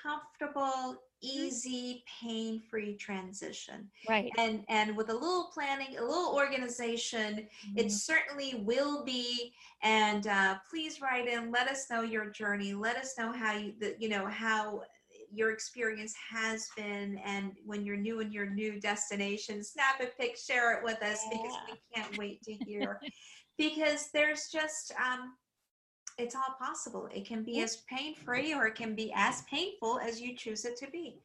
comfortable 0.04 0.98
easy 1.26 2.04
pain-free 2.22 2.96
transition. 2.96 3.90
Right. 4.08 4.32
And 4.38 4.64
and 4.70 4.96
with 4.96 5.10
a 5.10 5.14
little 5.14 5.50
planning 5.54 5.98
a 5.98 6.02
little 6.02 6.34
organization 6.36 7.48
mm-hmm. 7.68 7.78
it 7.78 7.92
certainly 7.92 8.56
will 8.64 9.04
be. 9.04 9.54
And 9.84 10.28
uh, 10.28 10.56
please 10.70 11.02
write 11.02 11.28
in 11.28 11.52
let 11.52 11.68
us 11.68 11.88
know 11.90 12.02
your 12.02 12.30
journey. 12.30 12.74
Let 12.74 12.98
us 12.98 13.16
know 13.18 13.32
how 13.32 13.58
you 13.58 13.74
the, 13.80 13.96
you 14.00 14.10
know 14.10 14.28
how 14.28 14.82
your 15.32 15.52
experience 15.52 16.14
has 16.30 16.70
been. 16.78 17.20
And 17.26 17.54
when 17.66 17.84
you're 17.84 17.98
new 17.98 18.20
in 18.20 18.32
your 18.32 18.50
new 18.50 18.80
destination 18.80 19.64
snap 19.64 20.02
a 20.02 20.08
pic 20.20 20.38
share 20.38 20.78
it 20.78 20.84
with 20.84 21.02
us 21.02 21.22
yeah. 21.24 21.38
because 21.38 21.58
we 21.68 21.80
can't 21.94 22.18
wait 22.18 22.42
to 22.44 22.54
hear. 22.54 23.00
Because 23.58 24.10
there's 24.14 24.50
just 24.52 24.92
um, 25.00 25.32
it's 26.18 26.36
all 26.36 26.56
possible. 26.60 27.10
It 27.14 27.26
can 27.26 27.44
be 27.44 27.62
as 27.62 27.78
pain 27.90 28.16
free 28.16 28.54
or 28.54 28.68
it 28.68 28.76
can 28.76 28.96
be 28.96 29.12
as 29.16 29.42
painful 29.44 30.00
as 30.00 30.22
you 30.22 30.36
choose 30.36 30.66
it 30.66 30.78
to 30.78 30.90
be. 30.90 31.20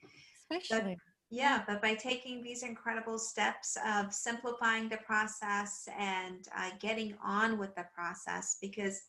Especially. 0.50 0.94
But, 0.94 0.98
yeah, 1.30 1.62
but 1.66 1.80
by 1.80 1.94
taking 1.94 2.42
these 2.42 2.64
incredible 2.64 3.18
steps 3.18 3.76
of 3.86 4.12
simplifying 4.12 4.88
the 4.88 4.96
process 4.98 5.88
and 5.96 6.48
uh, 6.56 6.70
getting 6.80 7.14
on 7.24 7.56
with 7.56 7.74
the 7.76 7.86
process, 7.94 8.58
because 8.60 9.02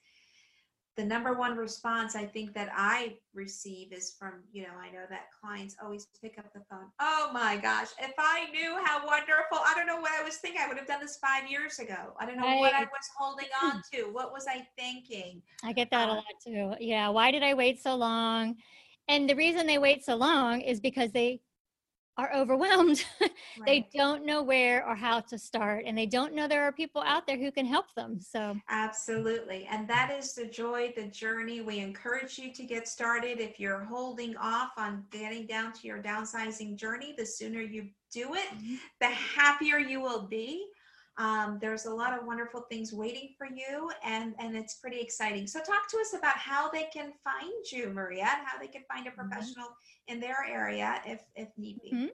the 0.98 1.06
number 1.06 1.34
one 1.34 1.56
response 1.56 2.16
I 2.16 2.26
think 2.26 2.54
that 2.54 2.70
I 2.76 3.16
receive 3.34 3.94
is 3.94 4.16
from, 4.20 4.44
you 4.52 4.64
know, 4.64 4.74
I 4.80 4.92
know 4.92 5.06
that 5.10 5.28
clients 5.42 5.76
always 5.82 6.08
pick 6.22 6.38
up 6.38 6.52
the 6.54 6.62
phone. 6.70 6.88
Oh 7.00 7.30
my 7.34 7.58
gosh, 7.58 7.88
if 8.00 8.12
I 8.18 8.50
knew 8.52 8.78
how 8.84 9.06
wonderful, 9.06 9.60
I 9.66 9.74
don't 9.76 9.88
know 9.88 10.00
what 10.02 10.12
I 10.20 10.24
was 10.24 10.38
thinking. 10.38 10.62
I 10.62 10.68
would 10.68 10.78
have 10.78 10.88
done 10.88 11.00
this 11.00 11.18
five 11.18 11.50
years 11.50 11.80
ago. 11.80 12.14
I 12.20 12.26
don't 12.26 12.38
know 12.38 12.58
what 12.58 12.74
I 12.74 12.82
was 12.82 13.10
holding 13.18 13.48
on 13.64 13.82
to. 13.94 14.12
What 14.12 14.34
was 14.34 14.46
I 14.50 14.68
thinking? 14.78 15.42
I 15.64 15.72
get 15.72 15.90
that 15.92 16.10
um, 16.10 16.10
a 16.10 16.14
lot 16.16 16.26
too. 16.46 16.74
Yeah. 16.84 17.08
Why 17.10 17.32
did 17.32 17.44
I 17.44 17.54
wait 17.54 17.82
so 17.82 17.96
long? 17.96 18.58
And 19.08 19.30
the 19.30 19.36
reason 19.36 19.68
they 19.68 19.78
wait 19.78 20.04
so 20.04 20.16
long 20.16 20.62
is 20.62 20.80
because 20.80 21.12
they 21.12 21.40
are 22.18 22.34
overwhelmed. 22.34 23.04
Right. 23.60 23.66
they 23.94 23.98
don't 23.98 24.26
know 24.26 24.42
where 24.42 24.88
or 24.88 24.96
how 24.96 25.20
to 25.20 25.38
start, 25.38 25.84
and 25.86 25.98
they 25.98 26.06
don't 26.06 26.34
know 26.34 26.48
there 26.48 26.64
are 26.64 26.72
people 26.72 27.02
out 27.02 27.28
there 27.28 27.38
who 27.38 27.52
can 27.52 27.66
help 27.66 27.94
them. 27.96 28.20
So, 28.22 28.56
absolutely. 28.70 29.68
And 29.70 29.88
that 29.90 30.10
is 30.18 30.34
the 30.34 30.46
joy, 30.46 30.94
the 30.96 31.08
journey. 31.08 31.60
We 31.60 31.80
encourage 31.80 32.40
you 32.40 32.54
to 32.54 32.64
get 32.64 32.88
started. 32.88 33.40
If 33.40 33.60
you're 33.60 33.84
holding 33.84 34.38
off 34.38 34.72
on 34.78 35.04
getting 35.12 35.48
down 35.48 35.74
to 35.74 35.88
your 35.88 36.02
downsizing 36.02 36.78
journey, 36.78 37.14
the 37.18 37.26
sooner 37.26 37.62
you 37.62 37.90
do 38.12 38.34
it, 38.36 38.48
mm-hmm. 38.56 38.76
the 39.02 39.08
happier 39.08 39.78
you 39.78 40.00
will 40.00 40.28
be. 40.28 40.66
Um, 41.18 41.60
there's 41.62 41.86
a 41.86 41.94
lot 41.94 42.18
of 42.18 42.26
wonderful 42.26 42.62
things 42.70 42.94
waiting 42.94 43.36
for 43.38 43.48
you, 43.48 43.92
and 44.04 44.34
and 44.40 44.56
it's 44.56 44.76
pretty 44.76 45.00
exciting. 45.00 45.46
So, 45.48 45.60
talk 45.60 45.90
to 45.90 45.98
us 45.98 46.14
about 46.18 46.38
how 46.38 46.70
they 46.70 46.88
can 46.94 47.12
find 47.24 47.72
you, 47.72 47.90
Maria, 47.90 48.28
and 48.38 48.46
how 48.46 48.58
they 48.60 48.68
can 48.68 48.84
find 48.92 49.08
a 49.08 49.12
mm-hmm. 49.12 49.20
professional 49.20 49.66
mm-hmm. 49.66 50.14
in 50.14 50.20
their 50.20 50.46
area 50.50 51.02
if 51.06 51.22
if 51.36 51.50
need 51.58 51.80
be. 51.82 51.92
Mm-hmm. 51.92 52.08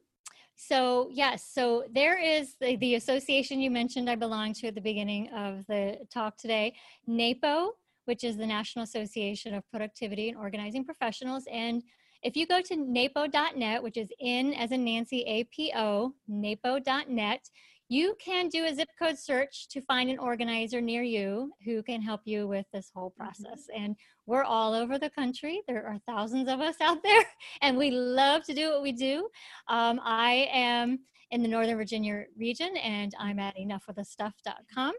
So 0.59 1.09
yes, 1.11 1.47
so 1.53 1.83
there 1.93 2.19
is 2.19 2.55
the, 2.59 2.77
the 2.77 2.95
association 2.95 3.59
you 3.59 3.69
mentioned 3.69 4.09
I 4.09 4.15
belong 4.15 4.53
to 4.53 4.67
at 4.67 4.75
the 4.75 4.81
beginning 4.81 5.29
of 5.29 5.63
the 5.67 5.99
talk 6.11 6.35
today, 6.35 6.73
NAPO, 7.07 7.73
which 8.05 8.23
is 8.23 8.37
the 8.37 8.47
National 8.47 8.81
Association 8.81 9.53
of 9.53 9.63
Productivity 9.69 10.29
and 10.29 10.37
Organizing 10.37 10.83
Professionals, 10.83 11.43
and 11.51 11.83
if 12.23 12.35
you 12.35 12.47
go 12.47 12.61
to 12.61 12.75
napo.net, 12.75 13.81
which 13.81 13.97
is 13.97 14.09
in 14.19 14.53
as 14.53 14.71
in 14.71 14.83
Nancy 14.83 15.23
APO, 15.27 16.13
napo.net, 16.27 17.49
you 17.89 18.15
can 18.19 18.49
do 18.49 18.65
a 18.65 18.73
zip 18.73 18.89
code 18.99 19.17
search 19.17 19.67
to 19.69 19.81
find 19.81 20.09
an 20.09 20.19
organizer 20.19 20.81
near 20.81 21.03
you 21.03 21.51
who 21.63 21.81
can 21.83 22.01
help 22.01 22.21
you 22.25 22.47
with 22.47 22.65
this 22.73 22.91
whole 22.93 23.11
mm-hmm. 23.11 23.23
process. 23.23 23.67
Mm-hmm. 23.71 23.83
And 23.83 23.95
we're 24.25 24.43
all 24.43 24.73
over 24.73 24.99
the 24.99 25.09
country. 25.09 25.61
There 25.67 25.85
are 25.88 25.97
thousands 26.05 26.49
of 26.49 26.59
us 26.59 26.75
out 26.81 27.01
there, 27.03 27.23
and 27.61 27.77
we 27.77 27.91
love 27.91 28.43
to 28.43 28.53
do 28.53 28.69
what 28.71 28.81
we 28.81 28.91
do. 28.91 29.29
Um, 29.69 30.01
I 30.03 30.49
am 30.51 30.99
in 31.31 31.41
the 31.41 31.47
Northern 31.47 31.77
Virginia 31.77 32.25
region, 32.38 32.75
and 32.77 33.13
I'm 33.19 33.39
at 33.39 33.55
enuffwiththestuff.com. 33.57 34.93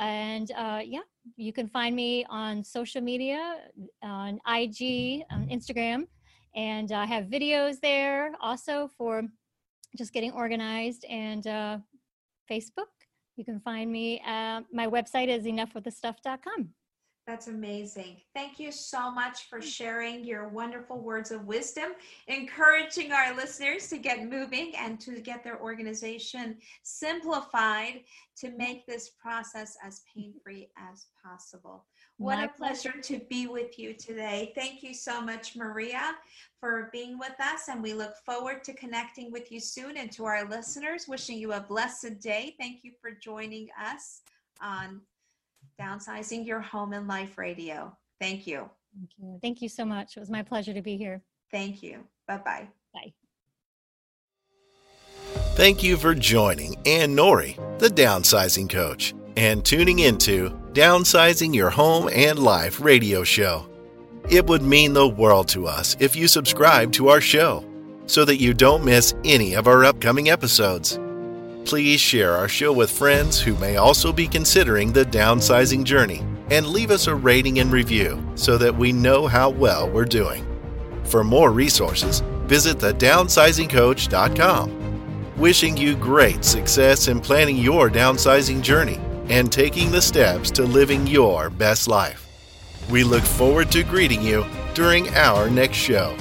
And 0.00 0.50
uh, 0.56 0.80
yeah, 0.84 1.00
you 1.36 1.52
can 1.52 1.68
find 1.68 1.94
me 1.94 2.26
on 2.28 2.64
social 2.64 3.00
media, 3.00 3.58
on 4.02 4.40
IG, 4.48 5.22
on 5.30 5.48
Instagram, 5.48 6.06
and 6.56 6.90
I 6.92 7.06
have 7.06 7.26
videos 7.26 7.80
there 7.80 8.32
also 8.40 8.88
for 8.96 9.22
just 9.96 10.12
getting 10.12 10.32
organized 10.32 11.04
and 11.04 11.46
uh, 11.46 11.78
Facebook. 12.50 12.92
You 13.36 13.44
can 13.44 13.60
find 13.60 13.90
me. 13.90 14.20
Uh, 14.26 14.62
my 14.72 14.86
website 14.86 15.28
is 15.28 15.44
enuffwiththestuff.com. 15.44 16.70
That's 17.26 17.48
amazing. 17.48 18.18
Thank 18.34 18.58
you 18.58 18.70
so 18.70 19.10
much 19.10 19.48
for 19.48 19.62
sharing 19.62 20.24
your 20.24 20.48
wonderful 20.48 21.00
words 21.00 21.30
of 21.30 21.46
wisdom, 21.46 21.92
encouraging 22.28 23.12
our 23.12 23.34
listeners 23.34 23.88
to 23.88 23.96
get 23.96 24.28
moving 24.28 24.72
and 24.76 25.00
to 25.00 25.20
get 25.20 25.42
their 25.42 25.58
organization 25.58 26.58
simplified 26.82 28.02
to 28.36 28.50
make 28.50 28.86
this 28.86 29.12
process 29.18 29.78
as 29.82 30.02
pain 30.14 30.34
free 30.44 30.68
as 30.76 31.06
possible. 31.24 31.86
What 32.18 32.38
My 32.38 32.44
a 32.44 32.48
pleasure, 32.48 32.92
pleasure 32.92 33.02
to 33.02 33.20
be 33.28 33.48
with 33.48 33.78
you 33.78 33.92
today. 33.92 34.52
Thank 34.54 34.82
you 34.82 34.94
so 34.94 35.20
much, 35.20 35.56
Maria, 35.56 36.14
for 36.60 36.88
being 36.92 37.18
with 37.18 37.34
us. 37.40 37.68
And 37.68 37.82
we 37.82 37.92
look 37.92 38.16
forward 38.24 38.62
to 38.64 38.72
connecting 38.72 39.32
with 39.32 39.50
you 39.50 39.58
soon. 39.58 39.96
And 39.96 40.12
to 40.12 40.24
our 40.24 40.48
listeners, 40.48 41.06
wishing 41.08 41.38
you 41.38 41.52
a 41.52 41.60
blessed 41.60 42.20
day. 42.20 42.54
Thank 42.58 42.84
you 42.84 42.92
for 43.00 43.10
joining 43.10 43.68
us 43.80 44.20
on 44.62 45.00
Downsizing 45.80 46.46
Your 46.46 46.60
Home 46.60 46.92
and 46.92 47.08
Life 47.08 47.36
Radio. 47.36 47.96
Thank 48.20 48.46
you. 48.46 48.70
Thank 48.96 49.10
you. 49.18 49.38
Thank 49.42 49.60
you 49.60 49.68
so 49.68 49.84
much. 49.84 50.16
It 50.16 50.20
was 50.20 50.30
my 50.30 50.42
pleasure 50.42 50.72
to 50.72 50.82
be 50.82 50.96
here. 50.96 51.20
Thank 51.50 51.82
you. 51.82 52.04
Bye-bye. 52.28 52.68
Bye. 52.94 53.12
Thank 55.56 55.82
you 55.82 55.96
for 55.96 56.14
joining 56.14 56.76
Anne 56.86 57.16
Nouri, 57.16 57.56
the 57.80 57.88
downsizing 57.88 58.70
coach, 58.70 59.14
and 59.36 59.64
tuning 59.64 59.98
into 59.98 60.56
Downsizing 60.74 61.54
Your 61.54 61.70
Home 61.70 62.10
and 62.12 62.36
Life 62.36 62.80
radio 62.80 63.22
show. 63.22 63.64
It 64.28 64.44
would 64.46 64.62
mean 64.62 64.92
the 64.92 65.06
world 65.06 65.46
to 65.50 65.68
us 65.68 65.96
if 66.00 66.16
you 66.16 66.26
subscribe 66.26 66.90
to 66.94 67.10
our 67.10 67.20
show 67.20 67.64
so 68.06 68.24
that 68.24 68.40
you 68.40 68.52
don't 68.52 68.84
miss 68.84 69.14
any 69.24 69.54
of 69.54 69.68
our 69.68 69.84
upcoming 69.84 70.30
episodes. 70.30 70.98
Please 71.64 72.00
share 72.00 72.32
our 72.32 72.48
show 72.48 72.72
with 72.72 72.90
friends 72.90 73.40
who 73.40 73.54
may 73.58 73.76
also 73.76 74.12
be 74.12 74.26
considering 74.26 74.92
the 74.92 75.04
downsizing 75.04 75.84
journey 75.84 76.24
and 76.50 76.66
leave 76.66 76.90
us 76.90 77.06
a 77.06 77.14
rating 77.14 77.60
and 77.60 77.70
review 77.70 78.20
so 78.34 78.58
that 78.58 78.74
we 78.74 78.90
know 78.90 79.28
how 79.28 79.50
well 79.50 79.88
we're 79.88 80.04
doing. 80.04 80.44
For 81.04 81.22
more 81.22 81.52
resources, 81.52 82.18
visit 82.46 82.78
thedownsizingcoach.com. 82.78 84.80
Wishing 85.36 85.76
you 85.76 85.94
great 85.94 86.44
success 86.44 87.06
in 87.06 87.20
planning 87.20 87.58
your 87.58 87.88
downsizing 87.88 88.60
journey 88.60 88.98
and 89.28 89.50
taking 89.50 89.90
the 89.90 90.02
steps 90.02 90.50
to 90.52 90.64
living 90.64 91.06
your 91.06 91.50
best 91.50 91.88
life. 91.88 92.28
We 92.90 93.04
look 93.04 93.22
forward 93.22 93.72
to 93.72 93.82
greeting 93.82 94.22
you 94.22 94.44
during 94.74 95.08
our 95.14 95.48
next 95.48 95.76
show. 95.76 96.16